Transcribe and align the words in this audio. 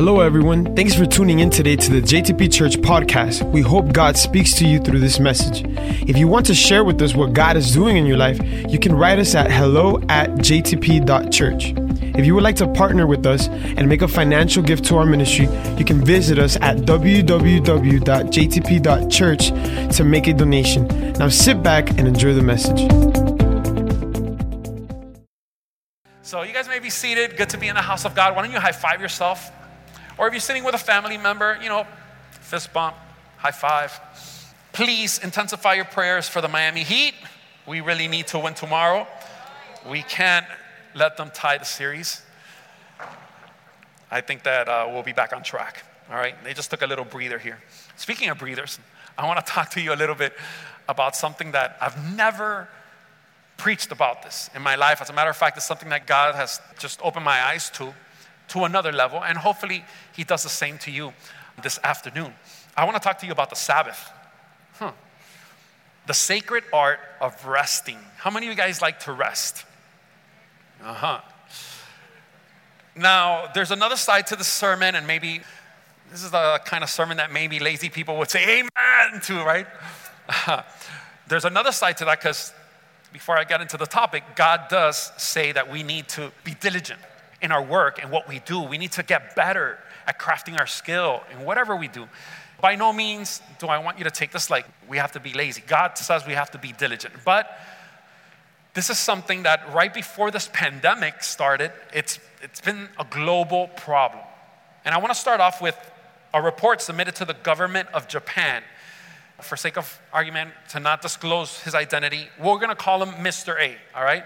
Hello, 0.00 0.20
everyone. 0.20 0.74
Thanks 0.74 0.94
for 0.94 1.04
tuning 1.04 1.40
in 1.40 1.50
today 1.50 1.76
to 1.76 1.92
the 1.92 2.00
JTP 2.00 2.50
Church 2.50 2.78
podcast. 2.78 3.42
We 3.52 3.60
hope 3.60 3.92
God 3.92 4.16
speaks 4.16 4.54
to 4.54 4.66
you 4.66 4.78
through 4.78 5.00
this 5.00 5.20
message. 5.20 5.62
If 6.08 6.16
you 6.16 6.26
want 6.26 6.46
to 6.46 6.54
share 6.54 6.84
with 6.84 7.02
us 7.02 7.14
what 7.14 7.34
God 7.34 7.58
is 7.58 7.74
doing 7.74 7.98
in 7.98 8.06
your 8.06 8.16
life, 8.16 8.40
you 8.70 8.78
can 8.78 8.94
write 8.94 9.18
us 9.18 9.34
at 9.34 9.50
hello 9.50 10.00
at 10.08 10.30
jtp.church. 10.36 11.74
If 12.18 12.24
you 12.24 12.34
would 12.34 12.42
like 12.42 12.56
to 12.56 12.66
partner 12.68 13.06
with 13.06 13.26
us 13.26 13.48
and 13.48 13.90
make 13.90 14.00
a 14.00 14.08
financial 14.08 14.62
gift 14.62 14.86
to 14.86 14.96
our 14.96 15.04
ministry, 15.04 15.50
you 15.76 15.84
can 15.84 16.02
visit 16.02 16.38
us 16.38 16.56
at 16.62 16.78
www.jtp.church 16.78 17.56
to 19.96 20.04
make 20.04 20.26
a 20.28 20.32
donation. 20.32 20.88
Now 21.18 21.28
sit 21.28 21.62
back 21.62 21.90
and 21.90 22.08
enjoy 22.08 22.32
the 22.32 22.40
message. 22.40 22.90
So, 26.22 26.40
you 26.40 26.54
guys 26.54 26.68
may 26.68 26.78
be 26.78 26.88
seated. 26.88 27.36
Good 27.36 27.50
to 27.50 27.58
be 27.58 27.68
in 27.68 27.74
the 27.74 27.82
house 27.82 28.06
of 28.06 28.14
God. 28.14 28.34
Why 28.34 28.40
don't 28.40 28.50
you 28.52 28.60
high 28.60 28.72
five 28.72 29.02
yourself? 29.02 29.52
Or 30.20 30.26
if 30.26 30.34
you're 30.34 30.40
sitting 30.40 30.64
with 30.64 30.74
a 30.74 30.78
family 30.78 31.16
member, 31.16 31.58
you 31.62 31.70
know, 31.70 31.86
fist 32.42 32.74
bump, 32.74 32.94
high 33.38 33.52
five. 33.52 33.98
Please 34.74 35.18
intensify 35.18 35.72
your 35.72 35.86
prayers 35.86 36.28
for 36.28 36.42
the 36.42 36.46
Miami 36.46 36.82
Heat. 36.82 37.14
We 37.66 37.80
really 37.80 38.06
need 38.06 38.26
to 38.26 38.38
win 38.38 38.52
tomorrow. 38.52 39.08
We 39.88 40.02
can't 40.02 40.44
let 40.94 41.16
them 41.16 41.30
tie 41.32 41.56
the 41.56 41.64
series. 41.64 42.20
I 44.10 44.20
think 44.20 44.42
that 44.42 44.68
uh, 44.68 44.90
we'll 44.92 45.02
be 45.02 45.14
back 45.14 45.32
on 45.32 45.42
track. 45.42 45.84
All 46.10 46.18
right, 46.18 46.34
they 46.44 46.52
just 46.52 46.70
took 46.70 46.82
a 46.82 46.86
little 46.86 47.06
breather 47.06 47.38
here. 47.38 47.58
Speaking 47.96 48.28
of 48.28 48.36
breathers, 48.36 48.78
I 49.16 49.26
want 49.26 49.44
to 49.44 49.50
talk 49.50 49.70
to 49.70 49.80
you 49.80 49.94
a 49.94 49.96
little 49.96 50.14
bit 50.14 50.34
about 50.86 51.16
something 51.16 51.52
that 51.52 51.78
I've 51.80 52.14
never 52.14 52.68
preached 53.56 53.90
about 53.90 54.22
this 54.22 54.50
in 54.54 54.60
my 54.60 54.74
life. 54.74 55.00
As 55.00 55.08
a 55.08 55.14
matter 55.14 55.30
of 55.30 55.36
fact, 55.38 55.56
it's 55.56 55.66
something 55.66 55.88
that 55.88 56.06
God 56.06 56.34
has 56.34 56.60
just 56.78 57.00
opened 57.02 57.24
my 57.24 57.42
eyes 57.42 57.70
to 57.70 57.94
to 58.50 58.64
another 58.64 58.92
level, 58.92 59.22
and 59.22 59.38
hopefully, 59.38 59.84
He 60.12 60.24
does 60.24 60.42
the 60.42 60.48
same 60.48 60.78
to 60.78 60.90
you 60.90 61.12
this 61.62 61.78
afternoon. 61.82 62.34
I 62.76 62.84
want 62.84 62.96
to 62.96 63.00
talk 63.00 63.18
to 63.20 63.26
you 63.26 63.32
about 63.32 63.50
the 63.50 63.56
Sabbath. 63.56 64.10
Huh. 64.74 64.92
The 66.06 66.14
sacred 66.14 66.64
art 66.72 67.00
of 67.20 67.46
resting. 67.46 67.98
How 68.16 68.30
many 68.30 68.46
of 68.46 68.52
you 68.52 68.56
guys 68.56 68.82
like 68.82 69.00
to 69.00 69.12
rest? 69.12 69.64
Uh 70.82 70.94
huh. 70.94 71.20
Now, 72.96 73.50
there's 73.54 73.70
another 73.70 73.96
side 73.96 74.26
to 74.28 74.36
the 74.36 74.44
sermon, 74.44 74.94
and 74.94 75.06
maybe 75.06 75.42
this 76.10 76.24
is 76.24 76.32
the 76.32 76.60
kind 76.64 76.82
of 76.82 76.90
sermon 76.90 77.18
that 77.18 77.32
maybe 77.32 77.60
lazy 77.60 77.88
people 77.88 78.16
would 78.18 78.30
say 78.30 78.42
amen 78.44 79.20
to, 79.22 79.44
right? 79.44 79.66
there's 81.28 81.44
another 81.44 81.70
side 81.70 81.96
to 81.98 82.04
that 82.06 82.18
because 82.18 82.52
before 83.12 83.36
I 83.38 83.44
get 83.44 83.60
into 83.60 83.76
the 83.76 83.86
topic, 83.86 84.24
God 84.34 84.62
does 84.68 85.12
say 85.18 85.52
that 85.52 85.70
we 85.70 85.82
need 85.82 86.08
to 86.10 86.32
be 86.42 86.54
diligent 86.54 87.00
in 87.42 87.52
our 87.52 87.62
work 87.62 88.02
and 88.02 88.10
what 88.10 88.28
we 88.28 88.40
do. 88.40 88.60
We 88.60 88.78
need 88.78 88.92
to 88.92 89.02
get 89.02 89.34
better 89.34 89.78
at 90.06 90.18
crafting 90.18 90.58
our 90.58 90.66
skill 90.66 91.22
in 91.32 91.44
whatever 91.44 91.76
we 91.76 91.88
do. 91.88 92.08
By 92.60 92.74
no 92.76 92.92
means 92.92 93.40
do 93.58 93.68
I 93.68 93.78
want 93.78 93.98
you 93.98 94.04
to 94.04 94.10
take 94.10 94.32
this 94.32 94.50
like 94.50 94.66
we 94.88 94.98
have 94.98 95.12
to 95.12 95.20
be 95.20 95.32
lazy. 95.32 95.62
God 95.66 95.96
says 95.96 96.26
we 96.26 96.34
have 96.34 96.50
to 96.50 96.58
be 96.58 96.72
diligent. 96.72 97.14
But 97.24 97.50
this 98.74 98.90
is 98.90 98.98
something 98.98 99.44
that 99.44 99.72
right 99.72 99.92
before 99.92 100.30
this 100.30 100.48
pandemic 100.52 101.22
started, 101.22 101.72
it's, 101.92 102.18
it's 102.42 102.60
been 102.60 102.88
a 102.98 103.04
global 103.08 103.68
problem. 103.68 104.22
And 104.84 104.94
I 104.94 104.98
want 104.98 105.12
to 105.12 105.18
start 105.18 105.40
off 105.40 105.60
with 105.60 105.76
a 106.32 106.40
report 106.40 106.80
submitted 106.80 107.16
to 107.16 107.24
the 107.24 107.34
government 107.34 107.88
of 107.92 108.08
Japan. 108.08 108.62
For 109.40 109.56
sake 109.56 109.78
of 109.78 110.00
argument, 110.12 110.50
to 110.70 110.80
not 110.80 111.00
disclose 111.00 111.60
his 111.60 111.74
identity, 111.74 112.28
we're 112.38 112.56
going 112.56 112.68
to 112.68 112.74
call 112.74 113.02
him 113.02 113.24
Mr. 113.24 113.58
A, 113.58 113.76
all 113.96 114.04
right? 114.04 114.24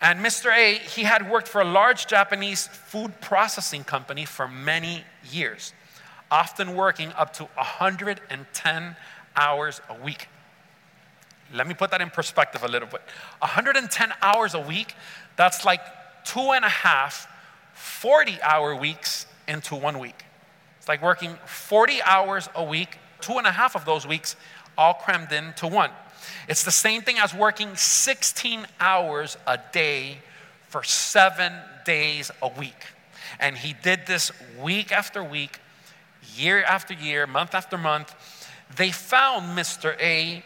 And 0.00 0.20
Mr. 0.20 0.54
A, 0.54 0.78
he 0.78 1.02
had 1.02 1.30
worked 1.30 1.46
for 1.46 1.60
a 1.60 1.64
large 1.64 2.06
Japanese 2.06 2.68
food 2.68 3.20
processing 3.20 3.84
company 3.84 4.24
for 4.24 4.48
many 4.48 5.04
years, 5.30 5.74
often 6.30 6.74
working 6.74 7.12
up 7.12 7.34
to 7.34 7.44
110 7.44 8.96
hours 9.36 9.80
a 9.90 10.02
week. 10.02 10.28
Let 11.52 11.66
me 11.66 11.74
put 11.74 11.90
that 11.90 12.00
in 12.00 12.10
perspective 12.10 12.62
a 12.62 12.68
little 12.68 12.88
bit. 12.88 13.02
110 13.40 14.12
hours 14.22 14.54
a 14.54 14.60
week, 14.60 14.94
that's 15.36 15.64
like 15.64 15.80
two 16.24 16.52
and 16.52 16.64
a 16.64 16.68
half 16.68 17.28
40 17.74 18.40
hour 18.42 18.74
weeks 18.76 19.26
into 19.48 19.74
one 19.74 19.98
week. 19.98 20.24
It's 20.78 20.88
like 20.88 21.02
working 21.02 21.36
40 21.44 22.02
hours 22.02 22.48
a 22.54 22.64
week, 22.64 22.98
two 23.20 23.34
and 23.34 23.46
a 23.46 23.50
half 23.50 23.74
of 23.76 23.84
those 23.84 24.06
weeks 24.06 24.36
all 24.78 24.94
crammed 24.94 25.32
into 25.32 25.66
one. 25.66 25.90
It's 26.48 26.64
the 26.64 26.70
same 26.70 27.02
thing 27.02 27.18
as 27.18 27.34
working 27.34 27.76
16 27.76 28.66
hours 28.80 29.36
a 29.46 29.58
day 29.72 30.18
for 30.68 30.82
seven 30.82 31.52
days 31.84 32.30
a 32.42 32.48
week. 32.48 32.86
And 33.38 33.56
he 33.56 33.74
did 33.82 34.06
this 34.06 34.32
week 34.60 34.92
after 34.92 35.22
week, 35.22 35.60
year 36.36 36.62
after 36.62 36.94
year, 36.94 37.26
month 37.26 37.54
after 37.54 37.78
month. 37.78 38.14
They 38.76 38.90
found 38.90 39.58
Mr. 39.58 40.00
A 40.00 40.44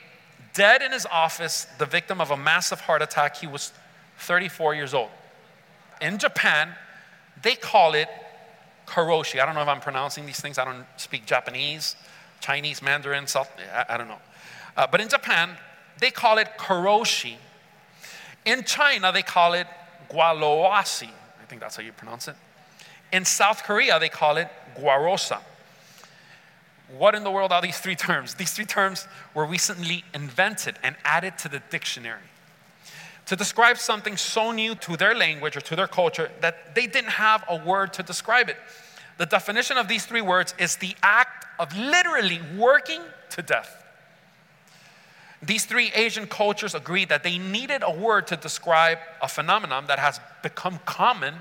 dead 0.55 0.83
in 0.83 0.93
his 0.93 1.07
office, 1.07 1.67
the 1.79 1.87
victim 1.87 2.21
of 2.21 2.31
a 2.31 2.37
massive 2.37 2.81
heart 2.81 3.03
attack. 3.03 3.37
He 3.37 3.47
was 3.47 3.73
34 4.19 4.75
years 4.75 4.95
old. 4.95 5.11
In 6.01 6.19
Japan, 6.19 6.75
they 7.43 7.55
call 7.55 7.95
it 7.95 8.09
karoshi. 8.87 9.41
I 9.41 9.47
don't 9.47 9.55
know 9.55 9.63
if 9.63 9.69
I'm 9.69 9.81
pronouncing 9.81 10.27
these 10.27 10.41
things. 10.41 10.59
I 10.59 10.65
don't 10.65 10.85
speak 10.97 11.27
Japanese, 11.27 11.97
Chinese, 12.41 12.83
Mandarin, 12.83 13.27
South, 13.27 13.51
I, 13.73 13.95
I 13.95 13.97
don't 13.97 14.09
know. 14.09 14.21
Uh, 14.77 14.87
but 14.87 15.01
in 15.01 15.09
Japan, 15.09 15.51
they 16.01 16.11
call 16.11 16.39
it 16.39 16.49
karoshi. 16.59 17.37
In 18.45 18.65
China, 18.65 19.13
they 19.13 19.23
call 19.23 19.55
it 19.55 19.67
gualoasi. 20.11 21.09
I 21.09 21.45
think 21.47 21.61
that's 21.61 21.77
how 21.77 21.83
you 21.83 21.93
pronounce 21.93 22.29
it. 22.29 22.37
In 23.13 23.25
South 23.25 23.63
Korea, 23.63 23.99
they 23.99 24.09
call 24.09 24.37
it 24.37 24.49
guarosa. 24.77 25.39
What 26.97 27.15
in 27.15 27.25
the 27.25 27.31
world 27.31 27.53
are 27.53 27.63
these 27.63 27.79
three 27.79 27.97
terms? 27.97 28.35
These 28.35 28.53
three 28.53 28.65
terms 28.65 29.09
were 29.35 29.47
recently 29.47 30.05
invented 30.13 30.79
and 30.83 30.97
added 31.05 31.39
to 31.39 31.49
the 31.49 31.61
dictionary 31.71 32.21
to 33.27 33.37
describe 33.37 33.79
something 33.79 34.17
so 34.17 34.53
new 34.53 34.75
to 34.75 34.97
their 34.97 35.15
language 35.15 35.57
or 35.57 35.61
to 35.63 35.77
their 35.77 35.87
culture 35.87 36.31
that 36.41 36.75
they 36.75 36.87
didn't 36.87 37.11
have 37.11 37.45
a 37.49 37.57
word 37.65 37.93
to 37.95 38.03
describe 38.03 38.49
it. 38.49 38.57
The 39.17 39.27
definition 39.27 39.79
of 39.79 39.89
these 39.89 40.05
three 40.05 40.21
words 40.21 40.55
is 40.59 40.77
the 40.77 40.95
act 41.03 41.47
of 41.59 41.75
literally 41.77 42.41
working 42.57 43.01
to 43.31 43.43
death. 43.43 43.84
These 45.47 45.67
three 45.67 45.93
Asian 45.95 46.27
cultures 46.27 46.75
agreed 46.75 47.11
that 47.11 47.23
they 47.23 47.39
needed 47.39 47.83
a 47.85 47.91
word 47.91 48.27
to 48.29 48.37
describe 48.37 48.99
a 49.21 49.29
phenomenon 49.29 49.87
that 49.87 49.99
has 49.99 50.19
become 50.43 50.79
common 50.87 51.35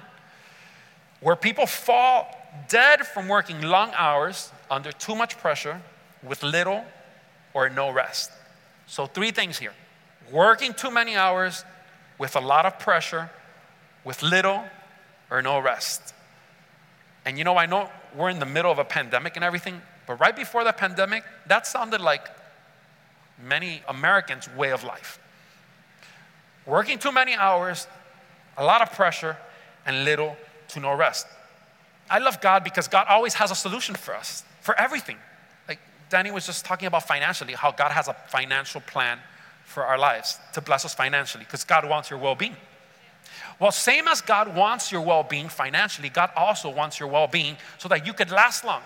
where 1.22 1.38
people 1.38 1.66
fall 1.66 2.28
dead 2.68 3.08
from 3.08 3.30
working 3.30 3.62
long 3.62 3.92
hours 3.96 4.52
under 4.70 4.92
too 4.92 5.16
much 5.16 5.38
pressure 5.38 5.82
with 6.22 6.44
little 6.44 6.84
or 7.54 7.70
no 7.70 7.92
rest. 7.92 8.32
So, 8.88 9.06
three 9.06 9.32
things 9.32 9.58
here 9.58 9.74
working 10.32 10.74
too 10.74 10.92
many 10.92 11.16
hours 11.16 11.64
with 12.18 12.36
a 12.36 12.40
lot 12.40 12.66
of 12.66 12.80
pressure, 12.80 13.30
with 14.04 14.22
little 14.22 14.64
or 15.30 15.42
no 15.42 15.60
rest. 15.60 16.14
And 17.26 17.38
you 17.38 17.44
know, 17.44 17.58
I 17.58 17.66
know 17.66 17.90
we're 18.16 18.30
in 18.30 18.40
the 18.40 18.46
middle 18.46 18.72
of 18.72 18.80
a 18.80 18.86
pandemic 18.86 19.36
and 19.36 19.46
everything, 19.46 19.82
but 20.08 20.20
right 20.20 20.36
before 20.36 20.64
the 20.64 20.74
pandemic, 20.74 21.24
that 21.48 21.66
sounded 21.68 22.02
like 22.02 22.28
many 23.44 23.82
Americans' 23.88 24.50
way 24.56 24.72
of 24.72 24.84
life. 24.84 25.20
Working 26.66 26.98
too 26.98 27.12
many 27.12 27.34
hours, 27.34 27.88
a 28.58 28.64
lot 28.64 28.82
of 28.82 28.92
pressure, 28.94 29.38
and 29.86 30.06
little 30.06 30.36
to 30.70 30.80
no 30.80 30.94
rest. 30.96 31.28
I 32.10 32.20
love 32.20 32.42
God 32.42 32.64
because 32.64 32.88
God 32.88 33.08
always 33.10 33.34
has 33.36 33.52
a 33.52 33.56
solution 33.56 33.96
for 33.96 34.16
us, 34.16 34.44
for 34.62 34.80
everything. 34.80 35.18
Like 35.68 35.80
Danny 36.10 36.32
was 36.32 36.46
just 36.46 36.66
talking 36.66 36.88
about 36.88 37.08
financially, 37.08 37.54
how 37.54 37.72
God 37.72 37.92
has 37.92 38.08
a 38.08 38.16
financial 38.28 38.82
plan 38.82 39.20
for 39.66 39.86
our 39.86 39.98
lives 39.98 40.38
to 40.54 40.62
bless 40.62 40.86
us 40.86 40.94
financially 40.94 41.44
because 41.44 41.64
God 41.64 41.88
wants 41.88 42.10
your 42.10 42.20
well 42.20 42.36
being. 42.36 42.56
Well, 43.60 43.72
same 43.72 44.08
as 44.08 44.22
God 44.22 44.56
wants 44.56 44.92
your 44.92 45.02
well 45.02 45.24
being 45.24 45.50
financially, 45.50 46.10
God 46.10 46.32
also 46.36 46.70
wants 46.70 47.00
your 47.00 47.10
well 47.10 47.28
being 47.28 47.58
so 47.78 47.90
that 47.90 48.06
you 48.06 48.14
could 48.14 48.32
last 48.32 48.64
long. 48.64 48.82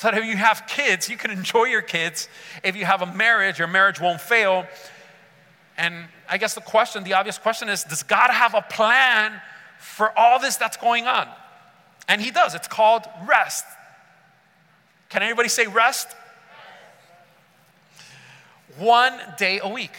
So 0.00 0.10
that 0.10 0.16
if 0.16 0.24
you 0.24 0.38
have 0.38 0.66
kids, 0.66 1.10
you 1.10 1.18
can 1.18 1.30
enjoy 1.30 1.64
your 1.64 1.82
kids. 1.82 2.26
If 2.64 2.74
you 2.74 2.86
have 2.86 3.02
a 3.02 3.14
marriage, 3.14 3.58
your 3.58 3.68
marriage 3.68 4.00
won't 4.00 4.22
fail. 4.22 4.66
And 5.76 6.06
I 6.26 6.38
guess 6.38 6.54
the 6.54 6.62
question, 6.62 7.04
the 7.04 7.12
obvious 7.12 7.36
question 7.36 7.68
is 7.68 7.84
Does 7.84 8.02
God 8.02 8.30
have 8.30 8.54
a 8.54 8.62
plan 8.62 9.38
for 9.78 10.18
all 10.18 10.38
this 10.38 10.56
that's 10.56 10.78
going 10.78 11.06
on? 11.06 11.28
And 12.08 12.22
He 12.22 12.30
does. 12.30 12.54
It's 12.54 12.66
called 12.66 13.04
rest. 13.26 13.66
Can 15.10 15.22
anybody 15.22 15.50
say 15.50 15.66
rest? 15.66 16.08
One 18.78 19.20
day 19.36 19.60
a 19.62 19.68
week. 19.68 19.92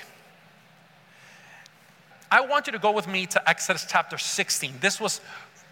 I 2.31 2.41
want 2.41 2.65
you 2.65 2.73
to 2.73 2.79
go 2.79 2.91
with 2.91 3.07
me 3.07 3.27
to 3.27 3.47
Exodus 3.47 3.85
chapter 3.87 4.17
16. 4.17 4.77
This 4.81 4.99
was 4.99 5.21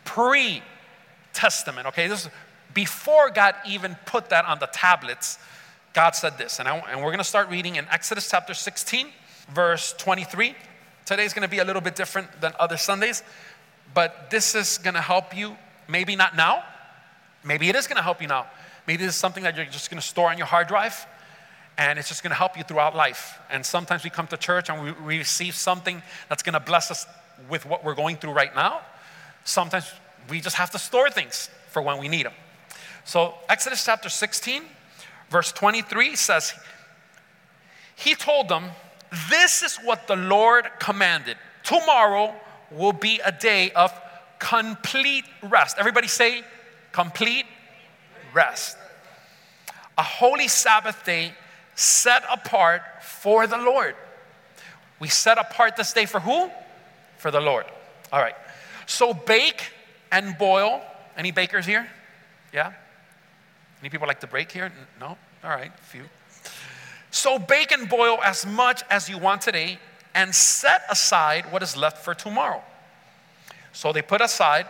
pre 0.05 0.61
Testament, 1.33 1.87
okay? 1.87 2.07
This 2.07 2.25
is 2.25 2.31
before 2.73 3.29
God 3.29 3.55
even 3.67 3.95
put 4.05 4.29
that 4.29 4.45
on 4.45 4.59
the 4.59 4.67
tablets, 4.67 5.39
God 5.93 6.15
said 6.15 6.37
this. 6.37 6.59
And, 6.59 6.67
I, 6.67 6.77
and 6.91 6.99
we're 6.99 7.11
going 7.11 7.17
to 7.17 7.23
start 7.23 7.49
reading 7.49 7.75
in 7.75 7.87
Exodus 7.89 8.29
chapter 8.29 8.53
16, 8.53 9.07
verse 9.53 9.93
23. 9.97 10.55
Today's 11.05 11.33
going 11.33 11.47
to 11.47 11.49
be 11.49 11.59
a 11.59 11.65
little 11.65 11.81
bit 11.81 11.95
different 11.95 12.41
than 12.41 12.53
other 12.59 12.77
Sundays, 12.77 13.23
but 13.93 14.29
this 14.29 14.53
is 14.53 14.77
going 14.77 14.93
to 14.93 15.01
help 15.01 15.35
you 15.35 15.55
Maybe 15.89 16.15
not 16.15 16.35
now. 16.35 16.63
Maybe 17.43 17.67
it 17.67 17.75
is 17.75 17.87
going 17.87 17.97
to 17.97 18.03
help 18.03 18.21
you 18.21 18.27
now. 18.27 18.45
Maybe 18.87 19.03
this 19.03 19.15
is 19.15 19.19
something 19.19 19.43
that 19.43 19.57
you're 19.57 19.65
just 19.65 19.89
going 19.89 19.99
to 19.99 20.07
store 20.07 20.29
on 20.29 20.37
your 20.37 20.47
hard 20.47 20.67
drive 20.67 21.05
and 21.77 21.97
it's 21.97 22.09
just 22.09 22.23
going 22.23 22.31
to 22.31 22.35
help 22.35 22.57
you 22.57 22.63
throughout 22.63 22.95
life. 22.95 23.39
And 23.49 23.65
sometimes 23.65 24.03
we 24.03 24.09
come 24.09 24.27
to 24.27 24.37
church 24.37 24.69
and 24.69 24.83
we, 24.83 24.91
we 24.91 25.17
receive 25.17 25.55
something 25.55 26.03
that's 26.27 26.43
going 26.43 26.53
to 26.53 26.59
bless 26.59 26.91
us 26.91 27.07
with 27.49 27.65
what 27.65 27.83
we're 27.83 27.95
going 27.95 28.17
through 28.17 28.33
right 28.33 28.53
now. 28.53 28.81
Sometimes 29.45 29.91
we 30.29 30.41
just 30.41 30.57
have 30.57 30.69
to 30.71 30.79
store 30.79 31.09
things 31.09 31.49
for 31.69 31.81
when 31.81 31.97
we 31.97 32.07
need 32.07 32.25
them. 32.25 32.33
So, 33.05 33.33
Exodus 33.47 33.83
chapter 33.83 34.09
16, 34.09 34.63
verse 35.29 35.51
23 35.51 36.15
says, 36.15 36.53
He 37.95 38.15
told 38.15 38.49
them, 38.49 38.65
This 39.29 39.63
is 39.63 39.77
what 39.77 40.07
the 40.07 40.15
Lord 40.15 40.65
commanded. 40.79 41.37
Tomorrow 41.63 42.35
will 42.71 42.93
be 42.93 43.19
a 43.23 43.31
day 43.31 43.71
of 43.71 43.91
complete 44.39 45.25
rest. 45.43 45.77
Everybody 45.77 46.07
say, 46.07 46.43
complete 46.91 47.45
rest. 48.33 48.77
A 49.97 50.03
holy 50.03 50.47
Sabbath 50.47 51.03
day 51.05 51.33
set 51.75 52.23
apart 52.31 52.81
for 53.01 53.47
the 53.47 53.57
Lord. 53.57 53.95
We 54.99 55.09
set 55.09 55.37
apart 55.37 55.75
this 55.75 55.93
day 55.93 56.05
for 56.05 56.19
who? 56.19 56.49
For 57.17 57.31
the 57.31 57.41
Lord. 57.41 57.65
All 58.11 58.21
right. 58.21 58.35
So 58.85 59.13
bake 59.13 59.71
and 60.11 60.37
boil. 60.37 60.81
Any 61.17 61.31
bakers 61.31 61.65
here? 61.65 61.87
Yeah? 62.53 62.73
Any 63.81 63.89
people 63.89 64.07
like 64.07 64.19
to 64.21 64.27
break 64.27 64.51
here? 64.51 64.71
No? 64.99 65.17
All 65.43 65.49
right, 65.49 65.71
few. 65.79 66.03
So 67.11 67.39
bake 67.39 67.71
and 67.71 67.89
boil 67.89 68.19
as 68.23 68.45
much 68.45 68.83
as 68.89 69.09
you 69.09 69.17
want 69.17 69.41
today 69.41 69.79
and 70.13 70.33
set 70.33 70.83
aside 70.89 71.51
what 71.51 71.63
is 71.63 71.77
left 71.77 72.03
for 72.03 72.13
tomorrow. 72.13 72.61
So 73.71 73.93
they 73.93 74.01
put 74.01 74.21
aside 74.21 74.67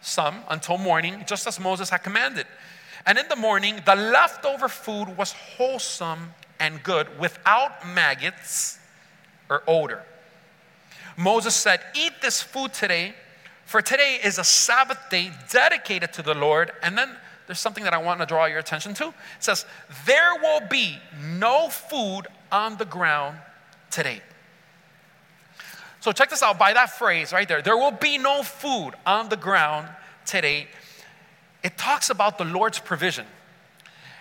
some 0.00 0.42
until 0.48 0.78
morning, 0.78 1.24
just 1.26 1.46
as 1.46 1.60
Moses 1.60 1.90
had 1.90 1.98
commanded. 1.98 2.46
And 3.06 3.18
in 3.18 3.28
the 3.28 3.36
morning, 3.36 3.80
the 3.86 3.94
leftover 3.94 4.68
food 4.68 5.16
was 5.16 5.32
wholesome 5.32 6.34
and 6.58 6.82
good 6.82 7.18
without 7.18 7.86
maggots 7.86 8.78
or 9.48 9.62
odor. 9.66 10.02
Moses 11.16 11.54
said, 11.54 11.80
Eat 11.94 12.12
this 12.22 12.42
food 12.42 12.72
today, 12.72 13.14
for 13.64 13.82
today 13.82 14.18
is 14.22 14.38
a 14.38 14.44
Sabbath 14.44 14.98
day 15.10 15.32
dedicated 15.50 16.12
to 16.14 16.22
the 16.22 16.34
Lord. 16.34 16.72
And 16.82 16.96
then 16.96 17.16
there's 17.50 17.58
something 17.58 17.82
that 17.82 17.92
I 17.92 17.98
want 17.98 18.20
to 18.20 18.26
draw 18.26 18.44
your 18.44 18.60
attention 18.60 18.94
to. 18.94 19.08
It 19.08 19.14
says, 19.40 19.66
There 20.06 20.36
will 20.40 20.60
be 20.68 21.00
no 21.34 21.68
food 21.68 22.28
on 22.52 22.76
the 22.76 22.84
ground 22.84 23.38
today. 23.90 24.20
So 25.98 26.12
check 26.12 26.30
this 26.30 26.44
out 26.44 26.60
by 26.60 26.72
that 26.74 26.90
phrase 26.90 27.32
right 27.32 27.48
there. 27.48 27.60
There 27.60 27.76
will 27.76 27.90
be 27.90 28.18
no 28.18 28.44
food 28.44 28.92
on 29.04 29.30
the 29.30 29.36
ground 29.36 29.88
today. 30.24 30.68
It 31.64 31.76
talks 31.76 32.08
about 32.08 32.38
the 32.38 32.44
Lord's 32.44 32.78
provision. 32.78 33.26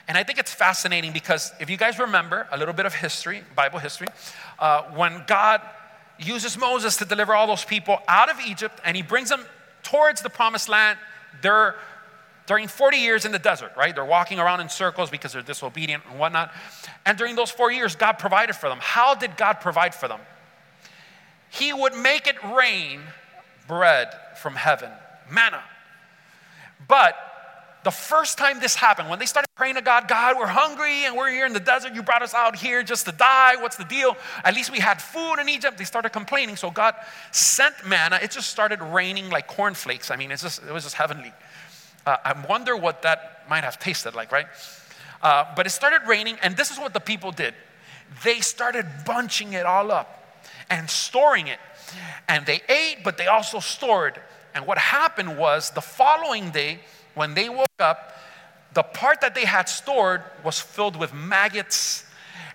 And 0.08 0.18
I 0.18 0.24
think 0.24 0.40
it's 0.40 0.52
fascinating 0.52 1.14
because 1.14 1.54
if 1.60 1.70
you 1.70 1.78
guys 1.78 2.00
remember 2.00 2.48
a 2.52 2.58
little 2.58 2.74
bit 2.74 2.88
of 2.88 2.96
history, 2.96 3.44
Bible 3.56 3.78
history, 3.78 4.08
uh, 4.58 4.86
when 4.96 5.24
God 5.28 5.62
uses 6.18 6.58
Moses 6.58 6.98
to 6.98 7.06
deliver 7.06 7.36
all 7.36 7.46
those 7.46 7.64
people 7.64 8.00
out 8.08 8.32
of 8.32 8.40
Egypt 8.48 8.82
and 8.84 8.98
he 8.98 9.04
brings 9.04 9.30
them 9.30 9.46
towards 9.84 10.24
the 10.24 10.32
promised 10.32 10.68
land, 10.68 10.98
they're 11.44 11.76
during 12.50 12.68
40 12.68 12.98
years 12.98 13.26
in 13.26 13.32
the 13.32 13.38
desert, 13.38 13.72
right? 13.78 13.94
They're 13.94 14.04
walking 14.04 14.40
around 14.40 14.60
in 14.60 14.70
circles 14.70 15.12
because 15.12 15.34
they're 15.34 15.44
disobedient 15.44 16.02
and 16.10 16.20
whatnot. 16.20 16.52
And 17.06 17.16
during 17.16 17.36
those 17.36 17.52
four 17.52 17.72
years, 17.72 17.96
God 17.96 18.14
provided 18.14 18.56
for 18.56 18.70
them. 18.70 18.80
How 18.82 19.14
did 19.14 19.38
God 19.38 19.62
provide 19.62 19.94
for 19.94 20.08
them? 20.08 20.20
He 21.52 21.72
would 21.72 21.96
make 21.96 22.26
it 22.26 22.44
rain 22.56 23.02
bread 23.68 24.08
from 24.42 24.56
heaven, 24.56 24.90
manna. 25.30 25.62
But 26.88 27.14
the 27.84 27.92
first 27.92 28.40
time 28.40 28.60
this 28.60 28.74
happened, 28.74 29.12
when 29.12 29.20
they 29.20 29.28
started 29.28 29.50
praying 29.56 29.76
to 29.76 29.84
God, 29.84 30.08
God, 30.08 30.36
we're 30.36 30.48
hungry 30.48 31.06
and 31.06 31.16
we're 31.16 31.30
here 31.30 31.46
in 31.46 31.54
the 31.54 31.60
desert. 31.60 31.94
You 31.94 32.02
brought 32.02 32.24
us 32.24 32.34
out 32.34 32.56
here 32.56 32.82
just 32.82 33.06
to 33.06 33.12
die. 33.12 33.58
What's 33.58 33.78
the 33.78 33.86
deal? 33.86 34.18
At 34.44 34.56
least 34.56 34.72
we 34.72 34.80
had 34.80 35.00
food 35.00 35.36
in 35.36 35.50
Egypt. 35.50 35.78
They 35.78 35.84
started 35.84 36.10
complaining. 36.10 36.56
So 36.56 36.72
God 36.72 36.96
sent 37.32 37.76
manna. 37.88 38.20
It 38.24 38.32
just 38.32 38.50
started 38.50 38.82
raining 38.82 39.30
like 39.30 39.46
cornflakes. 39.46 40.10
I 40.10 40.16
mean, 40.16 40.32
it's 40.32 40.42
just, 40.42 40.64
it 40.64 40.74
was 40.74 40.84
just 40.84 40.96
heavenly. 40.96 41.32
Uh, 42.10 42.18
I 42.26 42.48
wonder 42.48 42.76
what 42.76 43.04
that 43.04 43.46
might 43.48 43.64
have 43.64 43.78
tasted 43.78 44.16
like, 44.16 44.32
right? 44.32 44.48
Uh, 45.22 45.46
but 45.56 45.68
it 45.68 45.70
started 45.70 46.02
raining, 46.08 46.38
and 46.42 46.58
this 46.58 46.72
is 46.72 46.80
what 46.80 46.92
the 46.94 47.00
people 47.00 47.32
did 47.32 47.54
they 48.24 48.40
started 48.40 48.88
bunching 49.06 49.54
it 49.54 49.68
all 49.68 49.92
up 49.92 50.42
and 50.72 50.90
storing 50.90 51.46
it. 51.46 51.60
And 52.28 52.44
they 52.48 52.62
ate, 52.68 53.04
but 53.04 53.18
they 53.20 53.28
also 53.28 53.60
stored. 53.60 54.20
And 54.56 54.66
what 54.66 54.80
happened 54.80 55.38
was 55.38 55.70
the 55.70 55.82
following 55.82 56.50
day, 56.50 56.80
when 57.14 57.36
they 57.36 57.50
woke 57.50 57.80
up, 57.80 58.18
the 58.74 58.82
part 58.82 59.22
that 59.22 59.36
they 59.36 59.46
had 59.46 59.70
stored 59.70 60.24
was 60.44 60.60
filled 60.60 60.96
with 60.96 61.14
maggots 61.14 62.04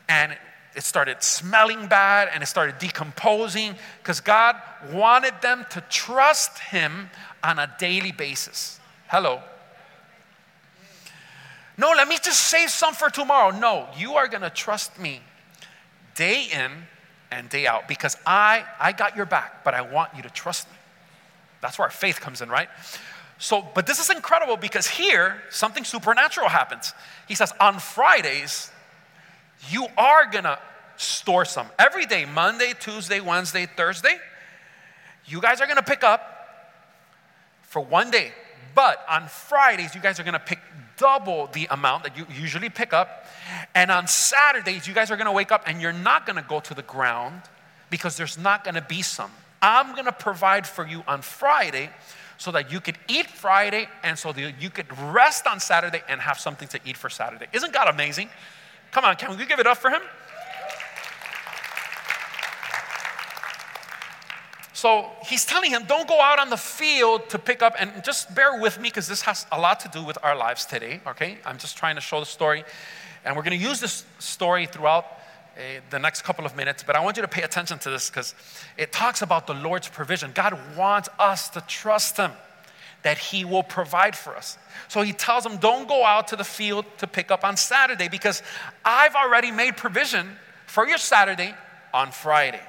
and 0.09 0.37
it 0.75 0.83
started 0.83 1.23
smelling 1.23 1.87
bad 1.87 2.29
and 2.33 2.43
it 2.43 2.47
started 2.47 2.81
decomposing 2.81 3.77
because 4.03 4.19
God 4.19 4.57
wanted 4.93 5.35
them 5.41 5.65
to 5.71 5.81
trust 5.83 6.59
Him 6.59 7.11
on 7.45 7.61
a 7.61 7.73
daily 7.79 8.11
basis. 8.11 8.81
Hello. 9.15 9.41
No, 11.79 11.93
let 11.97 12.09
me 12.09 12.17
just 12.21 12.49
save 12.49 12.69
some 12.69 12.95
for 12.95 13.11
tomorrow. 13.11 13.57
No, 13.57 13.87
you 13.97 14.15
are 14.15 14.27
going 14.27 14.43
to 14.43 14.51
trust 14.51 14.99
me 14.99 15.21
day 16.17 16.49
in 16.53 16.73
and 17.31 17.49
day 17.49 17.69
out 17.69 17.87
because 17.87 18.17
I, 18.27 18.65
I 18.81 18.91
got 18.91 19.15
your 19.15 19.25
back, 19.25 19.63
but 19.63 19.73
I 19.73 19.83
want 19.83 20.17
you 20.17 20.23
to 20.25 20.31
trust 20.31 20.69
me. 20.69 20.77
That's 21.61 21.79
where 21.79 21.85
our 21.85 21.93
faith 21.93 22.19
comes 22.21 22.43
in, 22.43 22.49
right? 22.49 22.69
So, 23.39 23.65
but 23.73 23.87
this 23.87 24.01
is 24.01 24.11
incredible 24.11 24.57
because 24.57 24.89
here 24.89 25.41
something 25.49 25.85
supernatural 25.85 26.49
happens. 26.49 26.93
He 27.29 27.37
says, 27.37 27.53
on 27.61 27.79
Fridays, 27.79 28.73
you 29.71 29.87
are 29.97 30.29
gonna 30.29 30.59
store 30.97 31.45
some. 31.45 31.69
Every 31.79 32.07
day, 32.07 32.25
Monday, 32.25 32.73
Tuesday, 32.81 33.21
Wednesday, 33.21 33.69
Thursday, 33.77 34.19
you 35.25 35.41
guys 35.41 35.61
are 35.61 35.69
gonna 35.69 35.85
pick 35.85 36.03
up 36.03 36.33
for 37.63 37.81
one 37.81 38.11
day. 38.11 38.33
But 38.75 39.05
on 39.09 39.29
Fridays, 39.29 39.95
you 39.95 40.01
guys 40.01 40.19
are 40.19 40.25
gonna 40.25 40.39
pick 40.39 40.61
double 40.97 41.49
the 41.49 41.67
amount 41.71 42.05
that 42.05 42.17
you 42.17 42.27
usually 42.31 42.69
pick 42.69 42.93
up. 42.93 43.27
And 43.75 43.91
on 43.91 44.07
Saturdays, 44.07 44.87
you 44.87 44.95
guys 44.95 45.11
are 45.11 45.17
gonna 45.17 45.33
wake 45.33 45.53
up 45.53 45.65
and 45.67 45.81
you're 45.81 45.93
not 45.93 46.27
gonna 46.27 46.45
go 46.47 46.61
to 46.61 46.75
the 46.75 46.83
ground 46.83 47.43
because 47.91 48.17
there's 48.17 48.39
not 48.39 48.65
gonna 48.65 48.83
be 48.83 49.03
some. 49.03 49.31
I'm 49.63 49.95
gonna 49.95 50.13
provide 50.13 50.67
for 50.67 50.87
you 50.87 51.03
on 51.07 51.23
Friday 51.23 51.91
so 52.37 52.51
that 52.51 52.71
you 52.71 52.81
could 52.81 52.99
eat 53.09 53.27
Friday 53.27 53.89
and 54.03 54.19
so 54.19 54.33
that 54.33 54.61
you 54.61 54.71
could 54.71 54.87
rest 54.99 55.47
on 55.47 55.61
Saturday 55.61 56.03
and 56.09 56.21
have 56.21 56.39
something 56.39 56.69
to 56.69 56.81
eat 56.85 56.97
for 56.97 57.09
Saturday. 57.09 57.47
Isn't 57.53 57.73
God 57.73 57.89
amazing? 57.89 58.29
Come 58.91 59.05
on, 59.05 59.17
can 59.17 59.37
we 59.37 59.47
give 59.47 59.59
it 59.59 59.67
up 59.67 59.79
for 59.79 59.91
Him? 59.91 60.03
So 64.85 65.11
he's 65.25 65.47
telling 65.47 65.71
him, 65.71 65.85
don't 65.87 66.07
go 66.07 66.21
out 66.21 66.39
on 66.39 66.51
the 66.51 66.59
field 66.59 67.31
to 67.31 67.39
pick 67.39 67.63
up, 67.63 67.75
and 67.79 67.91
just 68.05 68.35
bear 68.35 68.61
with 68.61 68.79
me 68.79 68.91
because 68.91 69.09
this 69.09 69.23
has 69.23 69.47
a 69.51 69.59
lot 69.59 69.81
to 69.81 69.89
do 69.89 70.05
with 70.05 70.19
our 70.23 70.37
lives 70.37 70.67
today, 70.67 71.01
okay? 71.07 71.39
I'm 71.47 71.57
just 71.57 71.79
trying 71.79 71.95
to 71.95 72.03
show 72.03 72.21
the 72.21 72.27
story. 72.27 72.65
And 73.25 73.35
we're 73.35 73.45
going 73.45 73.59
to 73.59 73.67
use 73.67 73.81
this 73.81 74.05
story 74.19 74.67
throughout 74.67 75.07
uh, 75.07 75.81
the 75.89 75.99
next 75.99 76.21
couple 76.21 76.45
of 76.45 76.55
minutes, 76.55 76.83
but 76.83 76.97
I 76.97 77.01
want 77.01 77.17
you 77.17 77.23
to 77.23 77.29
pay 77.29 77.41
attention 77.41 77.79
to 77.79 77.89
this 77.89 78.11
because 78.11 78.35
it 78.77 78.93
talks 78.93 79.23
about 79.23 79.47
the 79.47 79.55
Lord's 79.55 79.89
provision. 79.89 80.33
God 80.35 80.59
wants 80.77 81.09
us 81.19 81.49
to 81.49 81.63
trust 81.63 82.19
Him 82.19 82.33
that 83.05 83.17
He 83.17 83.47
will 83.47 83.63
provide 83.63 84.15
for 84.15 84.37
us. 84.37 84.59
So 84.89 85.01
He 85.01 85.15
tells 85.15 85.45
them, 85.45 85.57
don't 85.57 85.89
go 85.89 86.05
out 86.05 86.29
to 86.29 86.37
the 86.37 86.45
field 86.45 86.85
to 86.99 87.07
pick 87.07 87.31
up 87.31 87.43
on 87.43 87.57
Saturday 87.57 88.09
because 88.09 88.43
I've 88.85 89.15
already 89.15 89.51
made 89.51 89.79
provision 89.79 90.37
for 90.67 90.87
your 90.87 90.99
Saturday 90.99 91.55
on 91.95 92.11
Friday. 92.11 92.61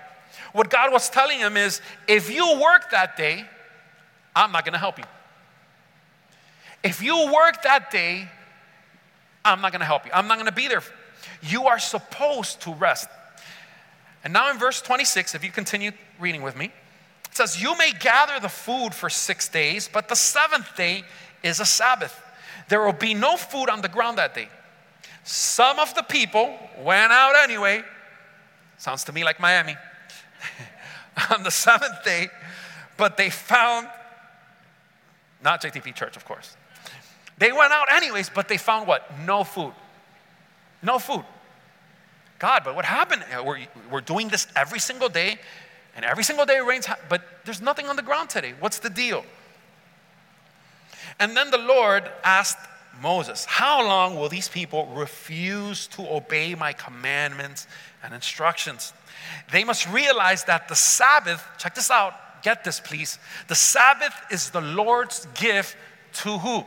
What 0.56 0.70
God 0.70 0.92
was 0.92 1.10
telling 1.10 1.40
him 1.40 1.58
is 1.58 1.82
if 2.08 2.32
you 2.32 2.60
work 2.60 2.92
that 2.92 3.18
day, 3.18 3.46
I'm 4.36 4.52
not 4.52 4.66
going 4.66 4.74
to 4.74 4.80
help 4.80 4.98
you. 4.98 5.06
If 6.84 7.02
you 7.02 7.32
work 7.34 7.64
that 7.64 7.92
day, 7.92 8.30
I'm 9.44 9.62
not 9.62 9.72
going 9.72 9.82
to 9.82 9.86
help 9.86 10.06
you. 10.06 10.12
I'm 10.14 10.28
not 10.28 10.38
going 10.38 10.48
to 10.48 10.56
be 10.56 10.68
there 10.68 10.82
you 11.42 11.68
are 11.68 11.80
supposed 11.80 12.62
to 12.62 12.74
rest. 12.74 13.08
And 14.24 14.34
now 14.34 14.50
in 14.52 14.58
verse 14.58 14.82
26, 14.82 15.36
if 15.36 15.44
you 15.44 15.52
continue 15.52 15.92
reading 16.20 16.42
with 16.42 16.58
me, 16.58 16.66
it 16.66 17.36
says, 17.36 17.62
You 17.62 17.78
may 17.78 17.92
gather 18.00 18.40
the 18.40 18.50
food 18.50 18.94
for 18.94 19.10
six 19.10 19.48
days, 19.50 19.90
but 19.92 20.08
the 20.08 20.16
seventh 20.16 20.76
day 20.76 21.04
is 21.44 21.60
a 21.60 21.66
Sabbath. 21.66 22.22
There 22.70 22.84
will 22.84 22.94
be 22.94 23.14
no 23.14 23.38
food 23.38 23.70
on 23.70 23.82
the 23.82 23.90
ground 23.90 24.18
that 24.18 24.34
day. 24.34 24.50
Some 25.24 25.80
of 25.80 25.94
the 25.96 26.04
people 26.04 26.58
went 26.80 27.12
out 27.12 27.36
anyway. 27.44 27.84
Sounds 28.78 29.04
to 29.06 29.14
me 29.14 29.24
like 29.24 29.40
Miami. 29.40 29.76
on 31.32 31.44
the 31.44 31.52
seventh 31.52 32.04
day, 32.04 32.30
but 32.98 33.18
they 33.18 33.30
found, 33.30 33.88
not 35.44 35.62
JTP 35.62 35.96
Church, 35.96 36.16
of 36.16 36.26
course. 36.26 36.56
They 37.38 37.52
went 37.52 37.74
out 37.74 37.92
anyways, 37.92 38.30
but 38.30 38.48
they 38.48 38.58
found 38.58 38.88
what? 38.88 39.10
No 39.26 39.44
food. 39.44 39.74
No 40.82 41.00
food. 41.00 41.26
God, 42.40 42.64
but 42.64 42.76
what 42.76 42.86
happened? 42.86 43.24
We're, 43.44 43.60
we're 43.90 44.02
doing 44.02 44.28
this 44.28 44.48
every 44.56 44.80
single 44.80 45.10
day, 45.10 45.40
and 45.96 46.06
every 46.06 46.24
single 46.24 46.46
day 46.46 46.58
it 46.58 46.66
rains, 46.66 46.88
but 47.10 47.24
there's 47.46 47.62
nothing 47.62 47.88
on 47.88 47.96
the 47.96 48.02
ground 48.02 48.30
today. 48.30 48.54
What's 48.60 48.80
the 48.80 48.90
deal? 48.90 49.26
And 51.20 51.36
then 51.36 51.52
the 51.52 51.58
Lord 51.58 52.10
asked 52.24 52.58
Moses, 53.02 53.46
How 53.46 53.86
long 53.86 54.16
will 54.18 54.30
these 54.30 54.50
people 54.50 54.88
refuse 54.88 55.88
to 55.88 56.02
obey 56.10 56.56
my 56.56 56.74
commandments 56.74 57.68
and 58.04 58.14
instructions? 58.14 58.94
They 59.52 59.64
must 59.64 59.90
realize 59.90 60.44
that 60.46 60.68
the 60.68 60.76
Sabbath, 60.76 61.44
check 61.58 61.76
this 61.76 61.92
out, 61.92 62.14
get 62.44 62.64
this 62.64 62.80
please. 62.80 63.20
The 63.48 63.56
Sabbath 63.56 64.14
is 64.32 64.50
the 64.52 64.62
Lord's 64.62 65.28
gift 65.36 65.76
to 66.14 66.38
who? 66.38 66.64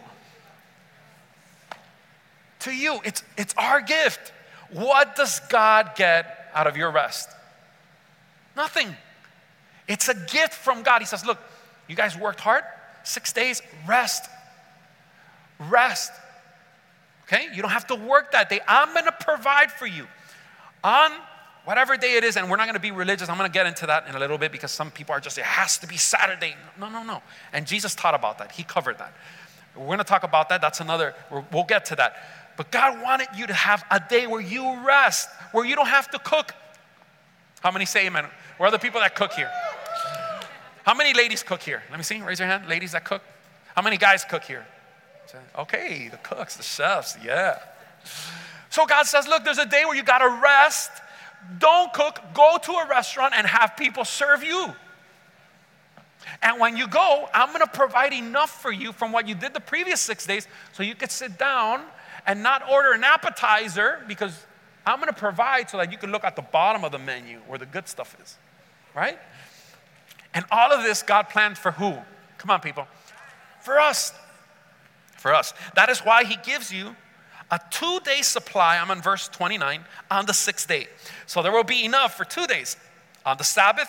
To 2.61 2.71
you. 2.71 3.01
It's, 3.05 3.23
it's 3.37 3.55
our 3.57 3.81
gift. 3.81 4.33
What 4.71 5.17
does 5.17 5.41
God 5.49 5.93
get 5.97 6.51
out 6.55 6.67
of 6.67 6.77
your 6.77 6.91
rest? 6.91 7.29
Nothing. 8.57 8.95
It's 9.87 10.09
a 10.09 10.15
gift 10.15 10.53
from 10.53 10.83
God. 10.83 11.01
He 11.01 11.07
says, 11.07 11.25
Look, 11.25 11.39
you 11.87 11.97
guys 11.97 12.17
worked 12.17 12.41
hard, 12.41 12.65
six 13.05 13.33
days, 13.33 13.63
rest. 13.87 14.29
Rest. 15.59 16.13
Okay? 17.25 17.49
You 17.55 17.63
don't 17.63 17.71
have 17.71 17.87
to 17.89 17.95
work 17.95 18.33
that 18.33 18.51
day. 18.51 18.61
I'm 18.69 18.93
going 18.93 19.07
to 19.07 19.13
provide 19.13 19.71
for 19.71 19.87
you 19.87 20.07
on 20.85 21.11
whatever 21.69 21.99
day 21.99 22.15
it 22.15 22.25
is. 22.25 22.39
And 22.39 22.49
we're 22.51 22.57
not 22.57 22.65
going 22.65 22.77
to 22.77 22.81
be 22.81 22.93
religious. 22.93 23.29
I'm 23.29 23.37
going 23.37 23.51
to 23.51 23.53
get 23.53 23.67
into 23.67 23.85
that 23.85 24.09
in 24.09 24.15
a 24.15 24.19
little 24.19 24.39
bit 24.39 24.53
because 24.53 24.73
some 24.73 24.91
people 24.91 25.15
are 25.15 25.21
just, 25.21 25.37
it 25.37 25.45
has 25.45 25.77
to 25.79 25.87
be 25.87 25.99
Saturday. 25.99 26.57
No, 26.81 26.89
no, 26.89 27.03
no. 27.03 27.21
And 27.53 27.67
Jesus 27.67 27.95
taught 27.95 28.15
about 28.15 28.39
that. 28.39 28.53
He 28.53 28.63
covered 28.63 28.97
that. 28.97 29.13
We're 29.77 29.85
going 29.85 29.99
to 29.99 30.05
talk 30.05 30.23
about 30.23 30.49
that. 30.49 30.63
That's 30.63 30.81
another, 30.81 31.15
we'll 31.53 31.65
get 31.65 31.85
to 31.87 31.97
that. 31.97 32.17
But 32.57 32.73
God 32.73 33.03
wanted 33.03 33.29
you 33.37 33.47
to 33.47 33.53
have 33.53 33.85
a 33.91 34.01
day 34.01 34.27
where 34.27 34.41
you 34.41 34.83
rest, 34.83 35.29
where 35.53 35.67
you 35.67 35.77
don't 35.77 35.89
have 35.89 36.11
to 36.13 36.19
cook. 36.19 36.55
How 37.61 37.71
many 37.71 37.85
say 37.85 38.07
amen? 38.07 38.25
Where 38.57 38.69
are 38.69 38.73
the 38.73 38.79
people 38.79 39.01
that 39.01 39.15
cook 39.15 39.33
here? 39.33 39.51
How 40.85 40.95
many 40.95 41.13
ladies 41.13 41.43
cook 41.43 41.63
here? 41.63 41.83
Let 41.91 41.99
me 41.99 42.03
see. 42.03 42.23
Raise 42.23 42.39
your 42.39 42.49
hand. 42.49 42.67
Ladies 42.67 42.93
that 42.93 43.05
cook. 43.05 43.21
How 43.77 43.83
many 43.83 43.99
guys 43.99 44.25
cook 44.25 44.45
here? 44.45 44.67
Okay, 45.59 46.09
the 46.09 46.17
cooks, 46.17 46.57
the 46.57 46.63
chefs, 46.63 47.19
yeah. 47.23 47.59
So 48.71 48.87
God 48.87 49.05
says, 49.05 49.29
look, 49.29 49.45
there's 49.45 49.59
a 49.59 49.67
day 49.67 49.85
where 49.85 49.95
you 49.95 50.03
got 50.03 50.21
to 50.21 50.41
rest. 50.43 50.91
Don't 51.59 51.93
cook. 51.93 52.21
Go 52.35 52.59
to 52.63 52.73
a 52.73 52.87
restaurant 52.89 53.35
and 53.37 53.47
have 53.47 53.77
people 53.77 54.05
serve 54.05 54.43
you. 54.43 54.75
And 56.43 56.61
when 56.61 56.77
you 56.77 56.87
go, 56.89 57.29
I'm 57.33 57.49
going 57.49 57.61
to 57.61 57.71
provide 57.71 58.13
enough 58.13 58.61
for 58.63 58.71
you 58.71 58.93
from 58.93 59.13
what 59.13 59.29
you 59.29 59.35
did 59.35 59.55
the 59.55 59.61
previous 59.61 60.01
six 60.01 60.27
days 60.27 60.47
so 60.73 60.83
you 60.83 60.95
could 60.95 61.11
sit 61.11 61.39
down 61.39 61.83
and 62.27 62.43
not 62.43 62.69
order 62.69 62.93
an 62.93 63.05
appetizer 63.05 64.01
because 64.07 64.47
I'm 64.87 64.97
going 64.97 65.13
to 65.13 65.19
provide 65.19 65.71
so 65.71 65.79
that 65.79 65.91
you 65.93 65.99
can 65.99 66.13
look 66.13 66.25
at 66.25 66.37
the 66.37 66.43
bottom 66.43 66.85
of 66.85 66.93
the 66.93 66.99
menu 66.99 67.39
where 67.47 67.59
the 67.59 67.67
good 67.67 67.89
stuff 67.89 68.17
is, 68.23 68.37
right? 68.95 69.19
And 70.35 70.45
all 70.51 70.73
of 70.73 70.83
this 70.83 71.03
God 71.03 71.29
planned 71.29 71.57
for 71.57 71.73
who? 71.73 71.97
Come 72.39 72.51
on, 72.51 72.61
people. 72.61 72.87
For 73.61 73.81
us. 73.81 74.13
For 75.17 75.35
us. 75.35 75.53
That 75.75 75.89
is 75.89 76.01
why 76.01 76.25
He 76.25 76.37
gives 76.45 76.73
you 76.73 76.95
a 77.51 77.61
two 77.71 78.01
day 78.01 78.23
supply. 78.23 78.79
I'm 78.79 78.91
on 78.91 79.01
verse 79.01 79.29
29 79.29 79.85
on 80.11 80.27
the 80.27 80.35
sixth 80.35 80.69
day. 80.69 80.89
So 81.27 81.43
there 81.43 81.53
will 81.53 81.65
be 81.65 81.85
enough 81.85 82.17
for 82.17 82.25
two 82.25 82.47
days. 82.47 82.77
On 83.25 83.37
the 83.37 83.45
Sabbath 83.45 83.89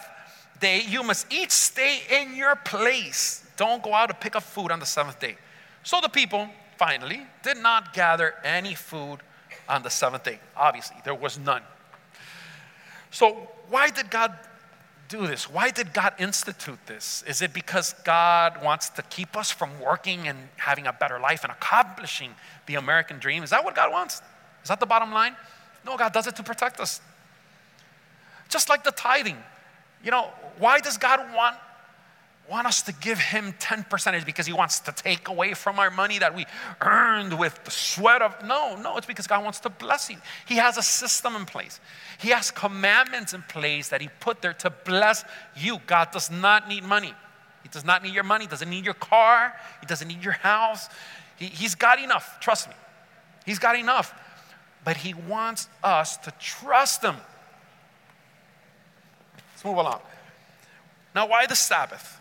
day, 0.60 0.82
you 0.88 1.04
must 1.04 1.32
each 1.32 1.52
stay 1.52 2.02
in 2.10 2.36
your 2.36 2.56
place. 2.56 3.46
Don't 3.58 3.84
go 3.84 3.94
out 3.94 4.08
to 4.08 4.16
pick 4.16 4.36
up 4.36 4.44
food 4.44 4.72
on 4.72 4.80
the 4.80 4.86
seventh 4.86 5.20
day. 5.20 5.36
So 5.84 6.00
the 6.02 6.10
people 6.10 6.50
finally 6.78 7.22
did 7.44 7.58
not 7.58 7.94
gather 7.94 8.36
any 8.44 8.74
food 8.74 9.20
on 9.68 9.84
the 9.84 9.90
seventh 9.90 10.24
day. 10.24 10.40
Obviously, 10.56 10.98
there 11.04 11.16
was 11.16 11.38
none. 11.38 11.62
So, 13.12 13.50
why 13.70 13.90
did 13.90 14.10
God 14.10 14.34
do 15.10 15.28
this? 15.28 15.50
Why 15.50 15.72
did 15.72 15.94
God 15.94 16.14
institute 16.20 16.80
this? 16.86 17.24
Is 17.28 17.42
it 17.42 17.52
because 17.52 17.94
God 18.06 18.64
wants 18.64 18.90
to 18.92 19.02
keep 19.02 19.36
us 19.36 19.52
from 19.52 19.72
working 19.80 20.28
and 20.28 20.38
having 20.56 20.88
a 20.88 20.94
better 20.94 21.20
life 21.20 21.44
and 21.44 21.52
accomplishing 21.52 22.32
the 22.68 22.76
American 22.76 23.18
dream? 23.18 23.44
Is 23.44 23.50
that 23.50 23.66
what 23.66 23.76
God 23.76 23.92
wants? 23.92 24.22
Is 24.64 24.70
that 24.70 24.80
the 24.80 24.86
bottom 24.86 25.12
line? 25.12 25.36
No, 25.86 25.98
God 25.98 26.14
does 26.14 26.28
it 26.28 26.36
to 26.36 26.44
protect 26.44 26.80
us. 26.80 27.02
Just 28.50 28.70
like 28.70 28.84
the 28.84 28.92
tithing. 28.92 29.38
You 30.04 30.12
know, 30.12 30.30
why 30.60 30.80
does 30.80 30.98
God 30.98 31.20
want 31.36 31.58
want 32.50 32.68
us 32.68 32.82
to 32.84 32.94
give 32.94 33.20
him 33.20 33.54
10 33.60 33.86
percentage 33.86 34.26
because 34.26 34.46
he 34.46 34.54
wants 34.54 34.80
to 34.82 34.92
take 34.92 35.28
away 35.28 35.54
from 35.54 35.80
our 35.80 35.92
money 35.92 36.20
that 36.20 36.36
we 36.36 36.46
earned 36.82 37.38
with 37.38 37.64
the 37.64 37.72
sweat 37.72 38.22
of 38.22 38.36
no 38.46 38.76
no 38.82 38.98
it's 38.98 39.06
because 39.06 39.28
god 39.28 39.44
wants 39.44 39.60
to 39.62 39.70
bless 39.70 40.10
you. 40.10 40.18
He 40.48 40.56
has 40.56 40.78
a 40.78 40.82
system 40.82 41.36
in 41.36 41.46
place. 41.46 41.80
He 42.20 42.30
has 42.30 42.52
commandments 42.52 43.34
in 43.34 43.44
place 43.44 43.90
that 43.90 44.02
he 44.02 44.10
put 44.20 44.42
there 44.42 44.54
to 44.54 44.70
bless 44.70 45.24
you. 45.56 45.80
God 45.86 46.12
does 46.12 46.32
not 46.32 46.68
need 46.68 46.84
money. 46.84 47.14
He 47.64 47.70
does 47.70 47.86
not 47.86 48.04
need 48.04 48.14
your 48.14 48.24
money. 48.24 48.46
He 48.46 48.50
doesn't 48.50 48.70
need 48.70 48.86
your 48.86 48.94
car. 48.94 49.54
He 49.80 49.86
doesn't 49.86 50.08
need 50.08 50.24
your 50.24 50.34
house. 50.34 50.90
He, 51.38 51.46
he's 51.46 51.76
got 51.76 52.00
enough 52.00 52.40
trust 52.40 52.68
me. 52.70 52.76
He's 53.46 53.60
got 53.60 53.78
enough. 53.78 54.14
But 54.84 54.98
he 54.98 55.14
wants 55.14 55.68
us 55.84 56.18
to 56.18 56.32
trust 56.40 57.04
him. 57.04 57.16
Let's 59.52 59.66
move 59.66 59.78
along. 59.78 60.02
Now 61.14 61.28
why 61.28 61.46
the 61.46 61.56
sabbath 61.56 62.19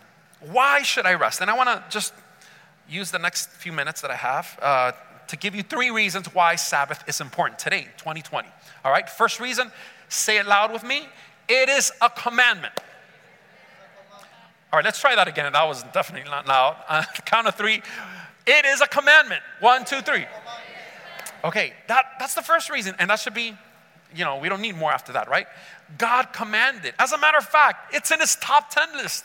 why 0.51 0.81
should 0.81 1.05
I 1.05 1.13
rest? 1.13 1.41
And 1.41 1.49
I 1.49 1.55
want 1.55 1.69
to 1.69 1.83
just 1.89 2.13
use 2.89 3.11
the 3.11 3.19
next 3.19 3.49
few 3.49 3.71
minutes 3.71 4.01
that 4.01 4.11
I 4.11 4.15
have 4.15 4.59
uh, 4.61 4.91
to 5.27 5.37
give 5.37 5.53
you 5.53 5.63
three 5.63 5.91
reasons 5.91 6.33
why 6.33 6.55
Sabbath 6.55 7.03
is 7.07 7.21
important 7.21 7.59
today, 7.59 7.87
2020. 7.97 8.47
All 8.83 8.91
right, 8.91 9.09
first 9.09 9.39
reason, 9.39 9.71
say 10.07 10.37
it 10.37 10.47
loud 10.47 10.71
with 10.71 10.83
me 10.83 11.07
it 11.49 11.67
is 11.67 11.91
a 11.99 12.09
commandment. 12.09 12.73
All 14.71 14.77
right, 14.77 14.85
let's 14.85 15.01
try 15.01 15.15
that 15.15 15.27
again. 15.27 15.51
That 15.51 15.67
was 15.67 15.83
definitely 15.91 16.29
not 16.29 16.47
loud. 16.47 16.77
Uh, 16.87 17.03
count 17.25 17.47
of 17.47 17.55
three. 17.55 17.81
It 18.45 18.65
is 18.65 18.81
a 18.81 18.87
commandment. 18.87 19.41
One, 19.59 19.83
two, 19.83 20.01
three. 20.01 20.25
Okay, 21.43 21.73
that, 21.87 22.05
that's 22.19 22.35
the 22.35 22.43
first 22.43 22.69
reason, 22.69 22.93
and 22.99 23.09
that 23.09 23.19
should 23.19 23.33
be, 23.33 23.57
you 24.15 24.25
know, 24.25 24.37
we 24.37 24.47
don't 24.47 24.61
need 24.61 24.75
more 24.75 24.91
after 24.91 25.13
that, 25.13 25.27
right? 25.27 25.47
God 25.97 26.31
commanded. 26.33 26.93
As 26.99 27.13
a 27.13 27.17
matter 27.17 27.37
of 27.37 27.45
fact, 27.45 27.95
it's 27.95 28.11
in 28.11 28.19
his 28.19 28.35
top 28.35 28.69
10 28.69 28.97
list. 28.97 29.23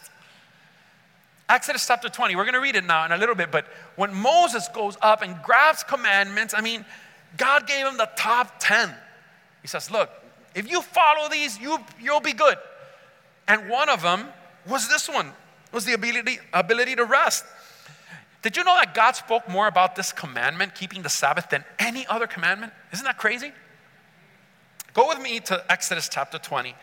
Exodus 1.48 1.86
chapter 1.86 2.08
20, 2.08 2.36
we're 2.36 2.44
going 2.44 2.54
to 2.54 2.60
read 2.60 2.74
it 2.74 2.84
now 2.84 3.04
in 3.04 3.12
a 3.12 3.18
little 3.18 3.34
bit, 3.34 3.50
but 3.50 3.66
when 3.96 4.14
Moses 4.14 4.68
goes 4.68 4.96
up 5.02 5.22
and 5.22 5.36
grabs 5.42 5.82
commandments, 5.82 6.54
I 6.56 6.62
mean, 6.62 6.84
God 7.36 7.66
gave 7.66 7.86
him 7.86 7.96
the 7.96 8.08
top 8.16 8.54
10. 8.60 8.94
He 9.60 9.68
says, 9.68 9.90
Look, 9.90 10.10
if 10.54 10.70
you 10.70 10.80
follow 10.80 11.28
these, 11.28 11.58
you, 11.58 11.78
you'll 12.00 12.20
be 12.20 12.32
good. 12.32 12.56
And 13.46 13.68
one 13.68 13.90
of 13.90 14.02
them 14.02 14.26
was 14.66 14.88
this 14.88 15.08
one, 15.08 15.32
was 15.72 15.84
the 15.84 15.92
ability, 15.92 16.38
ability 16.52 16.96
to 16.96 17.04
rest. 17.04 17.44
Did 18.40 18.56
you 18.56 18.64
know 18.64 18.74
that 18.74 18.94
God 18.94 19.12
spoke 19.12 19.48
more 19.48 19.66
about 19.66 19.96
this 19.96 20.12
commandment, 20.12 20.74
keeping 20.74 21.02
the 21.02 21.08
Sabbath, 21.08 21.50
than 21.50 21.64
any 21.78 22.06
other 22.06 22.26
commandment? 22.26 22.72
Isn't 22.92 23.04
that 23.04 23.18
crazy? 23.18 23.52
Go 24.92 25.08
with 25.08 25.20
me 25.20 25.40
to 25.40 25.64
Exodus 25.70 26.08
chapter 26.08 26.38
20. 26.38 26.74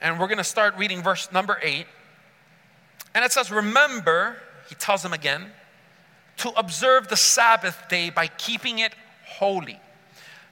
And 0.00 0.18
we're 0.18 0.28
going 0.28 0.38
to 0.38 0.44
start 0.44 0.76
reading 0.76 1.02
verse 1.02 1.30
number 1.32 1.58
8. 1.62 1.86
And 3.16 3.24
it 3.24 3.32
says, 3.32 3.50
Remember, 3.50 4.36
he 4.68 4.74
tells 4.74 5.02
them 5.02 5.14
again, 5.14 5.46
to 6.36 6.50
observe 6.50 7.08
the 7.08 7.16
Sabbath 7.16 7.88
day 7.88 8.10
by 8.10 8.26
keeping 8.26 8.80
it 8.80 8.92
holy. 9.24 9.80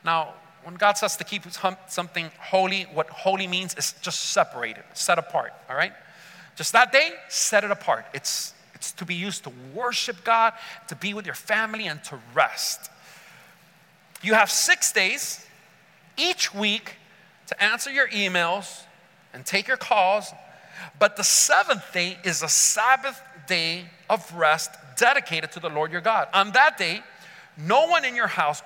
Now, 0.02 0.33
when 0.62 0.76
God 0.76 0.97
says 0.97 1.14
to 1.18 1.25
keep 1.25 1.42
something 1.88 2.30
holy, 2.40 2.85
what 2.85 3.11
holy 3.11 3.47
means 3.47 3.75
is 3.75 3.92
just 4.00 4.30
separated, 4.30 4.83
set 4.94 5.18
apart, 5.18 5.52
all 5.68 5.76
right? 5.76 5.92
Just 6.56 6.73
that 6.73 6.90
day, 6.90 7.11
set 7.28 7.64
it 7.64 7.71
apart. 7.71 8.06
It's, 8.14 8.54
it's 8.75 8.92
to 8.92 9.04
be 9.04 9.14
used 9.14 9.44
to 9.44 9.52
worship 9.75 10.25
God, 10.25 10.54
to 10.88 10.97
be 10.97 11.12
with 11.12 11.26
your 11.26 11.35
family, 11.35 11.87
and 11.87 12.02
to 12.04 12.18
rest. 12.33 12.90
You 14.23 14.33
have 14.33 14.50
six 14.50 14.90
days 14.90 15.47
each 16.16 16.54
week 16.54 16.94
to 17.49 17.62
answer 17.62 17.90
your 17.90 18.09
emails 18.09 18.85
and 19.35 19.44
take 19.44 19.68
your 19.68 19.76
calls 19.76 20.33
but 20.99 21.16
the 21.16 21.25
seventh 21.25 21.93
day 21.93 22.19
is 22.25 22.43
a 22.43 22.49
Sabbath 22.49 23.21
day 23.47 23.87
of 24.09 24.33
rest 24.35 24.71
dedicated 24.97 25.52
to 25.52 25.61
the 25.61 25.69
Lord 25.69 25.93
your 25.93 26.00
God. 26.00 26.28
On 26.33 26.52
that 26.52 26.78
day, 26.78 27.02
no 27.57 27.87
one 27.87 28.04
in 28.04 28.14
your 28.14 28.26
house 28.26 28.62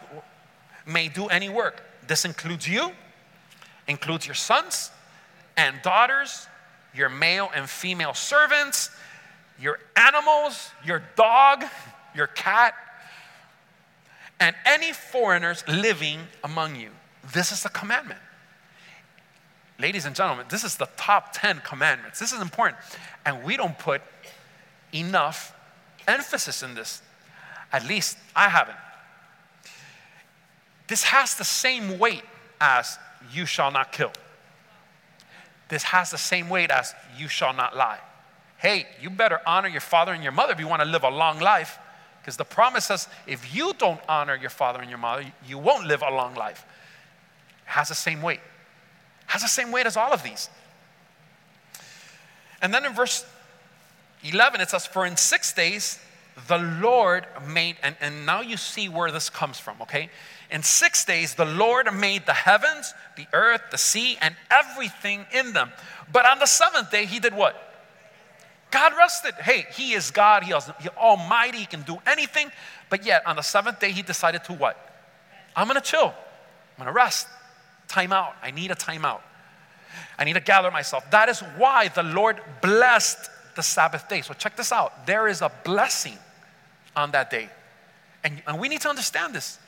may 0.87 1.09
do 1.09 1.27
any 1.27 1.49
work. 1.49 1.83
This 2.07 2.25
includes 2.25 2.67
you, 2.67 2.93
includes 3.87 4.27
your 4.27 4.35
sons 4.35 4.91
and 5.57 5.81
daughters, 5.83 6.47
your 6.95 7.09
male 7.09 7.51
and 7.55 7.69
female 7.69 8.15
servants, 8.15 8.91
your 9.61 9.79
animals, 9.97 10.71
your 10.85 11.03
dog, 11.17 11.65
your 12.15 12.29
cat, 12.29 12.75
and 14.41 14.55
any 14.65 14.93
foreigners 14.93 15.65
living 15.67 16.21
among 16.45 16.77
you. 16.77 16.91
This 17.33 17.53
is 17.53 17.63
the 17.63 17.69
commandment. 17.69 18.21
Ladies 19.81 20.07
and 20.07 20.17
gentlemen, 20.17 20.47
this 20.49 20.65
is 20.65 20.77
the 20.77 20.89
top 20.97 21.31
10 21.33 21.61
commandments. 21.61 22.19
This 22.19 22.33
is 22.33 22.41
important. 22.41 22.79
And 23.25 23.45
we 23.45 23.57
don't 23.57 23.79
put 23.79 24.03
enough 24.93 25.55
emphasis 26.09 26.63
in 26.63 26.75
this. 26.75 27.01
At 27.73 27.87
least 27.87 28.19
I 28.35 28.49
haven't. 28.49 28.79
This 30.89 31.05
has 31.05 31.37
the 31.37 31.45
same 31.45 31.99
weight 31.99 32.25
as 32.61 32.99
you 33.33 33.47
shall 33.47 33.71
not 33.71 33.93
kill. 33.93 34.11
This 35.69 35.85
has 35.85 36.11
the 36.11 36.19
same 36.19 36.49
weight 36.49 36.71
as 36.71 36.95
you 37.17 37.29
shall 37.29 37.53
not 37.53 37.77
lie. 37.77 38.01
hey, 38.57 38.89
you 39.01 39.09
better 39.09 39.41
honor 39.47 39.69
your 39.69 39.81
father 39.81 40.13
and 40.13 40.21
your 40.21 40.33
mother 40.33 40.53
if 40.53 40.59
you 40.59 40.67
want 40.67 40.83
to 40.83 40.89
live 40.89 41.05
a 41.05 41.11
long 41.11 41.39
life. 41.39 41.79
Because 42.21 42.37
the 42.37 42.45
promise 42.45 42.87
says 42.87 43.07
if 43.27 43.55
you 43.55 43.73
don't 43.79 44.01
honor 44.09 44.35
your 44.35 44.51
father 44.51 44.81
and 44.81 44.91
your 44.91 44.99
mother, 44.99 45.25
you 45.47 45.59
won't 45.59 45.87
live 45.87 46.03
a 46.03 46.11
long 46.11 46.35
life. 46.35 46.65
It 47.65 47.71
has 47.71 47.91
the 47.91 47.95
same 47.95 48.21
weight. 48.21 48.41
Has 49.29 49.43
the 49.43 49.49
same 49.49 49.73
weight 49.73 49.87
as 49.87 49.97
all 49.97 50.13
of 50.13 50.23
these. 50.23 50.51
And 52.61 52.75
then 52.75 52.85
in 52.85 52.93
verse 52.93 53.25
11, 54.25 54.61
it 54.61 54.71
says, 54.71 54.87
For 54.87 55.07
in 55.07 55.17
six 55.17 55.53
days 55.53 55.99
the 56.47 56.59
Lord 56.59 57.27
made, 57.47 57.77
and, 57.83 57.97
and 58.01 58.27
now 58.27 58.41
you 58.41 58.57
see 58.57 58.89
where 58.89 59.11
this 59.11 59.31
comes 59.31 59.59
from, 59.59 59.81
okay? 59.83 60.11
In 60.51 60.63
six 60.63 61.05
days 61.05 61.35
the 61.35 61.45
Lord 61.45 61.93
made 61.95 62.27
the 62.27 62.35
heavens, 62.35 62.93
the 63.17 63.27
earth, 63.33 63.63
the 63.71 63.79
sea, 63.79 64.19
and 64.21 64.35
everything 64.51 65.27
in 65.33 65.53
them. 65.53 65.71
But 66.13 66.27
on 66.27 66.39
the 66.39 66.47
seventh 66.47 66.91
day, 66.91 67.07
he 67.07 67.21
did 67.21 67.35
what? 67.35 67.69
God 68.71 68.93
rested. 68.97 69.35
Hey, 69.35 69.67
He 69.73 69.95
is 69.95 70.11
God. 70.11 70.43
He 70.43 70.53
is 70.53 70.71
Almighty. 70.97 71.59
He 71.59 71.67
can 71.67 71.83
do 71.83 71.99
anything. 72.07 72.51
But 72.91 73.05
yet, 73.05 73.27
on 73.27 73.37
the 73.37 73.43
seventh 73.43 73.81
day, 73.81 73.93
He 73.93 74.03
decided 74.03 74.45
to 74.45 74.53
what? 74.53 74.77
I'm 75.57 75.69
to 75.69 75.81
chill. 75.81 76.15
I'm 76.79 76.87
to 76.87 76.93
rest. 76.93 77.27
Time 77.89 78.13
out. 78.13 78.37
I 78.43 78.51
need 78.51 78.71
a 78.71 78.75
time 78.75 79.05
out. 79.05 79.23
I 80.19 80.25
need 80.25 80.35
to 80.35 80.41
gather 80.41 80.71
myself. 80.71 81.11
That 81.11 81.29
is 81.29 81.41
why 81.57 81.89
the 81.89 82.03
Lord 82.03 82.41
blessed 82.61 83.31
the 83.57 83.63
Sabbath 83.63 84.09
day. 84.09 84.21
So 84.21 84.35
check 84.35 84.57
this 84.57 84.73
out. 84.73 85.07
There 85.07 85.27
is 85.27 85.43
a 85.43 85.51
blessing 85.65 86.19
on 86.95 87.13
that 87.13 87.31
day. 87.31 87.49
And, 88.25 88.43
and 88.47 88.59
we 88.59 88.69
need 88.69 88.83
to 88.83 88.89
understand 88.89 89.35
this. 89.35 89.59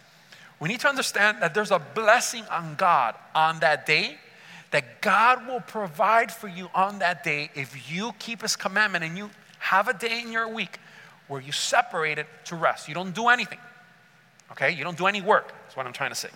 We 0.59 0.69
need 0.69 0.81
to 0.81 0.89
understand 0.89 1.41
that 1.41 1.55
there's 1.55 1.71
a 1.71 1.79
blessing 1.79 2.45
on 2.51 2.75
God 2.75 3.15
on 3.35 3.61
that 3.61 3.87
day 3.87 4.19
that 4.71 5.01
God 5.01 5.47
will 5.47 5.61
provide 5.61 6.31
for 6.31 6.49
you 6.49 6.69
on 6.75 7.01
that 7.01 7.25
day 7.25 7.51
if 7.55 7.91
you 7.91 8.13
keep 8.19 8.43
His 8.43 8.57
commandment 8.57 9.05
and 9.05 9.17
you 9.17 9.31
have 9.59 9.89
a 9.89 9.95
day 9.95 10.21
in 10.21 10.31
your 10.31 10.49
week 10.49 10.79
where 11.29 11.41
you 11.41 11.53
separate 11.53 12.19
it 12.19 12.27
to 12.45 12.57
rest. 12.57 12.89
You 12.89 12.95
don't 12.95 13.15
do 13.15 13.29
anything, 13.29 13.59
okay? 14.53 14.71
You 14.71 14.85
don't 14.85 14.99
do 14.99 15.07
any 15.07 15.21
work, 15.21 15.53
that's 15.65 15.77
what 15.77 15.87
I'm 15.87 15.93
trying 15.93 16.11
to 16.11 16.17
say. 16.17 16.31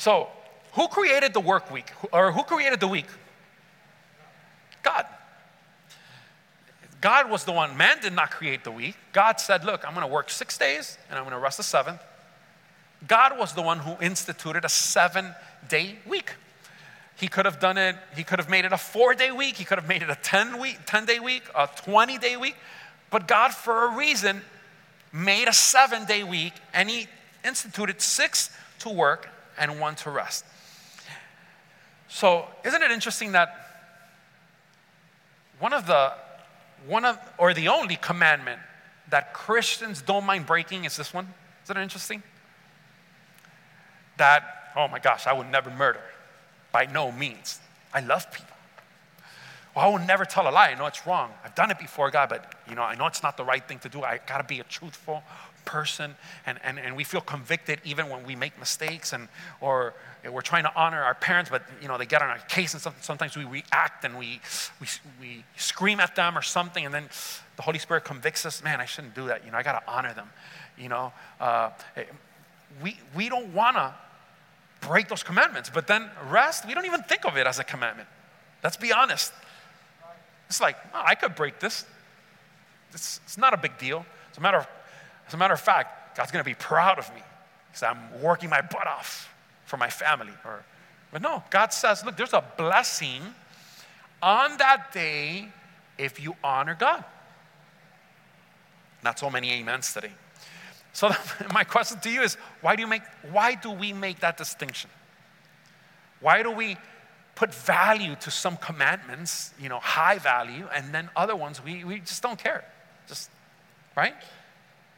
So, 0.00 0.28
who 0.72 0.88
created 0.88 1.34
the 1.34 1.40
work 1.40 1.70
week? 1.70 1.92
Or 2.10 2.32
who 2.32 2.42
created 2.42 2.80
the 2.80 2.88
week? 2.88 3.04
God. 4.82 5.04
God 7.02 7.28
was 7.28 7.44
the 7.44 7.52
one, 7.52 7.76
man 7.76 8.00
did 8.00 8.14
not 8.14 8.30
create 8.30 8.64
the 8.64 8.70
week. 8.70 8.96
God 9.12 9.40
said, 9.40 9.62
Look, 9.62 9.86
I'm 9.86 9.92
going 9.92 10.06
to 10.06 10.12
work 10.12 10.30
six 10.30 10.56
days 10.56 10.96
and 11.10 11.18
I'm 11.18 11.24
going 11.24 11.36
to 11.36 11.38
rest 11.38 11.58
the 11.58 11.62
seventh. 11.62 12.00
God 13.06 13.38
was 13.38 13.52
the 13.52 13.60
one 13.60 13.78
who 13.78 13.94
instituted 14.00 14.64
a 14.64 14.70
seven 14.70 15.34
day 15.68 15.98
week. 16.06 16.32
He 17.16 17.28
could 17.28 17.44
have 17.44 17.60
done 17.60 17.76
it, 17.76 17.94
he 18.16 18.24
could 18.24 18.38
have 18.38 18.48
made 18.48 18.64
it 18.64 18.72
a 18.72 18.78
four 18.78 19.12
day 19.12 19.30
week, 19.30 19.56
he 19.56 19.66
could 19.66 19.76
have 19.76 19.88
made 19.88 20.02
it 20.02 20.08
a 20.08 20.16
10 20.22 20.58
week, 20.58 20.78
10 20.86 21.04
day 21.04 21.20
week, 21.20 21.42
a 21.54 21.68
20 21.84 22.16
day 22.16 22.38
week. 22.38 22.56
But 23.10 23.28
God, 23.28 23.52
for 23.52 23.84
a 23.84 23.96
reason, 23.98 24.40
made 25.12 25.46
a 25.46 25.52
seven 25.52 26.06
day 26.06 26.24
week 26.24 26.54
and 26.72 26.88
he 26.88 27.06
instituted 27.44 28.00
six 28.00 28.48
to 28.78 28.88
work 28.88 29.28
and 29.60 29.78
one 29.78 29.94
to 29.96 30.10
rest. 30.10 30.44
So, 32.08 32.46
isn't 32.64 32.82
it 32.82 32.90
interesting 32.90 33.32
that 33.32 33.54
one 35.60 35.72
of 35.72 35.86
the 35.86 36.12
one 36.86 37.04
of 37.04 37.18
or 37.38 37.54
the 37.54 37.68
only 37.68 37.96
commandment 37.96 38.58
that 39.10 39.34
Christians 39.34 40.02
don't 40.02 40.24
mind 40.24 40.46
breaking 40.46 40.86
is 40.86 40.96
this 40.96 41.14
one? 41.14 41.32
Isn't 41.64 41.76
it 41.76 41.82
interesting? 41.82 42.22
That, 44.16 44.72
oh 44.76 44.88
my 44.88 44.98
gosh, 44.98 45.26
I 45.26 45.32
would 45.32 45.50
never 45.50 45.70
murder. 45.70 46.02
By 46.72 46.86
no 46.86 47.12
means. 47.12 47.60
I 47.92 48.00
love 48.00 48.32
people. 48.32 48.49
Well, 49.74 49.84
I 49.84 49.88
will 49.88 50.04
never 50.04 50.24
tell 50.24 50.48
a 50.48 50.50
lie. 50.50 50.70
I 50.70 50.74
know 50.74 50.86
it's 50.86 51.06
wrong. 51.06 51.30
I've 51.44 51.54
done 51.54 51.70
it 51.70 51.78
before, 51.78 52.10
God, 52.10 52.28
but 52.28 52.54
you 52.68 52.74
know, 52.74 52.82
I 52.82 52.96
know 52.96 53.06
it's 53.06 53.22
not 53.22 53.36
the 53.36 53.44
right 53.44 53.66
thing 53.66 53.78
to 53.80 53.88
do. 53.88 54.02
I 54.02 54.18
gotta 54.26 54.44
be 54.44 54.60
a 54.60 54.64
truthful 54.64 55.22
person. 55.64 56.16
And, 56.46 56.58
and, 56.64 56.78
and 56.78 56.96
we 56.96 57.04
feel 57.04 57.20
convicted 57.20 57.80
even 57.84 58.08
when 58.08 58.24
we 58.26 58.34
make 58.34 58.58
mistakes 58.58 59.12
and 59.12 59.28
or 59.60 59.94
we're 60.28 60.40
trying 60.40 60.64
to 60.64 60.72
honor 60.74 61.02
our 61.02 61.14
parents, 61.14 61.50
but 61.50 61.62
you 61.80 61.88
know, 61.88 61.96
they 61.96 62.06
get 62.06 62.20
on 62.20 62.28
our 62.28 62.38
case 62.38 62.74
and 62.74 62.94
sometimes 63.00 63.36
we 63.36 63.44
react 63.44 64.04
and 64.04 64.18
we, 64.18 64.40
we, 64.80 64.86
we 65.20 65.44
scream 65.56 66.00
at 66.00 66.16
them 66.16 66.36
or 66.36 66.42
something, 66.42 66.84
and 66.84 66.92
then 66.92 67.08
the 67.56 67.62
Holy 67.62 67.78
Spirit 67.78 68.04
convicts 68.04 68.44
us, 68.44 68.62
man, 68.62 68.80
I 68.80 68.84
shouldn't 68.84 69.14
do 69.14 69.26
that. 69.28 69.44
You 69.44 69.52
know, 69.52 69.58
I 69.58 69.62
gotta 69.62 69.82
honor 69.88 70.12
them. 70.12 70.28
You 70.78 70.88
know, 70.88 71.12
uh, 71.40 71.70
we, 72.82 72.98
we 73.14 73.28
don't 73.28 73.54
wanna 73.54 73.94
break 74.80 75.08
those 75.08 75.22
commandments. 75.22 75.70
But 75.72 75.86
then 75.86 76.10
rest, 76.28 76.66
we 76.66 76.74
don't 76.74 76.86
even 76.86 77.02
think 77.02 77.24
of 77.24 77.36
it 77.36 77.46
as 77.46 77.58
a 77.58 77.64
commandment. 77.64 78.08
Let's 78.62 78.76
be 78.76 78.92
honest. 78.92 79.32
It's 80.50 80.60
like, 80.60 80.76
oh, 80.92 81.02
I 81.06 81.14
could 81.14 81.36
break 81.36 81.60
this. 81.60 81.86
It's, 82.92 83.20
it's 83.24 83.38
not 83.38 83.54
a 83.54 83.56
big 83.56 83.78
deal. 83.78 84.04
As 84.32 84.38
a, 84.38 84.40
matter 84.40 84.58
of, 84.58 84.68
as 85.28 85.34
a 85.34 85.36
matter 85.36 85.54
of 85.54 85.60
fact, 85.60 86.16
God's 86.16 86.32
going 86.32 86.44
to 86.44 86.48
be 86.48 86.56
proud 86.56 86.98
of 86.98 87.08
me 87.14 87.22
because 87.68 87.84
I'm 87.84 88.20
working 88.20 88.50
my 88.50 88.60
butt 88.60 88.88
off 88.88 89.32
for 89.64 89.76
my 89.76 89.88
family. 89.88 90.32
Or, 90.44 90.64
but 91.12 91.22
no, 91.22 91.44
God 91.50 91.72
says, 91.72 92.04
look, 92.04 92.16
there's 92.16 92.32
a 92.32 92.44
blessing 92.58 93.22
on 94.20 94.56
that 94.58 94.92
day 94.92 95.48
if 95.98 96.20
you 96.20 96.34
honor 96.42 96.76
God. 96.78 97.04
Not 99.04 99.20
so 99.20 99.30
many 99.30 99.56
amens 99.56 99.94
today. 99.94 100.10
So 100.92 101.10
my 101.54 101.62
question 101.62 102.00
to 102.00 102.10
you 102.10 102.22
is 102.22 102.34
why 102.60 102.74
do 102.74 102.82
you 102.82 102.88
make 102.88 103.02
why 103.30 103.54
do 103.54 103.70
we 103.70 103.92
make 103.92 104.18
that 104.20 104.36
distinction? 104.36 104.90
Why 106.20 106.42
do 106.42 106.50
we 106.50 106.76
put 107.34 107.54
value 107.54 108.16
to 108.16 108.30
some 108.30 108.56
commandments, 108.56 109.52
you 109.60 109.68
know, 109.68 109.78
high 109.78 110.18
value, 110.18 110.66
and 110.74 110.94
then 110.94 111.08
other 111.16 111.36
ones 111.36 111.62
we, 111.62 111.84
we 111.84 112.00
just 112.00 112.22
don't 112.22 112.38
care. 112.38 112.64
Just 113.08 113.30
right? 113.96 114.14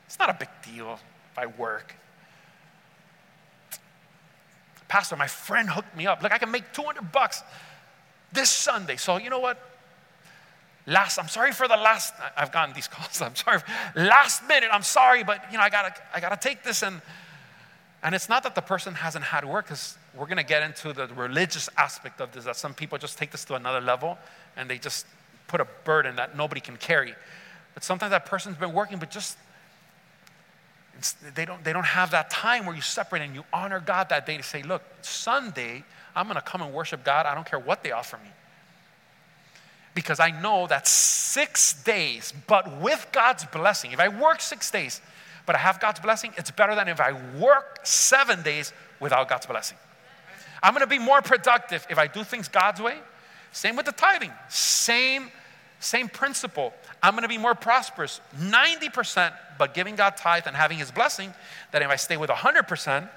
It's 0.06 0.18
not 0.18 0.30
a 0.30 0.34
big 0.34 0.48
deal 0.62 0.98
if 1.32 1.38
I 1.38 1.46
work. 1.46 1.94
Pastor, 4.88 5.16
my 5.16 5.26
friend 5.26 5.70
hooked 5.70 5.96
me 5.96 6.06
up. 6.06 6.22
Look, 6.22 6.32
I 6.32 6.38
can 6.38 6.50
make 6.50 6.72
200 6.72 7.12
bucks 7.12 7.42
this 8.32 8.50
Sunday. 8.50 8.96
So 8.96 9.16
you 9.16 9.30
know 9.30 9.38
what? 9.38 9.58
last 10.86 11.18
i'm 11.18 11.28
sorry 11.28 11.52
for 11.52 11.68
the 11.68 11.76
last 11.76 12.14
i've 12.36 12.50
gotten 12.50 12.74
these 12.74 12.88
calls 12.92 13.22
i'm 13.22 13.36
sorry 13.36 13.60
last 13.94 14.46
minute 14.48 14.68
i'm 14.72 14.82
sorry 14.82 15.22
but 15.22 15.44
you 15.50 15.58
know 15.58 15.62
i 15.62 15.70
gotta 15.70 15.94
i 16.14 16.20
gotta 16.20 16.36
take 16.36 16.62
this 16.62 16.82
and 16.82 17.00
and 18.02 18.14
it's 18.14 18.28
not 18.28 18.42
that 18.42 18.54
the 18.54 18.60
person 18.60 18.94
hasn't 18.94 19.24
had 19.24 19.44
work 19.44 19.66
because 19.66 19.96
we're 20.14 20.26
going 20.26 20.38
to 20.38 20.44
get 20.44 20.62
into 20.62 20.92
the 20.92 21.06
religious 21.14 21.68
aspect 21.76 22.20
of 22.20 22.32
this 22.32 22.44
that 22.44 22.56
some 22.56 22.74
people 22.74 22.98
just 22.98 23.16
take 23.16 23.30
this 23.30 23.44
to 23.44 23.54
another 23.54 23.80
level 23.80 24.18
and 24.56 24.68
they 24.68 24.78
just 24.78 25.06
put 25.46 25.60
a 25.60 25.66
burden 25.84 26.16
that 26.16 26.36
nobody 26.36 26.60
can 26.60 26.76
carry. 26.76 27.14
But 27.74 27.84
sometimes 27.84 28.10
that 28.10 28.26
person's 28.26 28.56
been 28.56 28.72
working 28.72 28.98
but 28.98 29.10
just 29.10 29.38
they 31.34 31.44
don't, 31.44 31.62
they 31.64 31.72
don't 31.72 31.86
have 31.86 32.10
that 32.10 32.30
time 32.30 32.66
where 32.66 32.74
you 32.74 32.82
separate 32.82 33.22
and 33.22 33.34
you 33.34 33.44
honor 33.52 33.80
god 33.80 34.08
that 34.10 34.24
day 34.26 34.36
to 34.36 34.42
say 34.42 34.62
look 34.62 34.82
sunday 35.00 35.82
i'm 36.14 36.26
going 36.26 36.36
to 36.36 36.42
come 36.42 36.60
and 36.62 36.72
worship 36.72 37.02
god. 37.02 37.26
I 37.26 37.34
don't 37.34 37.46
care 37.46 37.58
what 37.58 37.82
they 37.82 37.92
offer 37.92 38.18
me. 38.18 38.30
Because 39.94 40.20
I 40.20 40.30
know 40.30 40.66
that 40.68 40.86
six 40.86 41.82
days, 41.82 42.32
but 42.46 42.80
with 42.80 43.06
God's 43.12 43.44
blessing, 43.46 43.92
if 43.92 44.00
I 44.00 44.08
work 44.08 44.40
six 44.40 44.70
days, 44.70 45.02
but 45.46 45.56
I 45.56 45.58
have 45.58 45.80
God's 45.80 46.00
blessing, 46.00 46.32
it's 46.36 46.50
better 46.50 46.74
than 46.74 46.88
if 46.88 47.00
I 47.00 47.12
work 47.38 47.80
seven 47.82 48.42
days 48.42 48.72
without 49.00 49.28
God's 49.28 49.46
blessing. 49.46 49.76
I'm 50.62 50.72
gonna 50.72 50.86
be 50.86 50.98
more 50.98 51.22
productive 51.22 51.86
if 51.90 51.98
I 51.98 52.06
do 52.06 52.22
things 52.22 52.48
God's 52.48 52.80
way. 52.80 52.98
Same 53.50 53.76
with 53.76 53.86
the 53.86 53.92
tithing, 53.92 54.32
same, 54.48 55.30
same 55.80 56.08
principle. 56.08 56.72
I'm 57.02 57.14
gonna 57.14 57.28
be 57.28 57.38
more 57.38 57.54
prosperous 57.54 58.20
90%, 58.38 59.32
by 59.58 59.66
giving 59.66 59.96
God 59.96 60.16
tithe 60.16 60.44
and 60.46 60.56
having 60.56 60.78
His 60.78 60.90
blessing, 60.90 61.34
than 61.72 61.82
if 61.82 61.88
I 61.88 61.96
stay 61.96 62.16
with 62.16 62.30
100%, 62.30 63.08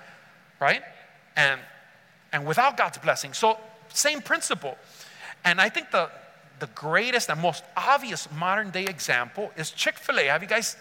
right? 0.60 0.82
And, 1.36 1.60
and 2.34 2.46
without 2.46 2.78
God's 2.78 2.98
blessing. 2.98 3.34
So, 3.34 3.58
same 3.90 4.22
principle. 4.22 4.78
And 5.44 5.62
I 5.62 5.70
think 5.70 5.92
the, 5.92 6.10
the 6.60 6.68
greatest 6.68 7.30
and 7.30 7.40
most 7.40 7.64
obvious 7.78 8.28
modern 8.32 8.72
day 8.72 8.86
example 8.86 9.52
is 9.56 9.72
Chick 9.72 9.98
fil 9.98 10.20
A. 10.20 10.26
Have 10.26 10.42
you 10.42 10.50
guys? 10.50 10.76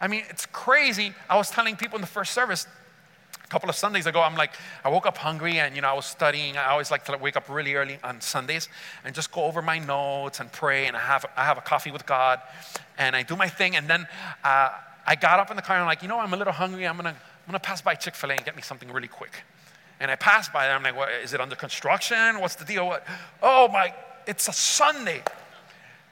I 0.00 0.08
mean, 0.08 0.24
it's 0.28 0.46
crazy. 0.46 1.12
I 1.28 1.36
was 1.36 1.50
telling 1.50 1.76
people 1.76 1.96
in 1.96 2.00
the 2.00 2.06
first 2.06 2.32
service 2.32 2.66
a 3.44 3.48
couple 3.48 3.68
of 3.68 3.76
Sundays 3.76 4.06
ago, 4.06 4.22
I'm 4.22 4.36
like, 4.36 4.52
I 4.84 4.90
woke 4.90 5.06
up 5.06 5.16
hungry 5.16 5.58
and, 5.58 5.74
you 5.74 5.82
know, 5.82 5.88
I 5.88 5.94
was 5.94 6.06
studying. 6.06 6.56
I 6.56 6.70
always 6.70 6.90
like 6.90 7.04
to 7.06 7.16
wake 7.16 7.36
up 7.36 7.48
really 7.48 7.74
early 7.74 7.98
on 8.04 8.20
Sundays 8.20 8.68
and 9.04 9.14
just 9.14 9.32
go 9.32 9.44
over 9.44 9.62
my 9.62 9.78
notes 9.78 10.40
and 10.40 10.52
pray. 10.52 10.86
And 10.86 10.96
I 10.96 11.00
have, 11.00 11.24
I 11.36 11.44
have 11.44 11.58
a 11.58 11.62
coffee 11.62 11.90
with 11.90 12.06
God 12.06 12.40
and 12.98 13.16
I 13.16 13.22
do 13.22 13.36
my 13.36 13.48
thing. 13.48 13.74
And 13.74 13.88
then 13.88 14.06
uh, 14.44 14.70
I 15.06 15.14
got 15.14 15.40
up 15.40 15.50
in 15.50 15.56
the 15.56 15.62
car 15.62 15.76
and 15.76 15.82
I'm 15.82 15.88
like, 15.88 16.02
you 16.02 16.08
know, 16.08 16.20
I'm 16.20 16.32
a 16.32 16.36
little 16.36 16.52
hungry. 16.52 16.86
I'm 16.86 16.96
going 16.96 17.12
to 17.12 17.20
I'm 17.48 17.52
gonna 17.52 17.60
pass 17.60 17.80
by 17.80 17.94
Chick 17.94 18.14
fil 18.14 18.30
A 18.30 18.34
and 18.34 18.44
get 18.44 18.56
me 18.56 18.60
something 18.60 18.92
really 18.92 19.08
quick. 19.08 19.32
And 20.00 20.10
I 20.10 20.16
passed 20.16 20.52
by 20.52 20.66
there. 20.66 20.76
I'm 20.76 20.82
like, 20.82 20.94
what, 20.94 21.08
is 21.24 21.32
it 21.32 21.40
under 21.40 21.56
construction? 21.56 22.40
What's 22.40 22.56
the 22.56 22.66
deal? 22.66 22.86
What? 22.86 23.06
Oh 23.42 23.68
my 23.68 23.94
it's 24.26 24.46
a 24.46 24.52
Sunday. 24.52 25.22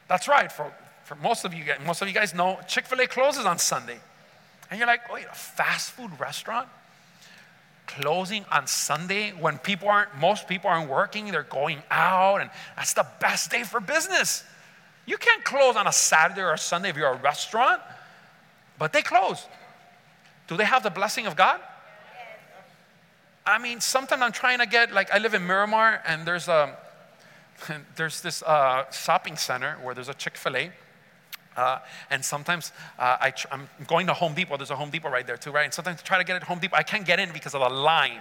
That's 0.09 0.27
right. 0.27 0.51
For, 0.51 0.73
for 1.07 1.15
most 1.15 1.45
of 1.45 1.55
you 1.55 1.63
guys, 1.63 1.79
most 1.87 2.03
of 2.03 2.09
you 2.09 2.15
guys 2.15 2.35
know 2.35 2.59
Chick-fil-A 2.67 3.07
closes 3.07 3.47
on 3.47 3.59
Sunday. 3.59 3.99
And 4.69 4.79
you're 4.79 4.89
like, 4.89 5.11
wait, 5.13 5.25
a 5.31 5.35
fast 5.35 5.93
food 5.93 6.11
restaurant 6.19 6.69
closing 7.87 8.45
on 8.51 8.67
Sunday 8.67 9.31
when 9.31 9.59
people 9.59 9.89
aren't, 9.89 10.17
most 10.19 10.49
people 10.49 10.69
aren't 10.69 10.91
working, 10.91 11.31
they're 11.31 11.45
going 11.45 11.81
out, 11.93 12.41
and 12.41 12.51
that's 12.75 12.93
the 12.93 13.07
best 13.21 13.53
day 13.53 13.63
for 13.63 13.79
business. 13.79 14.43
You 15.07 15.17
can't 15.17 15.45
close 15.45 15.77
on 15.77 15.87
a 15.87 15.93
Saturday 15.93 16.41
or 16.41 16.53
a 16.53 16.59
Sunday 16.59 16.89
if 16.89 16.97
you're 16.97 17.13
a 17.13 17.17
restaurant, 17.17 17.81
but 18.77 18.93
they 18.93 19.03
close. 19.03 19.47
Do 20.49 20.57
they 20.57 20.65
have 20.65 20.83
the 20.83 20.91
blessing 20.91 21.29
of 21.29 21.37
God? 21.37 21.61
I 23.47 23.59
mean, 23.59 23.81
sometimes 23.81 24.23
I'm 24.23 24.33
trying 24.33 24.59
to 24.59 24.67
get, 24.67 24.93
like, 24.93 25.13
I 25.13 25.19
live 25.19 25.35
in 25.35 25.47
Miramar, 25.47 26.03
and 26.05 26.27
there's, 26.27 26.49
a, 26.49 26.77
there's 27.95 28.23
this 28.23 28.43
uh, 28.43 28.91
shopping 28.91 29.37
center 29.37 29.77
where 29.85 29.95
there's 29.95 30.09
a 30.09 30.15
Chick 30.15 30.37
fil 30.37 30.57
A. 30.57 30.73
Uh, 31.57 31.79
and 32.11 32.25
sometimes 32.25 32.73
uh, 32.99 33.17
I 33.21 33.33
am 33.51 33.69
going 33.87 34.07
to 34.09 34.15
Home 34.15 34.35
Depot. 34.35 34.57
There's 34.57 34.71
a 34.71 34.77
Home 34.77 34.91
Depot 34.91 35.11
right 35.11 35.27
there 35.27 35.37
too, 35.37 35.51
right? 35.51 35.65
And 35.65 35.73
sometimes 35.73 36.01
I 36.01 36.05
try 36.05 36.19
to 36.19 36.25
get 36.25 36.37
at 36.37 36.43
Home 36.45 36.59
Depot. 36.59 36.77
I 36.77 36.83
can't 36.83 37.07
get 37.07 37.19
in 37.19 37.33
because 37.33 37.55
of 37.55 37.61
the 37.61 37.69
line 37.69 38.21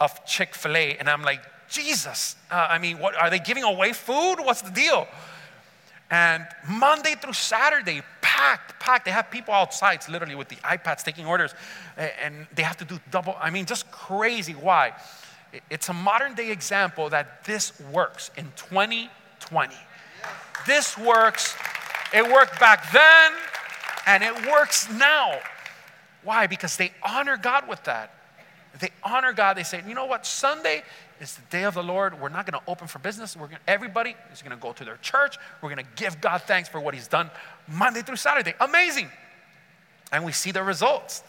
of 0.00 0.24
Chick 0.26 0.54
fil 0.54 0.76
A. 0.76 0.96
And 0.96 1.08
I'm 1.08 1.22
like, 1.22 1.40
Jesus, 1.68 2.36
uh, 2.50 2.66
I 2.70 2.78
mean, 2.78 2.98
what, 2.98 3.14
are 3.16 3.30
they 3.30 3.38
giving 3.38 3.62
away 3.62 3.92
food? 3.92 4.36
What's 4.36 4.62
the 4.62 4.70
deal? 4.70 5.06
And 6.10 6.46
Monday 6.68 7.14
through 7.14 7.32
Saturday, 7.32 8.02
packed, 8.20 8.78
packed. 8.78 9.04
They 9.04 9.10
have 9.10 9.30
people 9.30 9.54
outside, 9.54 10.06
literally 10.08 10.34
with 10.34 10.48
the 10.48 10.56
iPads 10.56 11.02
taking 11.02 11.26
orders, 11.26 11.54
and 11.96 12.46
they 12.54 12.62
have 12.62 12.76
to 12.78 12.84
do 12.84 13.00
double. 13.10 13.36
I 13.40 13.50
mean, 13.50 13.64
just 13.64 13.90
crazy. 13.90 14.52
Why? 14.52 14.92
It's 15.70 15.88
a 15.88 15.92
modern 15.92 16.34
day 16.34 16.50
example 16.50 17.08
that 17.10 17.44
this 17.44 17.80
works 17.92 18.30
in 18.36 18.44
2020. 18.56 19.74
This 20.66 20.98
works. 20.98 21.56
It 22.14 22.30
worked 22.30 22.60
back 22.60 22.92
then, 22.92 23.32
and 24.06 24.22
it 24.22 24.46
works 24.46 24.88
now. 24.88 25.40
Why? 26.22 26.46
Because 26.46 26.76
they 26.76 26.92
honor 27.02 27.36
God 27.36 27.68
with 27.68 27.82
that. 27.84 28.14
They 28.78 28.90
honor 29.02 29.32
God. 29.32 29.56
They 29.56 29.64
say, 29.64 29.82
you 29.86 29.94
know 29.94 30.06
what? 30.06 30.24
Sunday 30.24 30.84
is 31.20 31.34
the 31.34 31.42
day 31.50 31.64
of 31.64 31.74
the 31.74 31.82
Lord. 31.82 32.20
We're 32.20 32.28
not 32.28 32.46
going 32.46 32.60
to 32.60 32.70
open 32.70 32.86
for 32.86 32.98
business. 33.00 33.36
We're 33.36 33.48
gonna, 33.48 33.60
everybody 33.66 34.14
is 34.32 34.42
going 34.42 34.56
to 34.56 34.62
go 34.62 34.72
to 34.72 34.84
their 34.84 34.96
church. 34.98 35.38
We're 35.60 35.74
going 35.74 35.84
to 35.84 35.90
give 35.96 36.20
God 36.20 36.42
thanks 36.42 36.68
for 36.68 36.80
what 36.80 36.94
He's 36.94 37.08
done 37.08 37.30
Monday 37.68 38.02
through 38.02 38.16
Saturday. 38.16 38.54
Amazing. 38.60 39.10
And 40.12 40.24
we 40.24 40.32
see 40.32 40.52
the 40.52 40.62
results. 40.62 41.22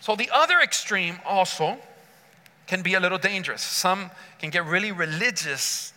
So, 0.00 0.14
the 0.14 0.30
other 0.32 0.60
extreme 0.60 1.18
also 1.26 1.76
can 2.68 2.82
be 2.82 2.94
a 2.94 3.00
little 3.00 3.18
dangerous. 3.18 3.62
Some 3.62 4.10
can 4.38 4.50
get 4.50 4.64
really 4.64 4.92
religious 4.92 5.92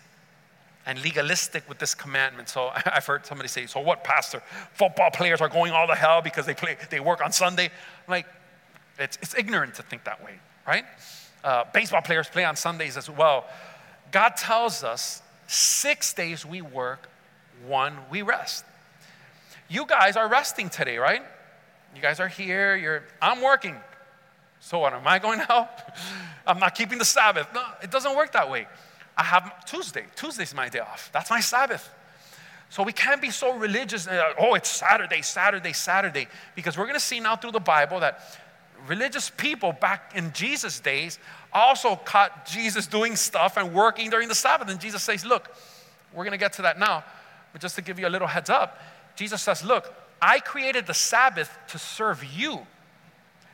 and 0.85 1.01
legalistic 1.03 1.67
with 1.69 1.77
this 1.79 1.93
commandment. 1.93 2.49
So 2.49 2.71
I've 2.85 3.05
heard 3.05 3.25
somebody 3.25 3.49
say, 3.49 3.65
"So 3.65 3.79
what, 3.79 4.03
pastor? 4.03 4.41
Football 4.73 5.11
players 5.11 5.41
are 5.41 5.49
going 5.49 5.71
all 5.71 5.87
to 5.87 5.95
hell 5.95 6.21
because 6.21 6.45
they 6.45 6.53
play, 6.53 6.77
they 6.89 6.99
work 6.99 7.23
on 7.23 7.31
Sunday." 7.31 7.65
I'm 7.65 8.11
like, 8.11 8.25
it's, 8.99 9.17
it's 9.21 9.35
ignorant 9.37 9.75
to 9.75 9.83
think 9.83 10.03
that 10.03 10.23
way, 10.23 10.39
right? 10.67 10.85
Uh, 11.43 11.63
baseball 11.73 12.01
players 12.01 12.27
play 12.27 12.45
on 12.45 12.55
Sundays 12.55 12.97
as 12.97 13.09
well. 13.09 13.45
God 14.11 14.35
tells 14.37 14.83
us 14.83 15.21
six 15.47 16.13
days 16.13 16.45
we 16.45 16.61
work, 16.61 17.09
one 17.65 17.97
we 18.09 18.21
rest. 18.21 18.65
You 19.69 19.85
guys 19.85 20.17
are 20.17 20.27
resting 20.27 20.69
today, 20.69 20.97
right? 20.97 21.23
You 21.95 22.01
guys 22.01 22.19
are 22.19 22.27
here, 22.27 22.75
you're, 22.75 23.03
I'm 23.21 23.41
working. 23.41 23.75
So 24.59 24.79
what, 24.79 24.93
am 24.93 25.07
I 25.07 25.17
going 25.17 25.39
to 25.39 25.45
help? 25.45 25.69
I'm 26.47 26.59
not 26.59 26.75
keeping 26.75 26.97
the 26.97 27.05
Sabbath. 27.05 27.47
No, 27.53 27.63
it 27.81 27.89
doesn't 27.89 28.15
work 28.15 28.33
that 28.33 28.49
way. 28.49 28.67
I 29.17 29.23
have 29.23 29.65
Tuesday. 29.65 30.05
Tuesday's 30.15 30.53
my 30.53 30.69
day 30.69 30.79
off. 30.79 31.09
That's 31.13 31.29
my 31.29 31.39
Sabbath. 31.39 31.89
So 32.69 32.83
we 32.83 32.93
can't 32.93 33.21
be 33.21 33.31
so 33.31 33.57
religious. 33.57 34.07
Uh, 34.07 34.33
oh, 34.39 34.53
it's 34.53 34.69
Saturday, 34.69 35.21
Saturday, 35.21 35.73
Saturday. 35.73 36.27
Because 36.55 36.77
we're 36.77 36.85
going 36.85 36.95
to 36.95 37.01
see 37.01 37.19
now 37.19 37.35
through 37.35 37.51
the 37.51 37.59
Bible 37.59 37.99
that 37.99 38.21
religious 38.87 39.29
people 39.29 39.73
back 39.73 40.13
in 40.15 40.31
Jesus' 40.33 40.79
days 40.79 41.19
also 41.53 41.95
caught 41.97 42.45
Jesus 42.45 42.87
doing 42.87 43.15
stuff 43.15 43.57
and 43.57 43.73
working 43.73 44.09
during 44.09 44.27
the 44.27 44.35
Sabbath. 44.35 44.69
And 44.69 44.79
Jesus 44.79 45.03
says, 45.03 45.25
Look, 45.25 45.53
we're 46.13 46.23
going 46.23 46.31
to 46.31 46.37
get 46.37 46.53
to 46.53 46.61
that 46.63 46.79
now, 46.79 47.03
but 47.51 47.61
just 47.61 47.75
to 47.75 47.81
give 47.81 47.99
you 47.99 48.07
a 48.07 48.09
little 48.09 48.27
heads 48.27 48.49
up, 48.49 48.79
Jesus 49.15 49.41
says, 49.41 49.63
Look, 49.63 49.93
I 50.21 50.39
created 50.39 50.87
the 50.87 50.93
Sabbath 50.93 51.55
to 51.69 51.79
serve 51.79 52.23
you, 52.23 52.65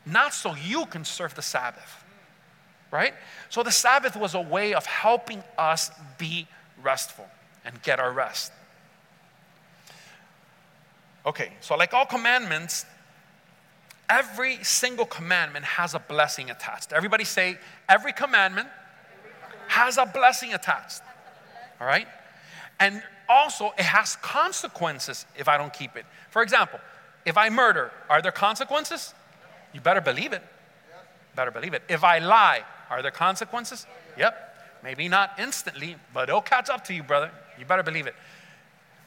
not 0.05 0.33
so 0.33 0.53
you 0.55 0.85
can 0.85 1.05
serve 1.05 1.33
the 1.35 1.41
Sabbath. 1.41 2.03
Right? 2.91 3.13
So 3.49 3.63
the 3.63 3.71
Sabbath 3.71 4.15
was 4.15 4.33
a 4.33 4.41
way 4.41 4.73
of 4.73 4.85
helping 4.85 5.43
us 5.57 5.91
be 6.17 6.47
restful 6.81 7.27
and 7.65 7.81
get 7.83 7.99
our 7.99 8.11
rest. 8.11 8.51
Okay, 11.25 11.51
so 11.59 11.75
like 11.75 11.93
all 11.93 12.05
commandments, 12.05 12.85
Every 14.09 14.63
single 14.63 15.05
commandment 15.05 15.65
has 15.65 15.93
a 15.93 15.99
blessing 15.99 16.49
attached. 16.49 16.93
Everybody 16.93 17.25
say, 17.25 17.57
every 17.89 18.13
commandment 18.13 18.69
has 19.67 19.97
a 19.97 20.05
blessing 20.05 20.53
attached. 20.53 21.01
All 21.81 21.87
right? 21.87 22.07
And 22.79 23.03
also, 23.27 23.73
it 23.77 23.83
has 23.83 24.15
consequences 24.17 25.25
if 25.37 25.49
I 25.49 25.57
don't 25.57 25.73
keep 25.73 25.97
it. 25.97 26.05
For 26.29 26.41
example, 26.41 26.79
if 27.25 27.37
I 27.37 27.49
murder, 27.49 27.91
are 28.09 28.21
there 28.21 28.31
consequences? 28.31 29.13
You 29.73 29.81
better 29.81 29.99
believe 29.99 30.31
it. 30.31 30.41
Better 31.35 31.51
believe 31.51 31.73
it. 31.73 31.83
If 31.89 32.05
I 32.05 32.19
lie, 32.19 32.63
are 32.89 33.01
there 33.01 33.11
consequences? 33.11 33.85
Yep. 34.17 34.43
Maybe 34.83 35.07
not 35.07 35.31
instantly, 35.39 35.95
but 36.13 36.29
it'll 36.29 36.41
catch 36.41 36.69
up 36.69 36.83
to 36.85 36.93
you, 36.93 37.03
brother. 37.03 37.31
You 37.59 37.65
better 37.65 37.83
believe 37.83 38.07
it. 38.07 38.15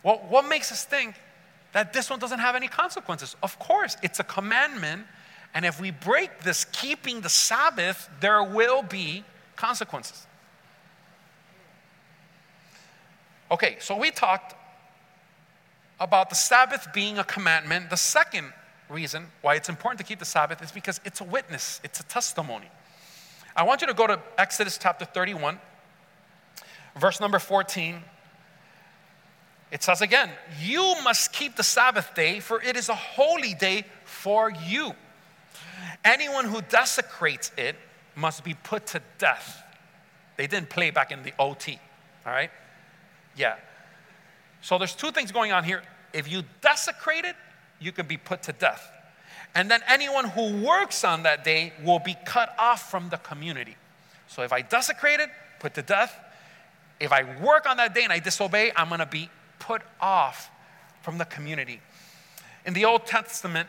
Well, 0.03 0.25
what 0.29 0.49
makes 0.49 0.73
us 0.73 0.85
think 0.85 1.15
that 1.73 1.93
this 1.93 2.11
one 2.11 2.19
doesn't 2.19 2.41
have 2.41 2.57
any 2.57 2.69
consequences. 2.69 3.37
Of 3.43 3.59
course, 3.59 3.97
it's 4.03 4.19
a 4.19 4.25
commandment. 4.25 5.07
And 5.55 5.65
if 5.65 5.81
we 5.81 5.91
break 5.91 6.41
this 6.41 6.65
keeping 6.67 7.21
the 7.21 7.29
Sabbath, 7.29 8.09
there 8.21 8.43
will 8.43 8.83
be 8.83 9.25
consequences. 9.57 10.27
Okay, 13.51 13.77
so 13.81 13.97
we 13.97 14.11
talked 14.11 14.55
about 15.99 16.29
the 16.29 16.37
Sabbath 16.37 16.89
being 16.95 17.19
a 17.19 17.25
commandment. 17.25 17.91
The 17.91 17.97
second 17.97 18.53
reason 18.89 19.27
why 19.43 19.55
it's 19.55 19.69
important 19.69 19.99
to 19.99 20.05
keep 20.05 20.19
the 20.19 20.25
Sabbath 20.25 20.63
is 20.63 20.73
because 20.73 21.01
it's 21.05 21.21
a 21.21 21.25
witness, 21.25 21.81
it's 21.85 22.01
a 22.01 22.05
testimony. 22.05 22.71
I 23.57 23.63
want 23.65 23.81
you 23.81 23.87
to 23.87 23.95
go 23.95 24.07
to 24.07 24.21
Exodus 24.39 24.79
chapter 24.79 25.05
31, 25.05 25.59
verse 26.97 27.21
number 27.21 27.39
14 27.39 28.03
it 29.71 29.83
says 29.83 30.01
again, 30.01 30.31
You 30.61 30.97
must 31.05 31.33
keep 31.33 31.57
the 31.57 31.63
Sabbath 31.63 32.15
day, 32.15 32.41
for 32.41 32.61
it 32.63 32.77
is 32.77 32.89
a 32.89 32.95
holy 32.95 33.55
day 33.55 33.85
for 34.05 34.51
you. 34.51 34.93
Anyone 36.05 36.47
who 36.47 36.61
desecrates 36.63 37.53
it 37.57 37.77
must 38.17 38.43
be 38.43 38.55
put 38.55 38.87
to 38.89 39.03
death. 39.19 39.63
They 40.37 40.47
didn't 40.47 40.71
play 40.71 40.91
back 40.91 41.13
in 41.13 41.23
the 41.23 41.33
OT, 41.39 41.79
all 42.27 42.33
right? 42.33 42.51
Yeah. 43.37 43.57
So 44.63 44.79
there's 44.79 44.95
two 44.95 45.11
things 45.11 45.31
going 45.31 45.53
on 45.53 45.65
here. 45.65 45.83
If 46.13 46.31
you 46.31 46.43
desecrate 46.61 47.25
it, 47.25 47.37
you 47.79 47.93
can 47.93 48.07
be 48.07 48.17
put 48.17 48.43
to 48.45 48.53
death. 48.53 48.91
And 49.55 49.71
then 49.71 49.81
anyone 49.89 50.27
who 50.27 50.65
works 50.65 51.05
on 51.05 51.25
that 51.25 51.45
day 51.45 51.73
will 51.83 51.99
be 51.99 52.17
cut 52.25 52.55
off 52.59 52.91
from 52.91 53.09
the 53.09 53.17
community. 53.17 53.77
So 54.29 54.43
if 54.43 54.53
I 54.53 54.63
desecrate 54.63 55.21
it, 55.21 55.31
put 55.59 55.75
to 55.75 55.83
death. 55.83 56.17
If 57.01 57.13
I 57.13 57.25
work 57.41 57.69
on 57.69 57.79
that 57.79 57.95
day 57.95 58.05
and 58.05 58.13
I 58.13 58.21
disobey, 58.21 58.73
I'm 58.77 58.89
going 58.89 59.01
to 59.01 59.07
be 59.07 59.29
put 59.59 59.83
off 60.01 60.51
from 61.03 61.19
the 61.19 61.25
community. 61.25 61.81
In 62.65 62.75
the 62.75 62.85
Old 62.85 63.07
Testament, 63.07 63.69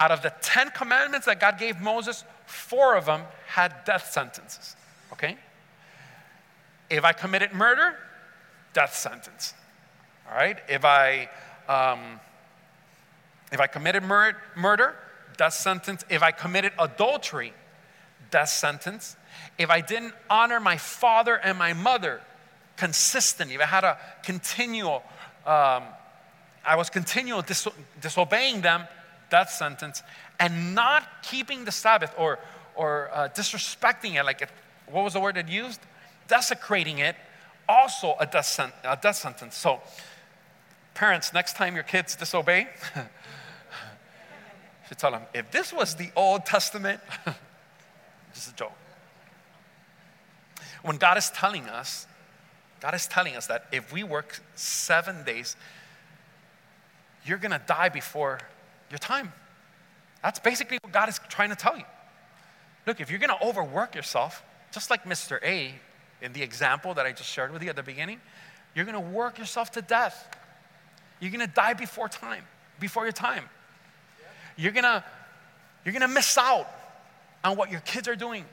out 0.00 0.10
of 0.10 0.22
the 0.22 0.32
10 0.42 0.70
commandments 0.70 1.26
that 1.26 1.38
God 1.40 1.58
gave 1.58 1.80
Moses, 1.80 2.24
four 2.46 2.96
of 2.96 3.06
them 3.06 3.22
had 3.46 3.84
death 3.84 4.10
sentences. 4.10 4.76
Okay? 5.12 5.36
If 6.90 7.04
I 7.04 7.12
committed 7.12 7.52
murder, 7.52 7.96
death 8.72 8.94
sentence. 8.94 9.54
All 10.28 10.36
right? 10.36 10.58
If 10.68 10.84
I, 10.84 11.28
um, 11.68 12.20
if 13.52 13.60
I 13.60 13.66
committed 13.66 14.02
mur- 14.02 14.36
murder, 14.56 14.96
death 15.36 15.54
sentence. 15.54 16.04
If 16.08 16.22
I 16.22 16.30
committed 16.32 16.72
adultery, 16.78 17.52
death 18.30 18.48
sentence. 18.48 19.16
If 19.58 19.70
I 19.70 19.80
didn't 19.80 20.14
honor 20.28 20.60
my 20.60 20.76
father 20.76 21.36
and 21.36 21.58
my 21.58 21.72
mother, 21.72 22.20
consistently, 22.76 23.54
if 23.54 23.60
I 23.60 23.66
had 23.66 23.84
a 23.84 23.98
continual 24.22 25.02
um, 25.46 25.84
I 26.66 26.74
was 26.74 26.90
continually 26.90 27.44
dis- 27.46 27.68
disobeying 28.00 28.60
them, 28.60 28.88
death 29.30 29.50
sentence, 29.50 30.02
and 30.40 30.74
not 30.74 31.22
keeping 31.22 31.64
the 31.64 31.70
Sabbath 31.70 32.12
or, 32.18 32.40
or 32.74 33.08
uh, 33.14 33.28
disrespecting 33.28 34.16
it, 34.16 34.24
like 34.24 34.42
it, 34.42 34.48
what 34.86 35.04
was 35.04 35.12
the 35.12 35.20
word 35.20 35.36
it 35.36 35.48
used? 35.48 35.80
Desecrating 36.26 36.98
it, 36.98 37.14
also 37.68 38.16
a 38.18 38.26
death, 38.26 38.46
sen- 38.46 38.72
a 38.82 38.98
death 39.00 39.16
sentence. 39.16 39.56
So, 39.56 39.80
parents, 40.94 41.32
next 41.32 41.54
time 41.54 41.76
your 41.76 41.84
kids 41.84 42.16
disobey, 42.16 42.68
should 44.88 44.98
tell 44.98 45.10
them, 45.10 45.22
if 45.34 45.50
this 45.50 45.72
was 45.72 45.94
the 45.94 46.10
Old 46.14 46.46
Testament, 46.46 47.00
just 48.34 48.52
a 48.52 48.54
joke. 48.54 48.72
When 50.82 50.96
God 50.96 51.18
is 51.18 51.30
telling 51.30 51.64
us 51.64 52.06
God 52.80 52.94
is 52.94 53.06
telling 53.06 53.36
us 53.36 53.46
that 53.46 53.66
if 53.72 53.92
we 53.92 54.04
work 54.04 54.40
seven 54.54 55.24
days, 55.24 55.56
you're 57.24 57.38
to 57.52 57.62
die 57.66 57.88
before 57.88 58.40
your 58.90 58.98
time. 58.98 59.32
That's 60.22 60.38
basically 60.38 60.78
what 60.82 60.92
God 60.92 61.08
is 61.08 61.18
trying 61.28 61.50
to 61.50 61.56
tell 61.56 61.76
you. 61.76 61.84
Look, 62.86 63.00
if 63.00 63.10
you're 63.10 63.18
to 63.36 63.44
overwork 63.44 63.94
yourself, 63.94 64.44
just 64.70 64.90
like 64.90 65.04
Mr. 65.04 65.42
A 65.42 65.74
in 66.22 66.32
the 66.32 66.42
example 66.42 66.94
that 66.94 67.06
I 67.06 67.12
just 67.12 67.28
shared 67.28 67.52
with 67.52 67.62
you 67.62 67.70
at 67.70 67.76
the 67.76 67.82
beginning, 67.82 68.20
You're 68.74 68.84
to 68.94 69.00
work 69.00 69.38
yourself 69.38 69.72
to 69.72 69.82
death. 69.82 70.28
You're 71.18 71.30
to 71.46 71.52
die 71.52 71.72
before 71.72 72.08
time, 72.08 72.44
before 72.78 73.04
your 73.04 73.12
time. 73.12 73.48
You're 74.56 74.72
to 74.72 75.04
you're 75.84 75.92
to 76.00 76.08
miss 76.08 76.36
out 76.36 76.66
on 77.44 77.56
what 77.56 77.70
your 77.70 77.80
kids 77.80 78.08
are 78.08 78.16
doing. 78.16 78.44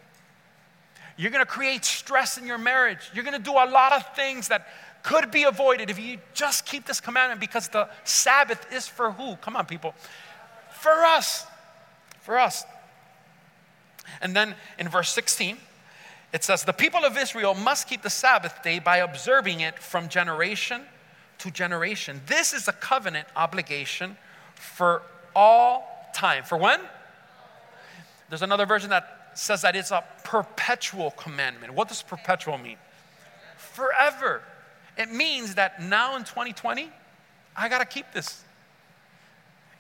You're 1.18 1.32
to 1.32 1.46
create 1.46 1.84
stress 1.84 2.38
in 2.38 2.46
your 2.46 2.58
marriage. 2.58 3.10
You're 3.14 3.24
to 3.24 3.40
do 3.40 3.54
a 3.54 3.66
lot 3.70 3.94
of 3.94 4.16
things 4.16 4.50
that 4.50 4.68
could 5.04 5.32
be 5.32 5.44
avoided 5.44 5.90
if 5.90 6.00
you 6.00 6.20
just 6.34 6.66
keep 6.66 6.86
this 6.86 7.02
commandment 7.02 7.42
because 7.42 7.68
the 7.68 7.90
Sabbath 8.04 8.72
is 8.72 8.88
for 8.88 9.12
who? 9.12 9.36
Come 9.38 9.56
on, 9.56 9.66
people. 9.66 9.94
For 10.80 10.92
us. 10.92 11.46
For 12.22 12.40
us. 12.40 12.64
And 14.22 14.36
then 14.36 14.56
in 14.80 14.88
verse 14.88 15.10
16, 15.10 15.58
it 16.34 16.44
says, 16.44 16.64
The 16.64 16.74
people 16.74 17.04
of 17.04 17.18
Israel 17.18 17.54
must 17.54 17.88
keep 17.88 18.02
the 18.02 18.10
Sabbath 18.10 18.64
day 18.64 18.80
by 18.80 18.98
observing 18.98 19.60
it 19.60 19.80
from 19.80 20.08
generation 20.08 20.82
to 21.40 21.52
generation. 21.52 22.22
This 22.28 22.54
is 22.54 22.68
a 22.68 22.74
covenant 22.74 23.28
obligation 23.36 24.18
for 24.56 25.02
all 25.36 25.93
time. 26.14 26.44
For 26.44 26.58
when? 26.58 26.80
There's 28.30 28.42
another 28.42 28.66
version 28.66 28.90
that 28.90 29.32
says 29.36 29.62
that 29.64 29.76
it's 29.76 29.92
a 29.92 30.04
perpetual 30.24 31.12
commandment. 31.12 31.74
What 31.74 31.88
does 31.88 32.02
perpetual 32.02 32.58
mean? 32.58 32.78
Forever. 33.58 34.42
It 34.98 35.12
means 35.12 35.56
that 35.56 35.82
now 35.82 36.16
in 36.16 36.24
2020, 36.24 36.90
I 37.56 37.70
got 37.70 37.80
to 37.80 37.86
keep 37.86 38.12
this. 38.14 38.44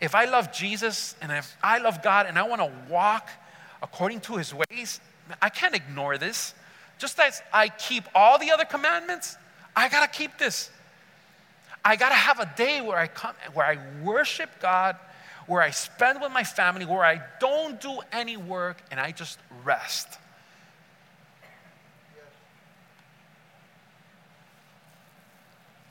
If 0.01 0.15
I 0.15 0.25
love 0.25 0.51
Jesus 0.51 1.15
and 1.21 1.31
if 1.31 1.55
I 1.63 1.77
love 1.77 2.01
God 2.01 2.25
and 2.25 2.37
I 2.37 2.43
want 2.43 2.61
to 2.61 2.71
walk 2.91 3.29
according 3.81 4.21
to 4.21 4.35
his 4.35 4.53
ways, 4.53 4.99
I 5.41 5.49
can't 5.49 5.75
ignore 5.75 6.17
this. 6.17 6.53
Just 6.97 7.19
as 7.19 7.41
I 7.53 7.69
keep 7.69 8.03
all 8.13 8.37
the 8.37 8.51
other 8.51 8.65
commandments, 8.65 9.37
I 9.75 9.89
got 9.89 10.11
to 10.11 10.17
keep 10.17 10.37
this. 10.37 10.69
I 11.85 11.95
got 11.95 12.09
to 12.09 12.15
have 12.15 12.39
a 12.39 12.51
day 12.55 12.81
where 12.81 12.97
I 12.97 13.07
come 13.07 13.33
where 13.53 13.65
I 13.65 13.77
worship 14.03 14.49
God, 14.61 14.95
where 15.47 15.61
I 15.61 15.71
spend 15.71 16.21
with 16.21 16.31
my 16.31 16.43
family, 16.43 16.85
where 16.85 17.03
I 17.03 17.21
don't 17.39 17.79
do 17.79 17.99
any 18.11 18.37
work 18.37 18.77
and 18.91 18.99
I 18.99 19.11
just 19.11 19.39
rest. 19.63 20.07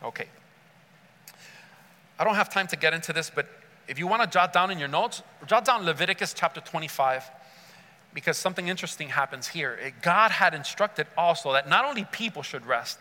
Okay. 0.02 0.26
I 2.18 2.24
don't 2.24 2.34
have 2.34 2.52
time 2.52 2.66
to 2.68 2.76
get 2.76 2.94
into 2.94 3.12
this, 3.12 3.30
but 3.34 3.46
if 3.88 3.98
you 3.98 4.06
want 4.06 4.22
to 4.22 4.28
jot 4.28 4.52
down 4.52 4.70
in 4.70 4.78
your 4.78 4.88
notes, 4.88 5.22
jot 5.46 5.64
down 5.64 5.84
Leviticus 5.84 6.34
chapter 6.34 6.60
25 6.60 7.24
because 8.14 8.36
something 8.36 8.68
interesting 8.68 9.08
happens 9.08 9.48
here. 9.48 9.92
God 10.02 10.30
had 10.30 10.54
instructed 10.54 11.06
also 11.16 11.52
that 11.52 11.68
not 11.68 11.84
only 11.84 12.04
people 12.04 12.42
should 12.42 12.66
rest, 12.66 12.98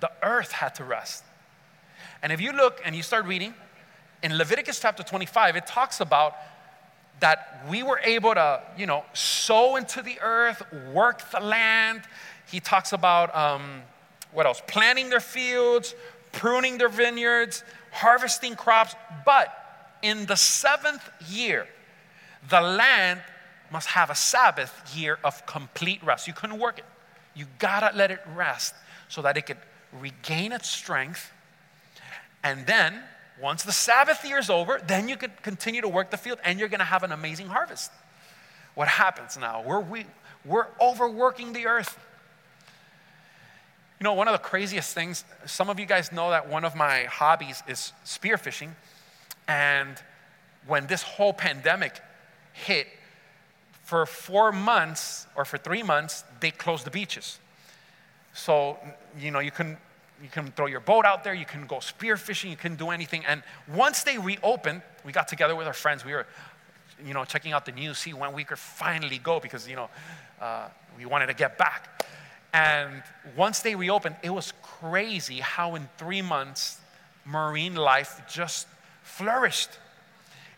the 0.00 0.10
earth 0.22 0.52
had 0.52 0.74
to 0.76 0.84
rest. 0.84 1.24
And 2.22 2.32
if 2.32 2.40
you 2.40 2.52
look 2.52 2.80
and 2.84 2.94
you 2.94 3.02
start 3.02 3.26
reading, 3.26 3.54
in 4.22 4.36
Leviticus 4.36 4.80
chapter 4.80 5.02
25, 5.02 5.56
it 5.56 5.66
talks 5.66 6.00
about 6.00 6.34
that 7.20 7.64
we 7.68 7.82
were 7.82 8.00
able 8.02 8.34
to, 8.34 8.62
you 8.76 8.86
know, 8.86 9.04
sow 9.12 9.76
into 9.76 10.02
the 10.02 10.18
earth, 10.20 10.62
work 10.92 11.30
the 11.30 11.40
land. 11.40 12.02
He 12.50 12.60
talks 12.60 12.92
about, 12.92 13.34
um, 13.34 13.82
what 14.32 14.46
else? 14.46 14.62
Planting 14.66 15.08
their 15.08 15.20
fields, 15.20 15.94
pruning 16.32 16.78
their 16.78 16.88
vineyards, 16.88 17.64
harvesting 17.90 18.54
crops. 18.54 18.94
But 19.24 19.52
in 20.02 20.26
the 20.26 20.36
seventh 20.36 21.08
year, 21.28 21.66
the 22.48 22.60
land 22.60 23.22
must 23.70 23.88
have 23.88 24.10
a 24.10 24.14
Sabbath 24.14 24.94
year 24.94 25.18
of 25.24 25.44
complete 25.46 26.02
rest. 26.04 26.26
You 26.26 26.32
couldn't 26.32 26.58
work 26.58 26.78
it. 26.78 26.84
You 27.34 27.46
gotta 27.58 27.96
let 27.96 28.10
it 28.10 28.20
rest 28.34 28.74
so 29.08 29.22
that 29.22 29.36
it 29.36 29.46
could 29.46 29.58
regain 29.92 30.52
its 30.52 30.68
strength. 30.68 31.32
And 32.44 32.66
then, 32.66 33.02
once 33.40 33.62
the 33.62 33.72
Sabbath 33.72 34.24
year 34.24 34.38
is 34.38 34.50
over, 34.50 34.80
then 34.86 35.08
you 35.08 35.16
can 35.16 35.32
continue 35.42 35.80
to 35.80 35.88
work 35.88 36.10
the 36.10 36.16
field 36.16 36.38
and 36.44 36.58
you're 36.58 36.68
gonna 36.68 36.84
have 36.84 37.02
an 37.02 37.12
amazing 37.12 37.48
harvest. 37.48 37.90
What 38.74 38.88
happens 38.88 39.36
now? 39.36 39.62
We're, 39.62 39.80
we, 39.80 40.06
we're 40.44 40.66
overworking 40.80 41.52
the 41.52 41.66
earth. 41.66 41.98
You 44.00 44.04
know, 44.04 44.12
one 44.12 44.28
of 44.28 44.32
the 44.32 44.38
craziest 44.38 44.94
things, 44.94 45.24
some 45.46 45.70
of 45.70 45.80
you 45.80 45.86
guys 45.86 46.12
know 46.12 46.30
that 46.30 46.48
one 46.48 46.64
of 46.64 46.74
my 46.74 47.04
hobbies 47.04 47.62
is 47.66 47.92
spearfishing. 48.04 48.70
And 49.48 49.96
when 50.66 50.86
this 50.86 51.02
whole 51.02 51.32
pandemic 51.32 52.00
hit, 52.52 52.88
for 53.86 54.04
four 54.04 54.50
months 54.50 55.28
or 55.36 55.44
for 55.44 55.58
three 55.58 55.82
months, 55.84 56.24
they 56.40 56.50
closed 56.50 56.84
the 56.84 56.90
beaches. 56.90 57.38
So, 58.34 58.78
you 59.16 59.30
know, 59.30 59.38
you 59.38 59.52
can, 59.52 59.76
you 60.22 60.28
can 60.30 60.50
throw 60.52 60.66
your 60.66 60.80
boat 60.80 61.04
out 61.04 61.24
there, 61.24 61.34
you 61.34 61.44
can 61.44 61.66
go 61.66 61.76
spearfishing, 61.76 62.50
you 62.50 62.56
can 62.56 62.76
do 62.76 62.90
anything. 62.90 63.24
And 63.26 63.42
once 63.68 64.02
they 64.02 64.18
reopened, 64.18 64.82
we 65.04 65.12
got 65.12 65.28
together 65.28 65.54
with 65.54 65.66
our 65.66 65.72
friends. 65.72 66.04
We 66.04 66.12
were, 66.12 66.26
you 67.04 67.14
know, 67.14 67.24
checking 67.24 67.52
out 67.52 67.66
the 67.66 67.72
news, 67.72 67.98
see 67.98 68.14
when 68.14 68.32
we 68.32 68.44
could 68.44 68.58
finally 68.58 69.18
go 69.18 69.40
because, 69.40 69.68
you 69.68 69.76
know, 69.76 69.90
uh, 70.40 70.68
we 70.96 71.04
wanted 71.04 71.26
to 71.26 71.34
get 71.34 71.58
back. 71.58 72.04
And 72.52 73.02
once 73.36 73.60
they 73.60 73.74
reopened, 73.74 74.16
it 74.22 74.30
was 74.30 74.52
crazy 74.62 75.40
how 75.40 75.74
in 75.74 75.88
three 75.98 76.22
months, 76.22 76.80
marine 77.24 77.74
life 77.74 78.22
just 78.30 78.66
flourished. 79.02 79.70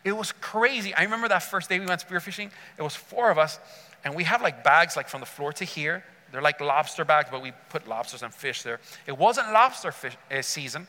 It 0.04 0.12
was 0.12 0.32
crazy. 0.32 0.94
I 0.94 1.02
remember 1.02 1.28
that 1.28 1.42
first 1.42 1.68
day 1.68 1.80
we 1.80 1.86
went 1.86 2.06
spearfishing. 2.06 2.50
It 2.76 2.82
was 2.82 2.94
four 2.94 3.30
of 3.30 3.38
us, 3.38 3.58
and 4.04 4.14
we 4.14 4.24
have 4.24 4.42
like 4.42 4.62
bags 4.62 4.96
like 4.96 5.08
from 5.08 5.20
the 5.20 5.26
floor 5.26 5.52
to 5.54 5.64
here. 5.64 6.04
They're 6.32 6.42
like 6.42 6.60
lobster 6.60 7.04
bags, 7.04 7.28
but 7.30 7.42
we 7.42 7.52
put 7.70 7.88
lobsters 7.88 8.22
and 8.22 8.34
fish 8.34 8.62
there. 8.62 8.80
It 9.06 9.16
wasn't 9.16 9.52
lobster 9.52 9.92
fish, 9.92 10.16
uh, 10.30 10.42
season, 10.42 10.86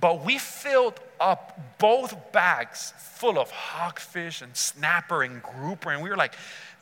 but 0.00 0.24
we 0.24 0.38
filled 0.38 1.00
up 1.20 1.78
both 1.78 2.32
bags 2.32 2.92
full 2.98 3.38
of 3.38 3.50
hogfish 3.50 4.42
and 4.42 4.56
snapper 4.56 5.22
and 5.22 5.42
grouper, 5.42 5.90
and 5.90 6.02
we 6.02 6.10
were 6.10 6.16
like, 6.16 6.34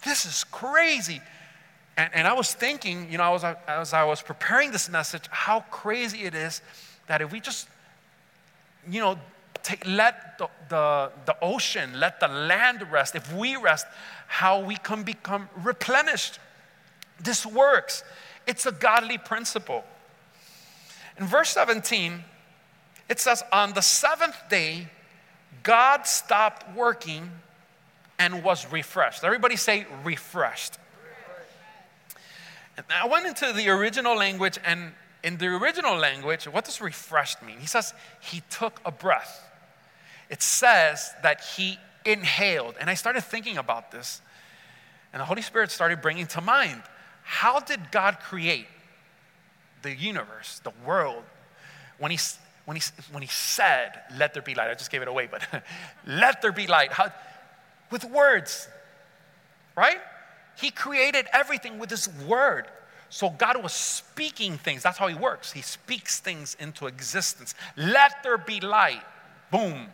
"This 0.04 0.26
is 0.26 0.44
crazy." 0.44 1.20
And, 1.96 2.10
and 2.12 2.26
I 2.26 2.32
was 2.32 2.52
thinking, 2.52 3.10
you 3.10 3.18
know, 3.18 3.24
I 3.24 3.30
was, 3.30 3.44
as 3.68 3.92
I 3.92 4.04
was 4.04 4.20
preparing 4.20 4.72
this 4.72 4.88
message, 4.88 5.24
how 5.30 5.60
crazy 5.70 6.24
it 6.24 6.34
is 6.34 6.60
that 7.06 7.22
if 7.22 7.30
we 7.30 7.40
just, 7.40 7.68
you 8.90 9.00
know, 9.00 9.18
take, 9.62 9.86
let 9.86 10.38
the, 10.38 10.48
the, 10.68 11.12
the 11.26 11.36
ocean, 11.40 12.00
let 12.00 12.20
the 12.20 12.28
land 12.28 12.84
rest, 12.90 13.14
if 13.14 13.32
we 13.32 13.56
rest, 13.56 13.86
how 14.26 14.58
we 14.60 14.76
can 14.76 15.02
become 15.02 15.48
replenished. 15.62 16.38
This 17.24 17.44
works. 17.44 18.04
It's 18.46 18.66
a 18.66 18.72
godly 18.72 19.18
principle. 19.18 19.84
In 21.18 21.26
verse 21.26 21.50
17, 21.50 22.22
it 23.08 23.18
says, 23.18 23.42
On 23.52 23.72
the 23.72 23.80
seventh 23.80 24.36
day, 24.48 24.88
God 25.62 26.06
stopped 26.06 26.76
working 26.76 27.30
and 28.18 28.44
was 28.44 28.70
refreshed. 28.70 29.24
Everybody 29.24 29.56
say 29.56 29.86
refreshed. 30.04 30.78
I 32.90 33.06
went 33.06 33.26
into 33.26 33.52
the 33.52 33.68
original 33.68 34.16
language, 34.16 34.58
and 34.64 34.92
in 35.22 35.38
the 35.38 35.46
original 35.46 35.96
language, 35.96 36.46
what 36.46 36.64
does 36.64 36.80
refreshed 36.80 37.42
mean? 37.42 37.58
He 37.58 37.66
says 37.66 37.94
he 38.20 38.42
took 38.50 38.80
a 38.84 38.92
breath 38.92 39.44
it 40.30 40.42
says 40.42 41.14
that 41.22 41.42
he 41.56 41.78
inhaled. 42.04 42.74
And 42.80 42.90
I 42.90 42.94
started 42.94 43.22
thinking 43.22 43.58
about 43.58 43.90
this, 43.90 44.20
and 45.12 45.20
the 45.20 45.24
Holy 45.24 45.42
Spirit 45.42 45.70
started 45.70 46.00
bringing 46.02 46.26
to 46.28 46.40
mind 46.40 46.82
how 47.24 47.58
did 47.58 47.90
God 47.90 48.20
create 48.20 48.66
the 49.82 49.94
universe, 49.94 50.60
the 50.62 50.72
world, 50.86 51.24
when 51.98 52.10
he, 52.10 52.18
when 52.66 52.76
he, 52.76 52.82
when 53.10 53.22
he 53.22 53.28
said, 53.28 54.02
Let 54.16 54.34
there 54.34 54.42
be 54.42 54.54
light? 54.54 54.70
I 54.70 54.74
just 54.74 54.90
gave 54.90 55.02
it 55.02 55.08
away, 55.08 55.26
but 55.28 55.42
let 56.06 56.42
there 56.42 56.52
be 56.52 56.66
light. 56.66 56.92
How, 56.92 57.12
with 57.90 58.04
words, 58.04 58.68
right? 59.76 59.98
He 60.60 60.70
created 60.70 61.26
everything 61.32 61.78
with 61.78 61.90
his 61.90 62.08
word. 62.26 62.66
So 63.08 63.30
God 63.30 63.62
was 63.62 63.72
speaking 63.72 64.58
things. 64.58 64.82
That's 64.82 64.98
how 64.98 65.08
he 65.08 65.14
works. 65.14 65.52
He 65.52 65.62
speaks 65.62 66.20
things 66.20 66.56
into 66.60 66.86
existence. 66.86 67.54
Let 67.76 68.22
there 68.22 68.38
be 68.38 68.60
light. 68.60 69.02
Boom 69.50 69.88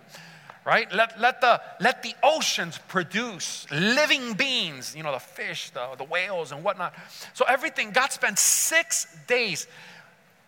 right? 0.64 0.92
Let, 0.92 1.18
let, 1.20 1.40
the, 1.40 1.61
let 1.81 2.03
the 2.03 2.14
oceans 2.23 2.79
produce 2.88 3.66
living 3.70 4.35
beings, 4.35 4.94
you 4.96 5.03
know, 5.03 5.12
the 5.12 5.18
fish, 5.18 5.70
the, 5.70 5.88
the 5.96 6.05
whales, 6.05 6.53
and 6.53 6.62
whatnot. 6.62 6.94
So, 7.35 7.44
everything, 7.49 7.90
God 7.92 8.12
spent 8.12 8.38
six 8.38 9.07
days 9.27 9.66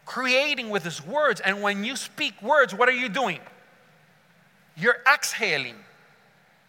creating 0.05 0.71
with 0.71 0.85
His 0.85 1.05
words. 1.05 1.41
And 1.41 1.63
when 1.63 1.85
you 1.85 1.97
speak 1.97 2.41
words, 2.43 2.75
what 2.75 2.89
are 2.89 2.93
you 2.93 3.09
doing? 3.09 3.41
You're 4.77 4.99
exhaling. 5.13 5.77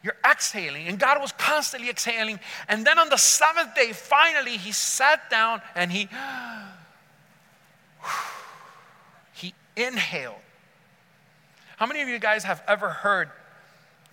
You're 0.04 0.18
exhaling. 0.30 0.88
And 0.88 1.00
God 1.00 1.22
was 1.22 1.32
constantly 1.34 1.90
exhaling. 1.90 2.40
And 2.68 2.86
then 2.86 3.00
on 3.00 3.10
the 3.10 3.18
seventh 3.18 3.76
day, 3.76 3.92
finally, 3.94 4.58
He 4.58 4.72
sat 4.72 5.30
down 5.30 5.62
and 5.76 5.92
He, 5.92 6.08
He 9.34 9.54
inhaled 9.76 10.43
how 11.84 11.88
many 11.88 12.02
of 12.02 12.08
you 12.08 12.18
guys 12.18 12.46
have 12.46 12.64
ever 12.66 12.88
heard 12.88 13.30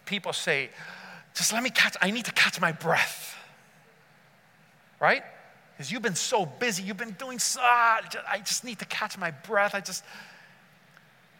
people 0.04 0.32
say, 0.32 0.70
just 1.36 1.52
let 1.52 1.62
me 1.62 1.70
catch, 1.70 1.96
I 2.02 2.10
need 2.10 2.24
to 2.24 2.32
catch 2.32 2.60
my 2.60 2.72
breath? 2.72 3.36
Right? 4.98 5.22
Because 5.70 5.92
you've 5.92 6.02
been 6.02 6.16
so 6.16 6.44
busy, 6.44 6.82
you've 6.82 6.96
been 6.96 7.12
doing 7.12 7.38
so, 7.38 7.60
I 7.60 8.42
just 8.44 8.64
need 8.64 8.80
to 8.80 8.84
catch 8.86 9.16
my 9.16 9.30
breath. 9.30 9.76
I 9.76 9.80
just, 9.82 10.02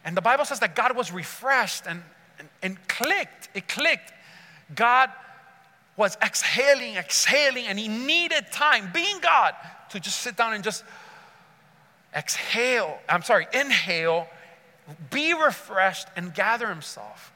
And 0.05 0.15
the 0.15 0.21
Bible 0.21 0.45
says 0.45 0.61
that 0.61 0.73
God 0.73 0.95
was 0.95 1.11
refreshed 1.11 1.83
and, 1.85 2.01
and, 2.39 2.47
and 2.63 2.87
clicked. 2.87 3.49
It 3.53 3.67
clicked. 3.67 4.13
God 4.73 5.09
was 5.97 6.17
exhaling, 6.23 6.95
exhaling, 6.95 7.67
and 7.67 7.77
he 7.77 7.89
needed 7.89 8.45
time, 8.53 8.89
being 8.93 9.19
God, 9.19 9.53
to 9.89 9.99
just 9.99 10.21
sit 10.21 10.37
down 10.37 10.53
and 10.53 10.63
just 10.63 10.85
exhale. 12.15 12.99
I'm 13.09 13.21
sorry, 13.21 13.47
inhale, 13.53 14.29
be 15.09 15.33
refreshed, 15.33 16.07
and 16.15 16.33
gather 16.33 16.67
himself. 16.67 17.31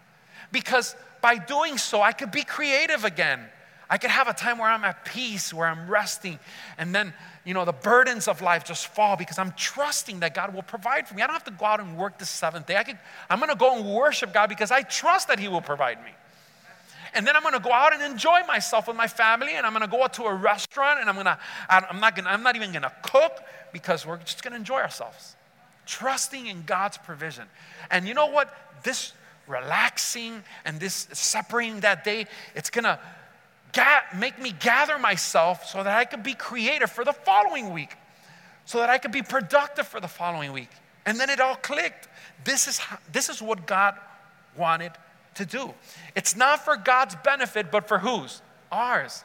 Because 0.51 0.95
by 1.21 1.37
doing 1.37 1.77
so, 1.77 2.01
I 2.01 2.11
could 2.11 2.31
be 2.31 2.43
creative 2.43 3.03
again. 3.03 3.41
I 3.89 3.97
could 3.97 4.09
have 4.09 4.27
a 4.27 4.33
time 4.33 4.57
where 4.57 4.69
I'm 4.69 4.83
at 4.83 5.05
peace, 5.05 5.53
where 5.53 5.67
I'm 5.67 5.87
resting, 5.87 6.39
and 6.77 6.93
then, 6.93 7.13
you 7.43 7.53
know, 7.53 7.65
the 7.65 7.73
burdens 7.73 8.27
of 8.27 8.41
life 8.41 8.65
just 8.65 8.87
fall 8.87 9.15
because 9.15 9.37
I'm 9.37 9.53
trusting 9.55 10.21
that 10.21 10.33
God 10.33 10.55
will 10.55 10.63
provide 10.63 11.07
for 11.07 11.13
me. 11.13 11.21
I 11.21 11.27
don't 11.27 11.35
have 11.35 11.43
to 11.43 11.51
go 11.51 11.65
out 11.65 11.79
and 11.79 11.97
work 11.97 12.17
the 12.17 12.25
seventh 12.25 12.65
day. 12.65 12.77
I 12.77 12.83
could, 12.83 12.97
I'm 13.29 13.39
gonna 13.39 13.55
go 13.55 13.77
and 13.77 13.93
worship 13.93 14.33
God 14.33 14.49
because 14.49 14.71
I 14.71 14.81
trust 14.81 15.27
that 15.27 15.39
He 15.39 15.47
will 15.47 15.61
provide 15.61 16.03
me. 16.03 16.11
And 17.13 17.25
then 17.25 17.35
I'm 17.35 17.43
gonna 17.43 17.59
go 17.59 17.71
out 17.71 17.93
and 17.93 18.01
enjoy 18.01 18.41
myself 18.47 18.87
with 18.87 18.97
my 18.97 19.07
family, 19.07 19.53
and 19.53 19.65
I'm 19.65 19.73
gonna 19.73 19.87
go 19.87 20.03
out 20.03 20.13
to 20.13 20.23
a 20.23 20.33
restaurant, 20.33 20.99
and 20.99 21.07
I'm 21.07 21.15
gonna, 21.15 21.37
I'm 21.69 21.99
not 21.99 22.15
gonna, 22.15 22.29
I'm 22.29 22.43
not 22.43 22.55
even 22.55 22.71
gonna 22.71 22.91
cook 23.03 23.39
because 23.71 24.05
we're 24.05 24.17
just 24.17 24.43
gonna 24.43 24.55
enjoy 24.55 24.79
ourselves. 24.79 25.35
Trusting 25.85 26.47
in 26.47 26.63
God's 26.63 26.97
provision. 26.97 27.45
And 27.91 28.07
you 28.07 28.13
know 28.13 28.27
what? 28.27 28.53
This 28.83 29.13
relaxing 29.47 30.43
and 30.63 30.79
this 30.79 31.07
separating 31.13 31.81
that 31.81 32.03
day, 32.03 32.27
it's 32.55 32.69
gonna 32.69 32.99
ga- 33.73 34.03
make 34.15 34.39
me 34.39 34.51
gather 34.51 34.97
myself 34.97 35.65
so 35.65 35.83
that 35.83 35.95
I 35.95 36.05
could 36.05 36.23
be 36.23 36.33
creative 36.33 36.91
for 36.91 37.03
the 37.03 37.13
following 37.13 37.71
week, 37.71 37.95
so 38.65 38.79
that 38.79 38.89
I 38.89 38.97
could 38.97 39.11
be 39.11 39.21
productive 39.21 39.87
for 39.87 39.99
the 39.99 40.07
following 40.07 40.51
week. 40.51 40.69
And 41.05 41.19
then 41.19 41.29
it 41.29 41.39
all 41.39 41.55
clicked. 41.55 42.07
This 42.43 42.67
is, 42.67 42.79
how, 42.79 42.97
this 43.11 43.29
is 43.29 43.41
what 43.41 43.67
God 43.67 43.95
wanted 44.57 44.91
to 45.35 45.45
do. 45.45 45.73
It's 46.15 46.35
not 46.35 46.65
for 46.65 46.75
God's 46.77 47.15
benefit, 47.23 47.71
but 47.71 47.87
for 47.87 47.99
whose? 47.99 48.41
Ours. 48.71 49.23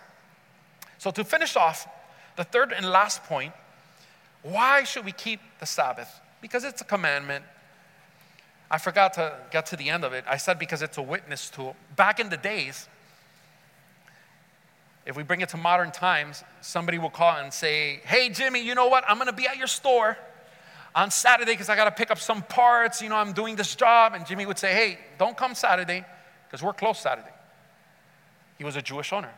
So, 0.99 1.11
to 1.13 1.25
finish 1.25 1.57
off, 1.57 1.89
the 2.37 2.45
third 2.45 2.73
and 2.73 2.85
last 2.87 3.25
point 3.25 3.55
why 4.43 4.85
should 4.85 5.05
we 5.05 5.13
keep 5.13 5.41
the 5.59 5.67
Sabbath? 5.67 6.21
Because 6.41 6.65
it's 6.65 6.81
a 6.81 6.85
commandment. 6.85 7.45
I 8.71 8.79
forgot 8.79 9.15
to 9.15 9.37
get 9.51 9.67
to 9.67 9.77
the 9.77 9.91
end 9.91 10.05
of 10.05 10.13
it. 10.13 10.25
I 10.29 10.37
said 10.37 10.59
because 10.59 10.83
it's 10.83 10.97
a 10.97 11.03
witness 11.03 11.51
tool. 11.51 11.75
Back 11.97 12.21
in 12.21 12.29
the 12.29 12.37
days, 12.37 12.89
if 15.07 15.17
we 15.17 15.23
bring 15.23 15.41
it 15.41 15.49
to 15.51 15.57
modern 15.57 15.91
times, 15.91 16.45
somebody 16.61 16.99
will 16.99 17.11
call 17.11 17.37
and 17.37 17.53
say, 17.53 18.01
Hey, 18.05 18.29
Jimmy, 18.29 18.63
you 18.63 18.75
know 18.75 18.87
what? 18.87 19.05
I'm 19.09 19.19
gonna 19.19 19.33
be 19.33 19.47
at 19.47 19.57
your 19.57 19.67
store 19.67 20.17
on 20.95 21.11
Saturday 21.11 21.53
because 21.53 21.69
I 21.69 21.77
gotta 21.77 21.91
pick 21.91 22.11
up 22.11 22.19
some 22.19 22.43
parts. 22.43 23.03
You 23.03 23.09
know, 23.09 23.17
I'm 23.17 23.33
doing 23.33 23.57
this 23.57 23.75
job. 23.75 24.15
And 24.15 24.25
Jimmy 24.27 24.47
would 24.47 24.59
say, 24.59 24.73
Hey, 24.73 24.99
don't 25.19 25.37
come 25.37 25.55
Saturday 25.55 26.05
because 26.47 26.63
we're 26.63 26.73
closed 26.73 27.01
Saturday. 27.01 27.33
He 28.59 28.65
was 28.65 28.77
a 28.77 28.83
Jewish 28.83 29.13
owner. 29.13 29.31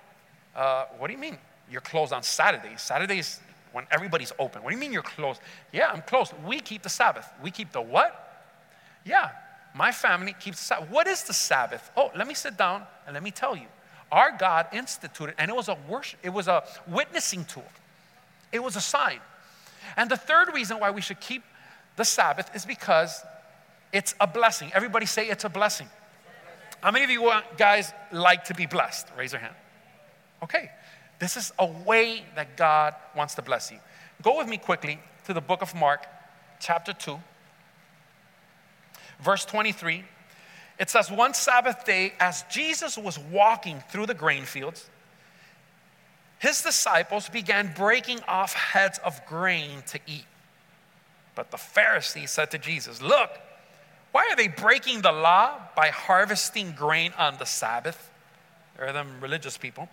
Uh, 0.55 0.87
what 0.99 1.07
do 1.07 1.15
you 1.15 1.19
mean? 1.19 1.38
You're 1.71 1.81
closed 1.81 2.12
on 2.12 2.23
Saturday. 2.23 2.75
Saturday's 2.77 3.41
when 3.72 3.87
everybody's 3.90 4.32
open. 4.38 4.62
What 4.62 4.70
do 4.70 4.76
you 4.76 4.80
mean 4.80 4.92
you're 4.92 5.02
closed? 5.02 5.40
Yeah, 5.72 5.90
I'm 5.92 6.02
closed. 6.02 6.32
We 6.46 6.61
keep 6.61 6.82
the 6.82 6.88
Sabbath. 6.88 7.28
We 7.42 7.50
keep 7.50 7.72
the 7.72 7.80
what? 7.80 8.44
Yeah, 9.04 9.30
my 9.74 9.92
family 9.92 10.35
keeps 10.38 10.58
the 10.58 10.64
Sabbath. 10.64 10.90
What 10.90 11.06
is 11.06 11.24
the 11.24 11.32
Sabbath? 11.32 11.90
Oh, 11.96 12.11
let 12.16 12.26
me 12.26 12.35
sit 12.35 12.56
down 12.56 12.85
and 13.06 13.14
let 13.14 13.22
me 13.22 13.30
tell 13.30 13.56
you 13.56 13.66
our 14.12 14.30
God 14.37 14.66
instituted, 14.72 15.35
and 15.38 15.50
it 15.50 15.56
was 15.56 15.68
a 15.68 15.78
worship, 15.88 16.20
it 16.22 16.28
was 16.28 16.46
a 16.46 16.62
witnessing 16.87 17.46
tool. 17.46 17.64
It 18.52 18.62
was 18.62 18.76
a 18.76 18.80
sign. 18.80 19.20
And 19.96 20.11
the 20.11 20.18
third 20.18 20.52
reason 20.52 20.78
why 20.78 20.90
we 20.90 21.00
should 21.00 21.18
keep 21.18 21.42
the 21.96 22.04
Sabbath 22.04 22.54
is 22.54 22.66
because 22.66 23.24
it's 23.90 24.14
a 24.20 24.26
blessing. 24.26 24.70
Everybody 24.74 25.06
say 25.06 25.28
it's 25.28 25.44
a 25.44 25.48
blessing. 25.48 25.88
How 26.82 26.90
many 26.90 27.04
of 27.04 27.11
you 27.11 27.32
guys 27.56 27.92
like 28.11 28.44
to 28.44 28.54
be 28.54 28.66
blessed? 28.66 29.08
Raise 29.16 29.32
your 29.32 29.40
hand. 29.40 29.54
Okay. 30.42 30.70
This 31.22 31.37
is 31.37 31.52
a 31.56 31.66
way 31.66 32.24
that 32.35 32.56
God 32.56 32.96
wants 33.14 33.37
to 33.37 33.42
bless 33.42 33.70
you. 33.70 33.78
Go 34.22 34.38
with 34.38 34.48
me 34.48 34.56
quickly 34.56 34.98
to 35.26 35.32
the 35.32 35.40
book 35.40 35.62
of 35.62 35.72
Mark, 35.72 36.04
chapter 36.58 36.92
2, 36.92 37.16
verse 39.20 39.44
23. 39.44 40.02
It 40.80 40.90
says, 40.90 41.12
One 41.12 41.32
Sabbath 41.32 41.85
day, 41.85 42.14
as 42.18 42.44
Jesus 42.50 42.98
was 42.98 43.20
walking 43.20 43.85
through 43.88 44.06
the 44.06 44.14
grain 44.14 44.42
fields, 44.42 44.90
his 46.40 46.61
disciples 46.61 47.28
began 47.28 47.72
breaking 47.72 48.18
off 48.26 48.54
heads 48.54 48.98
of 49.04 49.24
grain 49.26 49.85
to 49.87 50.00
eat. 50.08 50.26
But 51.37 51.52
the 51.52 51.56
Pharisees 51.56 52.32
said 52.32 52.50
to 52.50 52.58
Jesus, 52.58 53.00
Look, 53.00 53.30
why 54.11 54.26
are 54.28 54.35
they 54.35 54.48
breaking 54.48 55.02
the 55.02 55.12
law 55.12 55.61
by 55.76 55.90
harvesting 55.90 56.72
grain 56.72 57.12
on 57.16 57.37
the 57.38 57.46
Sabbath? 57.46 58.11
They're 58.76 58.92
them 58.92 59.18
religious 59.20 59.56
people. 59.56 59.88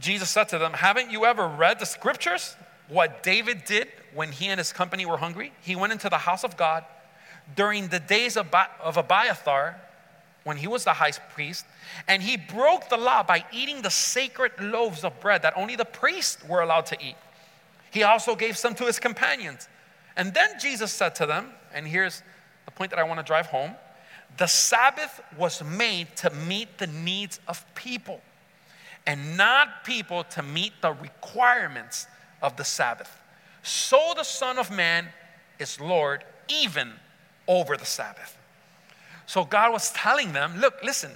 Jesus 0.00 0.30
said 0.30 0.48
to 0.48 0.58
them, 0.58 0.72
Haven't 0.72 1.10
you 1.10 1.24
ever 1.24 1.46
read 1.46 1.78
the 1.78 1.86
scriptures? 1.86 2.56
What 2.88 3.22
David 3.22 3.64
did 3.64 3.88
when 4.14 4.32
he 4.32 4.48
and 4.48 4.58
his 4.58 4.72
company 4.72 5.06
were 5.06 5.18
hungry? 5.18 5.52
He 5.60 5.76
went 5.76 5.92
into 5.92 6.08
the 6.08 6.18
house 6.18 6.42
of 6.42 6.56
God 6.56 6.84
during 7.54 7.88
the 7.88 8.00
days 8.00 8.36
of, 8.36 8.52
of 8.82 8.96
Abiathar, 8.96 9.80
when 10.44 10.56
he 10.56 10.66
was 10.66 10.84
the 10.84 10.94
high 10.94 11.12
priest, 11.34 11.66
and 12.08 12.22
he 12.22 12.36
broke 12.36 12.88
the 12.88 12.96
law 12.96 13.22
by 13.22 13.44
eating 13.52 13.82
the 13.82 13.90
sacred 13.90 14.52
loaves 14.60 15.04
of 15.04 15.20
bread 15.20 15.42
that 15.42 15.56
only 15.56 15.76
the 15.76 15.84
priests 15.84 16.42
were 16.48 16.62
allowed 16.62 16.86
to 16.86 16.96
eat. 17.04 17.16
He 17.90 18.02
also 18.02 18.34
gave 18.34 18.56
some 18.56 18.74
to 18.76 18.84
his 18.84 18.98
companions. 18.98 19.68
And 20.16 20.32
then 20.32 20.58
Jesus 20.60 20.92
said 20.92 21.14
to 21.16 21.26
them, 21.26 21.50
and 21.74 21.86
here's 21.86 22.22
the 22.64 22.70
point 22.70 22.90
that 22.90 22.98
I 22.98 23.02
want 23.04 23.20
to 23.20 23.24
drive 23.24 23.46
home 23.46 23.74
the 24.38 24.46
Sabbath 24.46 25.20
was 25.36 25.62
made 25.62 26.14
to 26.16 26.30
meet 26.30 26.78
the 26.78 26.86
needs 26.86 27.40
of 27.48 27.64
people, 27.74 28.20
and 29.06 29.36
not 29.36 29.84
people 29.84 30.24
to 30.24 30.42
meet 30.42 30.72
the 30.82 30.92
requirements 30.92 32.06
of 32.42 32.56
the 32.56 32.64
Sabbath. 32.64 33.20
So 33.62 34.12
the 34.16 34.24
Son 34.24 34.58
of 34.58 34.70
Man 34.70 35.06
is 35.58 35.80
Lord 35.80 36.24
even 36.48 36.92
over 37.46 37.76
the 37.76 37.84
Sabbath. 37.84 38.36
So 39.26 39.44
God 39.44 39.72
was 39.72 39.92
telling 39.92 40.32
them, 40.32 40.60
look, 40.60 40.74
listen, 40.82 41.12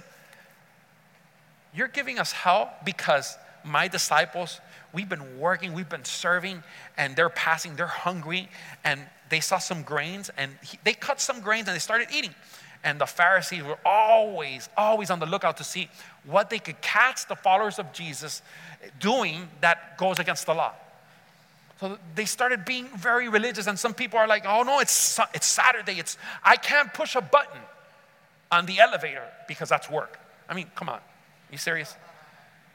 you're 1.73 1.87
giving 1.87 2.19
us 2.19 2.31
hell 2.31 2.71
because 2.85 3.37
my 3.63 3.87
disciples, 3.87 4.61
we've 4.93 5.09
been 5.09 5.39
working, 5.39 5.73
we've 5.73 5.89
been 5.89 6.05
serving, 6.05 6.63
and 6.97 7.15
they're 7.15 7.29
passing, 7.29 7.75
they're 7.75 7.87
hungry, 7.87 8.47
and 8.83 9.01
they 9.29 9.39
saw 9.39 9.57
some 9.57 9.81
grains, 9.81 10.29
and 10.37 10.51
he, 10.63 10.79
they 10.83 10.93
cut 10.93 11.19
some 11.19 11.41
grains 11.41 11.67
and 11.67 11.75
they 11.75 11.79
started 11.79 12.07
eating. 12.13 12.33
And 12.85 13.01
the 13.01 13.07
Pharisees 13.07 13.63
were 13.63 13.79
always, 13.83 14.69
always 14.77 15.09
on 15.09 15.19
the 15.19 15.25
lookout 15.25 15.57
to 15.57 15.63
see 15.63 15.89
what 16.23 16.51
they 16.51 16.59
could 16.59 16.79
catch 16.81 17.27
the 17.27 17.35
followers 17.35 17.79
of 17.79 17.91
Jesus 17.91 18.43
doing 18.99 19.49
that 19.61 19.97
goes 19.97 20.19
against 20.19 20.45
the 20.45 20.53
law. 20.53 20.71
So 21.79 21.97
they 22.13 22.25
started 22.25 22.63
being 22.63 22.87
very 22.95 23.27
religious, 23.27 23.67
and 23.67 23.77
some 23.77 23.95
people 23.95 24.19
are 24.19 24.27
like, 24.27 24.45
oh 24.45 24.61
no, 24.61 24.79
it's, 24.79 25.19
it's 25.33 25.47
Saturday. 25.47 25.99
It's, 25.99 26.17
I 26.43 26.55
can't 26.55 26.93
push 26.93 27.15
a 27.15 27.21
button 27.21 27.59
on 28.51 28.67
the 28.67 28.79
elevator 28.79 29.23
because 29.47 29.67
that's 29.67 29.89
work. 29.89 30.19
I 30.47 30.53
mean, 30.53 30.67
come 30.75 30.87
on. 30.87 30.99
You 31.51 31.57
serious? 31.57 31.95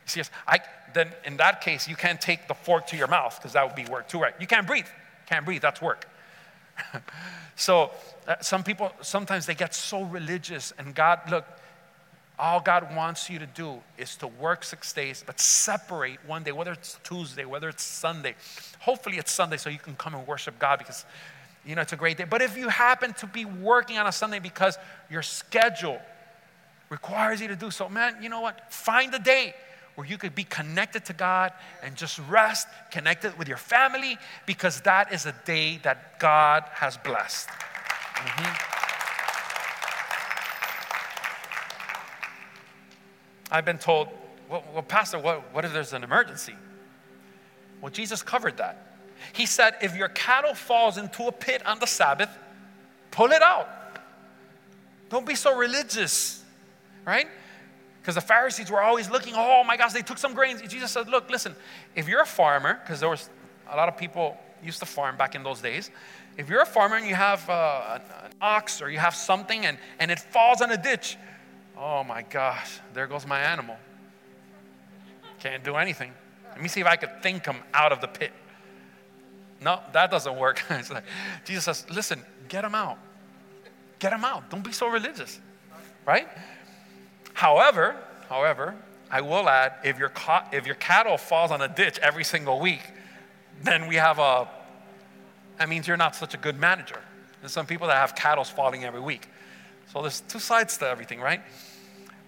You 0.04 0.10
serious? 0.10 0.30
I, 0.46 0.58
then 0.92 1.12
in 1.24 1.36
that 1.36 1.60
case, 1.60 1.88
you 1.88 1.94
can't 1.94 2.20
take 2.20 2.48
the 2.48 2.54
fork 2.54 2.88
to 2.88 2.96
your 2.96 3.06
mouth 3.06 3.38
because 3.38 3.52
that 3.52 3.64
would 3.64 3.76
be 3.76 3.90
work 3.90 4.08
too, 4.08 4.20
right? 4.20 4.34
You 4.40 4.48
can't 4.48 4.66
breathe. 4.66 4.88
Can't 5.26 5.44
breathe, 5.44 5.62
that's 5.62 5.80
work. 5.80 6.06
so 7.56 7.90
uh, 8.26 8.36
some 8.40 8.62
people, 8.62 8.92
sometimes 9.00 9.46
they 9.46 9.54
get 9.54 9.74
so 9.74 10.02
religious, 10.02 10.72
and 10.78 10.94
God, 10.94 11.20
look, 11.30 11.44
all 12.38 12.60
God 12.60 12.96
wants 12.96 13.28
you 13.28 13.38
to 13.38 13.46
do 13.46 13.80
is 13.98 14.16
to 14.16 14.26
work 14.26 14.64
six 14.64 14.92
days, 14.92 15.22
but 15.24 15.38
separate 15.38 16.18
one 16.26 16.42
day, 16.42 16.52
whether 16.52 16.72
it's 16.72 16.98
Tuesday, 17.04 17.44
whether 17.44 17.68
it's 17.68 17.82
Sunday. 17.82 18.34
Hopefully, 18.80 19.18
it's 19.18 19.30
Sunday 19.30 19.58
so 19.58 19.68
you 19.68 19.78
can 19.78 19.94
come 19.94 20.14
and 20.14 20.26
worship 20.26 20.58
God 20.58 20.78
because, 20.78 21.04
you 21.66 21.74
know, 21.74 21.82
it's 21.82 21.92
a 21.92 21.96
great 21.96 22.16
day. 22.16 22.24
But 22.24 22.40
if 22.40 22.56
you 22.56 22.68
happen 22.68 23.12
to 23.14 23.26
be 23.26 23.44
working 23.44 23.98
on 23.98 24.06
a 24.06 24.12
Sunday 24.12 24.38
because 24.38 24.78
your 25.10 25.22
schedule 25.22 26.00
requires 26.88 27.42
you 27.42 27.48
to 27.48 27.56
do 27.56 27.70
so, 27.70 27.88
man, 27.90 28.16
you 28.22 28.30
know 28.30 28.40
what? 28.40 28.72
Find 28.72 29.14
a 29.14 29.18
day 29.18 29.54
where 30.00 30.08
you 30.08 30.16
could 30.16 30.34
be 30.34 30.44
connected 30.44 31.04
to 31.04 31.12
God 31.12 31.52
and 31.82 31.94
just 31.94 32.18
rest, 32.20 32.66
connected 32.90 33.38
with 33.38 33.48
your 33.48 33.58
family, 33.58 34.16
because 34.46 34.80
that 34.80 35.12
is 35.12 35.26
a 35.26 35.34
day 35.44 35.76
that 35.82 36.18
God 36.18 36.64
has 36.72 36.96
blessed. 36.96 37.50
Mm-hmm. 37.50 38.54
I've 43.52 43.66
been 43.66 43.76
told, 43.76 44.08
well, 44.48 44.64
well 44.72 44.82
Pastor, 44.82 45.18
what, 45.18 45.52
what 45.52 45.66
if 45.66 45.74
there's 45.74 45.92
an 45.92 46.02
emergency? 46.02 46.54
Well, 47.82 47.90
Jesus 47.90 48.22
covered 48.22 48.56
that. 48.56 48.96
He 49.34 49.44
said, 49.44 49.74
if 49.82 49.94
your 49.94 50.08
cattle 50.08 50.54
falls 50.54 50.96
into 50.96 51.24
a 51.24 51.32
pit 51.32 51.66
on 51.66 51.78
the 51.78 51.86
Sabbath, 51.86 52.30
pull 53.10 53.32
it 53.32 53.42
out. 53.42 53.68
Don't 55.10 55.26
be 55.26 55.34
so 55.34 55.58
religious, 55.58 56.42
right? 57.04 57.28
Because 58.00 58.14
the 58.14 58.20
Pharisees 58.20 58.70
were 58.70 58.80
always 58.80 59.10
looking, 59.10 59.34
oh 59.36 59.62
my 59.64 59.76
gosh, 59.76 59.92
they 59.92 60.02
took 60.02 60.18
some 60.18 60.34
grains. 60.34 60.62
Jesus 60.62 60.90
said, 60.90 61.08
look, 61.08 61.30
listen, 61.30 61.54
if 61.94 62.08
you're 62.08 62.22
a 62.22 62.26
farmer, 62.26 62.80
because 62.82 63.00
there 63.00 63.10
was 63.10 63.28
a 63.70 63.76
lot 63.76 63.88
of 63.88 63.96
people 63.96 64.36
used 64.62 64.78
to 64.80 64.86
farm 64.86 65.16
back 65.16 65.34
in 65.34 65.42
those 65.42 65.60
days, 65.60 65.90
If 66.36 66.48
you're 66.48 66.62
a 66.62 66.66
farmer 66.66 66.96
and 66.96 67.06
you 67.06 67.14
have 67.14 67.48
uh, 67.50 67.98
an, 68.24 68.30
ox 68.40 68.80
or 68.80 68.90
you 68.90 68.98
have 68.98 69.14
something 69.14 69.66
and, 69.66 69.76
and 69.98 70.10
it 70.10 70.18
falls 70.18 70.62
in 70.62 70.70
a 70.70 70.82
ditch, 70.82 71.18
oh 71.76 72.02
my 72.04 72.22
gosh, 72.22 72.78
there 72.94 73.06
goes 73.06 73.26
my 73.26 73.40
animal. 73.40 73.76
Can't 75.40 75.62
do 75.62 75.76
anything. 75.76 76.12
Let 76.50 76.62
me 76.62 76.68
see 76.68 76.80
if 76.80 76.86
I 76.86 76.96
could 76.96 77.22
think 77.22 77.44
him 77.44 77.56
out 77.74 77.92
of 77.92 78.00
the 78.00 78.08
pit. 78.08 78.32
No, 79.60 79.80
that 79.92 80.10
doesn't 80.10 80.36
work. 80.36 80.62
like, 80.70 81.04
Jesus 81.44 81.64
says, 81.64 81.86
listen, 81.90 82.22
get 82.48 82.64
him 82.64 82.74
out. 82.74 82.98
Get 83.98 84.12
him 84.12 84.24
out. 84.24 84.48
Don't 84.48 84.64
be 84.64 84.72
so 84.72 84.88
religious, 84.88 85.38
right? 86.06 86.28
However, 87.34 87.96
however, 88.28 88.74
I 89.10 89.20
will 89.22 89.48
add, 89.48 89.74
if 89.84 89.98
your, 89.98 90.12
if 90.52 90.66
your 90.66 90.76
cattle 90.76 91.18
falls 91.18 91.50
on 91.50 91.60
a 91.60 91.68
ditch 91.68 91.98
every 91.98 92.24
single 92.24 92.60
week, 92.60 92.82
then 93.62 93.88
we 93.88 93.96
have 93.96 94.18
a, 94.18 94.48
that 95.58 95.68
means 95.68 95.88
you're 95.88 95.96
not 95.96 96.14
such 96.14 96.34
a 96.34 96.38
good 96.38 96.58
manager. 96.58 97.00
There's 97.40 97.52
some 97.52 97.66
people 97.66 97.88
that 97.88 97.96
have 97.96 98.14
cattle 98.14 98.44
falling 98.44 98.84
every 98.84 99.00
week. 99.00 99.28
So 99.92 100.02
there's 100.02 100.20
two 100.20 100.38
sides 100.38 100.76
to 100.78 100.88
everything, 100.88 101.20
right? 101.20 101.40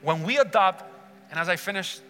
When 0.03 0.25
we 0.25 0.39
adopt, 0.39 0.85
and 1.31 1.39
as 1.39 1.49
I 1.49 1.57
finish, 1.57 2.01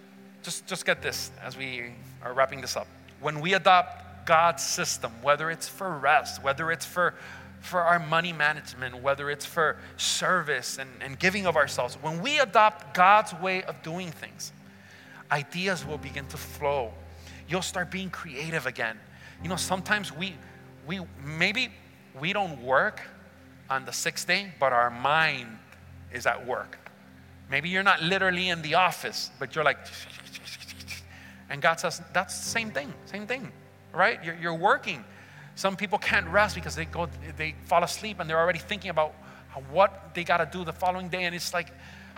just, 0.43 0.67
just 0.67 0.87
get 0.87 1.03
this 1.03 1.31
as 1.43 1.57
we 1.57 1.93
are 2.23 2.33
wrapping 2.33 2.61
this 2.61 2.77
up. 2.77 2.87
When 3.21 3.41
we 3.41 3.55
adopt 3.55 4.27
God's 4.27 4.63
system, 4.63 5.13
whether 5.21 5.51
it's 5.51 5.69
for 5.69 5.99
rest, 5.99 6.43
whether 6.43 6.73
it's 6.73 6.87
for, 6.87 7.15
for 7.63 7.81
our 7.81 7.99
money 7.99 8.33
management, 8.33 9.01
whether 9.03 9.31
it's 9.31 9.47
for 9.47 9.77
service 9.97 10.79
and, 10.79 10.91
and 11.01 11.19
giving 11.19 11.47
of 11.47 11.57
ourselves, 11.57 11.95
when 12.03 12.21
we 12.21 12.39
adopt 12.41 12.95
God's 12.95 13.33
way 13.35 13.63
of 13.63 13.83
doing 13.83 14.11
things, 14.11 14.53
ideas 15.31 15.87
will 15.87 15.99
begin 15.99 16.27
to 16.27 16.37
flow. 16.37 16.93
You'll 17.49 17.63
start 17.63 17.91
being 17.91 18.11
creative 18.11 18.67
again. 18.67 18.99
You 19.43 19.49
know, 19.49 19.57
sometimes 19.57 20.13
we, 20.15 20.35
we 20.87 21.01
maybe 21.25 21.71
we 22.21 22.33
don't 22.33 22.61
work 22.63 23.01
on 23.71 23.85
the 23.85 23.93
sixth 23.93 24.27
day, 24.27 24.53
but 24.61 24.73
our 24.73 24.91
mind 24.91 25.49
is 26.13 26.27
at 26.27 26.47
work. 26.47 26.79
Maybe 27.51 27.69
you're 27.69 27.83
not 27.83 28.03
literally 28.03 28.49
in 28.49 28.63
the 28.63 28.75
office, 28.75 29.31
but 29.39 29.55
you're 29.55 29.65
like, 29.65 29.79
and 31.49 31.63
God 31.63 31.79
says, 31.79 32.03
that's 32.13 32.39
the 32.39 32.49
same 32.49 32.71
thing, 32.71 32.93
same 33.07 33.27
thing, 33.27 33.53
right? 33.93 34.23
You're, 34.25 34.37
you're 34.37 34.55
working. 34.55 35.05
Some 35.55 35.77
people 35.77 35.99
can't 35.99 36.27
rest 36.29 36.55
because 36.55 36.75
they 36.75 36.85
go, 36.85 37.09
they 37.37 37.55
fall 37.67 37.85
asleep 37.85 38.21
and 38.21 38.29
they're 38.29 38.41
already 38.41 38.59
thinking 38.59 38.91
about 38.91 39.15
what 39.71 40.15
they 40.15 40.25
got 40.25 40.39
to 40.39 40.47
do 40.47 40.65
the 40.65 40.73
following 40.73 41.09
day. 41.09 41.25
And 41.25 41.35
it's 41.35 41.53
like, 41.53 41.69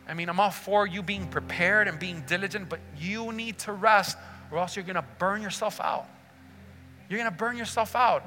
I 0.09 0.15
mean, 0.15 0.29
I'm 0.29 0.39
all 0.39 0.51
for 0.51 0.87
you 0.87 1.03
being 1.03 1.27
prepared 1.27 1.89
and 1.89 1.99
being 1.99 2.23
diligent, 2.27 2.69
but 2.69 2.81
you 2.99 3.33
need 3.33 3.59
to 3.61 3.73
rest 3.73 4.17
or 4.51 4.59
else 4.59 4.77
you're 4.77 4.85
going 4.85 4.97
to 4.97 5.05
burn 5.19 5.43
yourself 5.43 5.81
out. 5.81 6.07
You're 7.09 7.19
going 7.19 7.31
to 7.31 7.37
burn 7.37 7.57
yourself 7.57 7.97
out. 7.97 8.25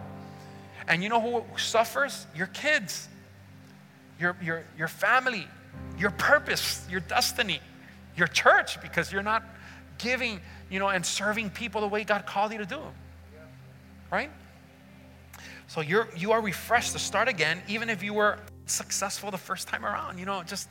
And 0.88 1.04
you 1.04 1.10
know 1.10 1.22
who 1.22 1.44
suffers? 1.58 2.26
Your 2.36 2.48
kids, 2.48 3.08
your, 4.20 4.36
your, 4.42 4.64
your 4.78 4.88
family, 4.88 5.48
your 5.98 6.12
purpose, 6.12 6.86
your 6.90 7.00
destiny, 7.02 7.60
your 8.16 8.28
church, 8.28 8.82
because 8.82 9.12
you're 9.12 9.24
not 9.24 9.44
giving, 9.98 10.40
you 10.70 10.80
know, 10.80 10.90
and 10.90 11.06
serving 11.06 11.50
people 11.50 11.82
the 11.82 11.88
way 11.88 12.04
God 12.04 12.26
called 12.26 12.52
you 12.52 12.60
to 12.60 12.66
do. 12.66 12.80
Right? 14.12 14.32
So 15.68 15.82
you're 15.82 16.08
you 16.16 16.32
are 16.32 16.42
refreshed 16.42 16.94
to 16.94 17.00
start 17.00 17.28
again, 17.28 17.62
even 17.68 17.90
if 17.90 18.02
you 18.02 18.14
were 18.14 18.40
successful 18.66 19.32
the 19.32 19.38
first 19.38 19.68
time 19.68 19.86
around. 19.86 20.18
You 20.18 20.26
know, 20.26 20.44
just 20.44 20.70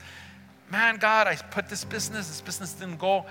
man, 0.71 0.97
God, 0.97 1.27
I 1.27 1.37
put 1.37 1.69
this 1.69 1.85
business, 1.85 2.29
this 2.29 2.41
business 2.41 2.73
didn't 2.73 2.99
go, 2.99 3.27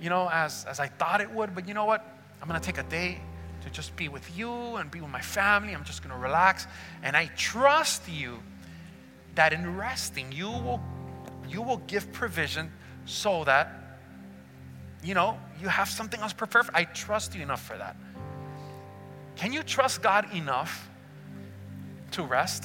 you 0.00 0.10
know, 0.10 0.28
as, 0.30 0.64
as 0.66 0.78
I 0.78 0.86
thought 0.86 1.20
it 1.20 1.30
would, 1.30 1.54
but 1.54 1.66
you 1.66 1.74
know 1.74 1.84
what? 1.84 2.04
I'm 2.40 2.48
gonna 2.48 2.60
take 2.60 2.78
a 2.78 2.84
day 2.84 3.20
to 3.62 3.70
just 3.70 3.96
be 3.96 4.08
with 4.08 4.36
you 4.36 4.50
and 4.76 4.90
be 4.90 5.00
with 5.00 5.10
my 5.10 5.20
family. 5.20 5.74
I'm 5.74 5.84
just 5.84 6.02
gonna 6.02 6.18
relax. 6.18 6.66
And 7.02 7.16
I 7.16 7.26
trust 7.36 8.08
you 8.08 8.38
that 9.34 9.52
in 9.52 9.76
resting, 9.76 10.32
you 10.32 10.48
will 10.48 10.80
you 11.48 11.62
will 11.62 11.78
give 11.86 12.12
provision 12.12 12.72
so 13.04 13.44
that 13.44 14.00
you 15.02 15.14
know 15.14 15.38
you 15.60 15.68
have 15.68 15.88
something 15.88 16.20
else 16.20 16.32
prepared. 16.32 16.66
I 16.74 16.84
trust 16.84 17.34
you 17.34 17.42
enough 17.42 17.64
for 17.64 17.76
that. 17.78 17.96
Can 19.36 19.52
you 19.52 19.62
trust 19.62 20.02
God 20.02 20.34
enough 20.34 20.88
to 22.16 22.22
rest? 22.22 22.64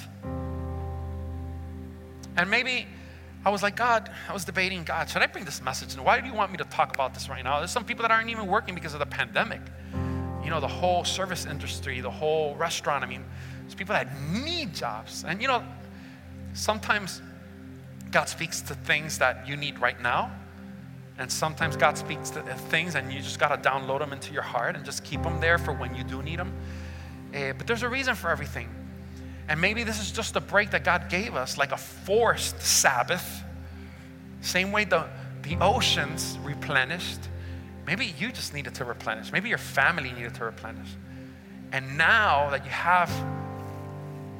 And 2.38 2.49
maybe 2.49 2.88
I 3.43 3.49
was 3.49 3.64
like, 3.64 3.76
God, 3.76 4.10
I 4.30 4.34
was 4.34 4.45
debating, 4.45 4.84
God, 4.84 5.10
should 5.10 5.22
I 5.22 5.28
bring 5.28 5.45
this 5.45 5.62
message? 5.62 5.93
And 5.95 6.06
why 6.06 6.22
do 6.22 6.28
you 6.28 6.34
want 6.34 6.52
me 6.52 6.58
to 6.58 6.64
talk 6.66 6.93
about 6.93 7.14
this 7.14 7.28
right 7.28 7.43
now? 7.43 7.60
There's 7.60 7.72
some 7.72 7.86
people 7.86 8.04
that 8.04 8.12
aren't 8.12 8.30
even 8.30 8.47
working 8.47 8.76
because 8.76 8.93
of 8.93 8.99
the 8.99 9.06
pandemic. 9.06 9.62
You 10.43 10.49
know, 10.49 10.60
the 10.60 10.68
whole 10.68 11.04
service 11.04 11.45
industry, 11.45 12.02
the 12.02 12.10
whole 12.10 12.56
restaurant. 12.56 13.04
I 13.04 13.08
mean, 13.08 13.24
there's 13.62 13.76
people 13.76 13.93
that 13.93 14.20
need 14.32 14.74
jobs. 14.74 15.24
And, 15.28 15.41
you 15.41 15.47
know, 15.47 15.64
sometimes 16.54 17.22
God 18.12 18.30
speaks 18.30 18.62
to 18.62 18.76
things 18.76 19.18
that 19.18 19.47
you 19.47 19.56
need 19.56 19.80
right 19.80 20.02
now. 20.02 20.32
And 21.18 21.32
sometimes 21.32 21.76
God 21.76 21.97
speaks 21.97 22.30
to 22.32 22.41
things 22.41 22.95
and 22.95 23.12
you 23.12 23.22
just 23.22 23.39
got 23.39 23.49
to 23.49 23.70
download 23.70 23.99
them 23.99 24.14
into 24.14 24.34
your 24.34 24.41
heart 24.41 24.76
and 24.76 24.86
just 24.86 25.04
keep 25.04 25.22
them 25.24 25.39
there 25.39 25.58
for 25.58 25.74
when 25.74 25.93
you 25.95 26.04
do 26.04 26.22
need 26.24 26.39
them. 26.39 26.54
Uh, 27.34 27.54
but 27.54 27.68
there's 27.68 27.84
a 27.84 27.89
reason 27.89 28.16
for 28.16 28.30
everything. 28.30 28.70
And 29.52 29.60
maybe 29.60 29.84
this 29.84 29.99
is 29.99 30.14
just 30.14 30.38
a 30.38 30.39
break 30.39 30.72
that 30.72 30.86
God 30.86 31.10
gave 31.10 31.36
us, 31.36 31.58
like 31.58 31.74
a 31.74 31.78
forced 31.78 32.62
Sabbath. 32.62 33.43
Same 34.39 34.72
way 34.72 34.86
the, 34.86 35.10
the 35.41 35.58
oceans 35.60 36.39
replenished. 36.41 37.20
Maybe 37.86 38.16
you 38.18 38.32
just 38.32 38.54
needed 38.54 38.76
to 38.76 38.86
replenish. 38.86 39.30
Maybe 39.34 39.49
your 39.49 39.58
family 39.58 40.14
needed 40.14 40.36
to 40.36 40.45
replenish. 40.45 40.88
And 41.74 41.97
now 41.97 42.49
that 42.52 42.64
you 42.64 42.72
have, 42.72 43.12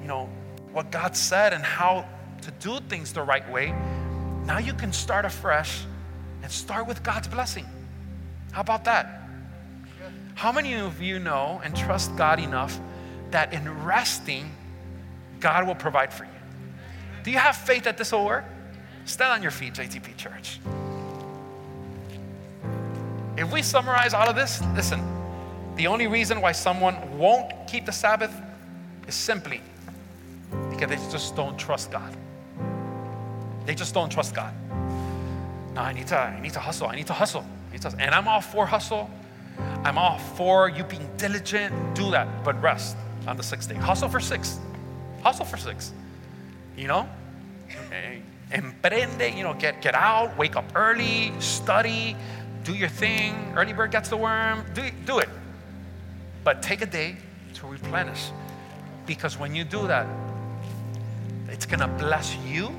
you 0.02 0.08
know, 0.08 0.30
what 0.72 0.92
God 0.92 1.18
said 1.18 1.52
and 1.52 1.62
how 1.62 2.08
to 2.44 2.52
do 2.62 2.80
things 2.88 3.12
the 3.12 3.22
right 3.22 3.52
way, 3.52 3.76
now 4.46 4.60
you 4.60 4.74
can 4.74 4.94
start 4.94 5.26
afresh 5.26 5.82
and 6.42 6.50
start 6.50 6.88
with 6.88 7.04
God's 7.04 7.28
blessing. 7.28 7.66
How 8.54 8.62
about 8.62 8.86
that? 8.86 9.28
How 10.36 10.54
many 10.54 10.76
of 10.76 11.02
you 11.02 11.20
know 11.20 11.60
and 11.66 11.76
trust 11.76 12.16
God 12.16 12.40
enough 12.40 12.80
that 13.32 13.52
in 13.52 13.84
resting, 13.84 14.52
God 15.42 15.68
will 15.68 15.76
provide 15.76 16.14
for 16.14 16.24
you. 16.24 16.32
Do 17.24 17.32
you 17.32 17.38
have 17.38 17.58
faith 17.58 17.84
that 17.84 17.98
this 17.98 18.12
will 18.12 18.26
work? 18.26 18.46
Stand 19.06 19.34
on 19.34 19.42
your 19.42 19.52
feet, 19.52 19.74
JTP 19.74 20.16
Church. 20.16 20.60
If 23.38 23.52
we 23.52 23.62
summarize 23.62 24.14
all 24.14 24.30
of 24.30 24.36
this, 24.36 24.62
listen, 24.76 25.02
the 25.76 25.88
only 25.88 26.08
reason 26.08 26.42
why 26.42 26.52
someone 26.52 27.18
won't 27.18 27.52
keep 27.68 27.86
the 27.86 27.92
Sabbath 27.92 28.34
is 29.08 29.16
simply 29.16 29.62
because 30.70 30.90
they 30.90 31.12
just 31.12 31.36
don't 31.36 31.58
trust 31.58 31.92
God. 31.92 32.16
They 33.66 33.76
just 33.76 33.94
don't 33.94 34.12
trust 34.12 34.36
God. 34.36 34.54
No, 35.74 35.82
I 35.82 35.94
need 35.94 36.08
to, 36.08 36.18
I 36.18 36.40
need 36.40 36.54
to 36.54 36.60
hustle. 36.60 36.88
I 36.88 36.96
need 36.96 37.08
to 37.08 37.14
hustle. 37.14 37.46
Need 37.72 37.82
to, 37.82 37.96
and 38.00 38.14
I'm 38.14 38.28
all 38.28 38.42
for 38.42 38.66
hustle. 38.66 39.10
I'm 39.84 39.98
all 39.98 40.18
for 40.18 40.70
you 40.70 40.84
being 40.84 41.10
diligent. 41.18 41.96
Do 41.96 42.12
that, 42.12 42.44
but 42.44 42.62
rest 42.62 42.98
on 43.28 43.38
the 43.38 43.44
sixth 43.44 43.70
day. 43.70 43.76
Hustle 43.76 44.10
for 44.10 44.20
six. 44.20 44.60
Hustle 45.24 45.46
for 45.46 45.58
six. 45.58 45.94
You 46.78 46.88
know? 46.88 47.10
Emprende, 48.52 49.36
you 49.36 49.44
know, 49.44 49.54
get, 49.54 49.82
get 49.82 49.96
out, 49.96 50.38
wake 50.38 50.56
up 50.56 50.66
early, 50.76 51.32
study, 51.40 52.16
do 52.64 52.74
your 52.74 52.90
thing. 52.90 53.54
Early 53.56 53.74
bird 53.74 53.92
gets 53.92 54.10
the 54.10 54.18
worm. 54.18 54.66
Do, 54.74 54.84
do 55.06 55.20
it. 55.20 55.30
But 56.44 56.62
take 56.62 56.82
a 56.82 56.86
day 56.86 57.18
to 57.56 57.68
replenish. 57.68 58.32
Because 59.06 59.38
when 59.38 59.56
you 59.56 59.64
do 59.64 59.88
that, 59.88 60.06
it's 61.50 61.66
going 61.66 61.80
to 61.80 61.88
bless 61.88 62.36
you 62.38 62.74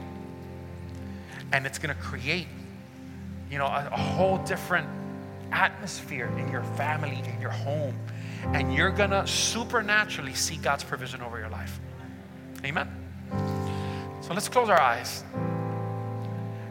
and 1.53 1.67
it's 1.67 1.79
going 1.79 1.95
to 1.95 2.01
create, 2.01 2.47
you 3.51 3.59
know, 3.59 3.67
a, 3.67 3.89
a 3.93 3.97
whole 3.97 4.39
different 4.39 4.89
atmosphere 5.53 6.31
in 6.39 6.51
your 6.51 6.65
family, 6.65 7.23
in 7.35 7.41
your 7.41 7.51
home. 7.51 7.95
And 8.53 8.75
you're 8.75 8.91
going 8.91 9.11
to 9.11 9.27
supernaturally 9.27 10.35
see 10.35 10.57
God's 10.57 10.85
provision 10.85 11.21
over 11.23 11.39
your 11.39 11.51
life. 11.51 11.79
Amen. 12.65 12.89
So 14.21 14.35
let's 14.35 14.49
close 14.49 14.69
our 14.69 14.81
eyes 14.81 15.25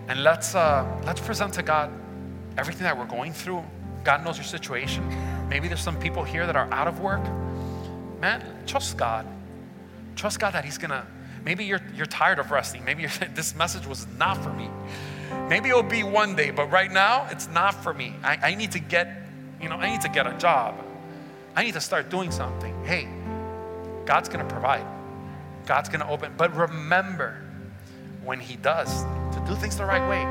and 0.08 0.24
let's 0.24 0.56
uh, 0.56 0.86
let's 1.06 1.22
present 1.22 1.54
to 1.54 1.64
God 1.64 1.92
everything 2.58 2.84
that 2.84 2.98
we're 2.98 3.06
going 3.06 3.34
through. 3.34 3.64
God 4.04 4.24
knows 4.26 4.38
your 4.38 4.46
situation. 4.46 5.08
Maybe 5.48 5.68
there's 5.68 5.82
some 5.82 6.00
people 6.00 6.24
here 6.24 6.46
that 6.46 6.56
are 6.56 6.72
out 6.72 6.88
of 6.88 7.00
work. 7.00 7.24
Man, 8.20 8.44
trust 8.66 8.98
God. 8.98 9.26
Trust 10.16 10.40
God 10.40 10.54
that 10.54 10.66
He's 10.66 10.78
gonna. 10.78 11.06
Maybe 11.44 11.66
you're 11.66 11.82
you're 11.96 12.06
tired 12.06 12.40
of 12.40 12.52
resting. 12.52 12.84
Maybe 12.84 13.06
this 13.36 13.56
message 13.56 13.86
was 13.86 14.08
not 14.18 14.38
for 14.44 14.52
me. 14.54 14.70
Maybe 15.50 15.70
it'll 15.70 15.84
be 15.84 16.04
one 16.04 16.36
day, 16.36 16.52
but 16.52 16.72
right 16.72 16.92
now 16.92 17.28
it's 17.32 17.48
not 17.50 17.74
for 17.84 17.94
me. 17.94 18.14
I, 18.24 18.52
I 18.52 18.56
need 18.56 18.72
to 18.72 18.80
get, 18.80 19.28
you 19.62 19.70
know, 19.70 19.76
I 19.76 19.92
need 19.92 20.02
to 20.02 20.10
get 20.10 20.28
a 20.28 20.38
job. 20.38 20.76
I 21.56 21.64
need 21.64 21.74
to 21.74 21.82
start 21.82 22.10
doing 22.10 22.32
something. 22.32 22.74
Hey, 22.86 23.08
God's 24.06 24.30
gonna 24.30 24.46
provide. 24.46 24.86
God's 25.72 25.88
going 25.88 26.02
to 26.02 26.10
open. 26.10 26.34
But 26.36 26.54
remember 26.54 27.38
when 28.26 28.42
He 28.42 28.58
does 28.58 29.04
to 29.34 29.42
do 29.48 29.56
things 29.56 29.78
the 29.78 29.86
right 29.86 30.06
way. 30.06 30.22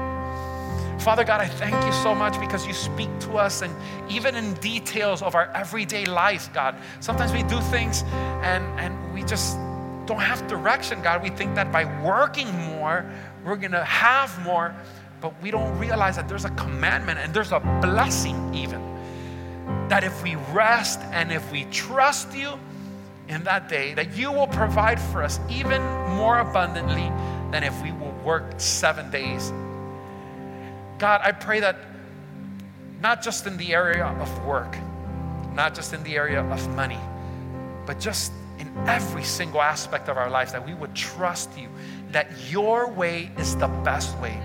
Father 1.03 1.25
God, 1.25 1.41
I 1.41 1.47
thank 1.47 1.83
you 1.83 1.93
so 1.93 2.15
much 2.15 2.39
because 2.39 2.67
you 2.67 2.75
speak 2.75 3.09
to 3.21 3.39
us 3.39 3.63
and 3.63 3.75
even 4.11 4.37
in 4.37 4.53
details 4.57 5.23
of 5.23 5.35
our 5.35 5.51
everyday 5.55 6.05
life, 6.05 6.53
God. 6.53 6.75
Sometimes 7.01 7.33
we 7.33 7.43
do 7.45 7.59
things 7.59 8.03
and, 8.43 8.63
and 8.79 9.15
we 9.15 9.23
just 9.23 9.57
don't 10.05 10.21
have 10.21 10.47
direction, 10.47 11.01
God. 11.01 11.23
We 11.23 11.31
think 11.31 11.55
that 11.55 11.73
by 11.73 11.87
working 12.03 12.55
more, 12.67 13.11
we're 13.43 13.57
going 13.57 13.73
to 13.73 13.83
have 13.83 14.39
more, 14.45 14.75
but 15.23 15.33
we 15.43 15.51
don't 15.51 15.75
realize 15.79 16.17
that 16.17 16.29
there's 16.29 16.45
a 16.45 16.51
commandment 16.51 17.19
and 17.19 17.33
there's 17.33 17.53
a 17.53 17.61
blessing, 17.81 18.55
even. 18.55 18.83
That 19.89 20.05
if 20.05 20.23
we 20.23 20.35
rest 20.53 21.01
and 21.13 21.33
if 21.33 21.51
we 21.51 21.65
trust 21.71 22.35
you 22.35 22.59
in 23.31 23.45
that 23.45 23.69
day, 23.69 23.95
that 23.95 24.17
you 24.17 24.33
will 24.33 24.49
provide 24.49 25.01
for 25.01 25.23
us 25.23 25.39
even 25.49 25.81
more 26.17 26.41
abundantly 26.41 27.09
than 27.53 27.63
if 27.63 27.81
we 27.83 27.93
will 27.93 28.13
work 28.25 28.55
seven 28.59 29.11
days. 29.11 29.53
God, 30.99 31.21
I 31.23 31.33
pray 31.33 31.61
that 31.61 31.77
not 33.01 33.23
just 33.23 33.47
in 33.47 33.57
the 33.57 33.73
area 33.73 34.05
of 34.05 34.45
work, 34.45 34.77
not 35.55 35.75
just 35.75 35.95
in 35.95 36.03
the 36.03 36.17
area 36.17 36.43
of 36.45 36.69
money, 36.75 36.99
but 37.87 37.99
just 38.01 38.33
in 38.59 38.71
every 38.87 39.25
single 39.25 39.63
aspect 39.63 40.09
of 40.09 40.19
our 40.19 40.29
lives, 40.29 40.53
that 40.53 40.67
we 40.67 40.75
would 40.75 40.95
trust 40.95 41.57
you, 41.57 41.69
that 42.11 42.31
your 42.51 42.91
way 42.91 43.31
is 43.39 43.57
the 43.57 43.69
best 43.85 44.19
way. 44.19 44.39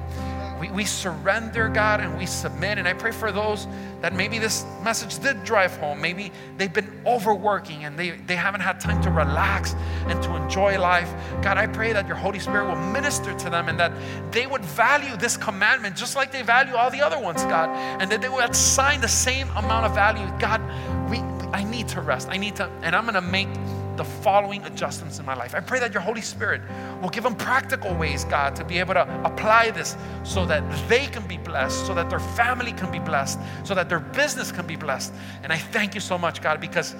We, 0.65 0.71
we 0.71 0.85
surrender, 0.85 1.69
God, 1.69 1.99
and 1.99 2.17
we 2.17 2.25
submit. 2.25 2.77
And 2.77 2.87
I 2.87 2.93
pray 2.93 3.11
for 3.11 3.31
those 3.31 3.67
that 4.01 4.13
maybe 4.13 4.39
this 4.39 4.65
message 4.83 5.19
did 5.19 5.43
drive 5.43 5.75
home. 5.77 6.01
Maybe 6.01 6.31
they've 6.57 6.73
been 6.73 6.91
overworking 7.05 7.85
and 7.85 7.97
they, 7.97 8.11
they 8.11 8.35
haven't 8.35 8.61
had 8.61 8.79
time 8.79 9.01
to 9.03 9.11
relax 9.11 9.75
and 10.07 10.21
to 10.23 10.35
enjoy 10.35 10.79
life. 10.79 11.13
God, 11.41 11.57
I 11.57 11.67
pray 11.67 11.93
that 11.93 12.07
your 12.07 12.15
Holy 12.15 12.39
Spirit 12.39 12.67
will 12.67 12.75
minister 12.75 13.33
to 13.33 13.49
them 13.49 13.69
and 13.69 13.79
that 13.79 13.91
they 14.31 14.47
would 14.47 14.63
value 14.63 15.15
this 15.17 15.37
commandment 15.37 15.95
just 15.95 16.15
like 16.15 16.31
they 16.31 16.41
value 16.41 16.75
all 16.75 16.89
the 16.89 17.01
other 17.01 17.19
ones, 17.19 17.43
God, 17.43 17.69
and 18.01 18.11
that 18.11 18.21
they 18.21 18.29
would 18.29 18.49
assign 18.49 19.01
the 19.01 19.07
same 19.07 19.49
amount 19.51 19.85
of 19.85 19.93
value. 19.93 20.27
God, 20.39 20.61
we, 21.09 21.19
I 21.51 21.63
need 21.63 21.87
to 21.89 22.01
rest. 22.01 22.27
I 22.29 22.37
need 22.37 22.55
to, 22.57 22.69
and 22.81 22.95
I'm 22.95 23.03
going 23.03 23.15
to 23.15 23.21
make 23.21 23.49
the 23.97 24.03
following 24.03 24.63
adjustments 24.63 25.19
in 25.19 25.25
my 25.25 25.35
life. 25.35 25.55
I 25.55 25.59
pray 25.59 25.79
that 25.79 25.93
your 25.93 26.01
Holy 26.01 26.21
Spirit 26.21 26.61
will 27.01 27.09
give 27.09 27.23
them 27.23 27.35
practical 27.35 27.93
ways, 27.95 28.25
God, 28.25 28.55
to 28.55 28.63
be 28.63 28.79
able 28.79 28.93
to 28.93 29.21
apply 29.25 29.71
this 29.71 29.95
so 30.23 30.45
that 30.45 30.63
they 30.87 31.07
can 31.07 31.25
be 31.27 31.37
blessed, 31.37 31.85
so 31.85 31.93
that 31.93 32.09
their 32.09 32.19
family 32.19 32.73
can 32.73 32.91
be 32.91 32.99
blessed, 32.99 33.39
so 33.63 33.75
that 33.75 33.89
their 33.89 33.99
business 33.99 34.51
can 34.51 34.67
be 34.67 34.75
blessed. 34.75 35.13
And 35.43 35.51
I 35.51 35.57
thank 35.57 35.95
you 35.95 36.01
so 36.01 36.17
much, 36.17 36.41
God, 36.41 36.59
because 36.59 36.95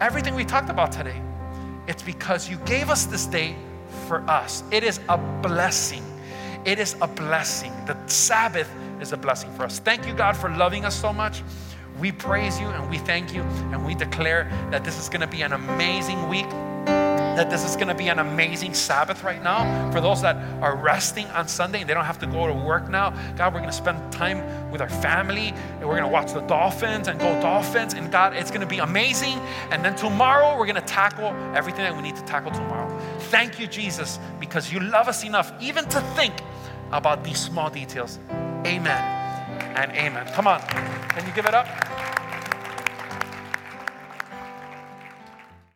everything 0.00 0.34
we 0.34 0.44
talked 0.44 0.70
about 0.70 0.92
today, 0.92 1.20
it's 1.86 2.02
because 2.02 2.48
you 2.48 2.56
gave 2.58 2.90
us 2.90 3.06
this 3.06 3.26
day 3.26 3.56
for 4.06 4.20
us. 4.30 4.62
It 4.70 4.84
is 4.84 5.00
a 5.08 5.18
blessing. 5.42 6.04
It 6.64 6.78
is 6.78 6.94
a 7.00 7.06
blessing. 7.06 7.72
The 7.86 7.96
Sabbath 8.06 8.70
is 9.00 9.12
a 9.12 9.16
blessing 9.16 9.52
for 9.54 9.64
us. 9.64 9.78
Thank 9.78 10.06
you, 10.06 10.14
God, 10.14 10.36
for 10.36 10.50
loving 10.50 10.84
us 10.84 10.94
so 10.94 11.12
much. 11.12 11.42
We 12.00 12.12
praise 12.12 12.58
you 12.58 12.66
and 12.66 12.88
we 12.88 12.96
thank 12.96 13.34
you 13.34 13.42
and 13.42 13.84
we 13.84 13.94
declare 13.94 14.50
that 14.70 14.84
this 14.84 14.98
is 14.98 15.10
going 15.10 15.20
to 15.20 15.26
be 15.26 15.42
an 15.42 15.52
amazing 15.52 16.30
week. 16.30 16.48
That 16.86 17.50
this 17.50 17.62
is 17.62 17.76
going 17.76 17.88
to 17.88 17.94
be 17.94 18.08
an 18.08 18.18
amazing 18.18 18.72
Sabbath 18.72 19.22
right 19.22 19.42
now 19.42 19.90
for 19.92 20.00
those 20.00 20.22
that 20.22 20.36
are 20.62 20.74
resting 20.76 21.26
on 21.28 21.46
Sunday 21.46 21.82
and 21.82 21.88
they 21.88 21.92
don't 21.92 22.06
have 22.06 22.18
to 22.20 22.26
go 22.26 22.46
to 22.46 22.54
work 22.54 22.88
now. 22.88 23.10
God, 23.36 23.52
we're 23.52 23.60
going 23.60 23.70
to 23.70 23.76
spend 23.76 24.10
time 24.10 24.70
with 24.70 24.80
our 24.80 24.88
family 24.88 25.48
and 25.48 25.80
we're 25.82 25.98
going 25.98 26.02
to 26.02 26.08
watch 26.08 26.32
the 26.32 26.40
Dolphins 26.40 27.06
and 27.06 27.20
go 27.20 27.38
Dolphins. 27.42 27.92
And 27.92 28.10
God, 28.10 28.34
it's 28.34 28.50
going 28.50 28.62
to 28.62 28.66
be 28.66 28.78
amazing. 28.78 29.38
And 29.70 29.84
then 29.84 29.94
tomorrow, 29.94 30.58
we're 30.58 30.66
going 30.66 30.76
to 30.76 30.80
tackle 30.80 31.28
everything 31.54 31.82
that 31.82 31.94
we 31.94 32.00
need 32.00 32.16
to 32.16 32.24
tackle 32.24 32.50
tomorrow. 32.50 32.98
Thank 33.28 33.60
you, 33.60 33.66
Jesus, 33.66 34.18
because 34.40 34.72
you 34.72 34.80
love 34.80 35.06
us 35.06 35.22
enough 35.22 35.52
even 35.60 35.84
to 35.90 36.00
think 36.16 36.32
about 36.92 37.24
these 37.24 37.38
small 37.38 37.68
details. 37.68 38.18
Amen 38.66 39.29
and 39.76 39.92
amen. 39.92 40.26
Come 40.34 40.46
on. 40.46 40.60
Can 40.60 41.26
you 41.26 41.32
give 41.32 41.46
it 41.46 41.54
up? 41.54 41.66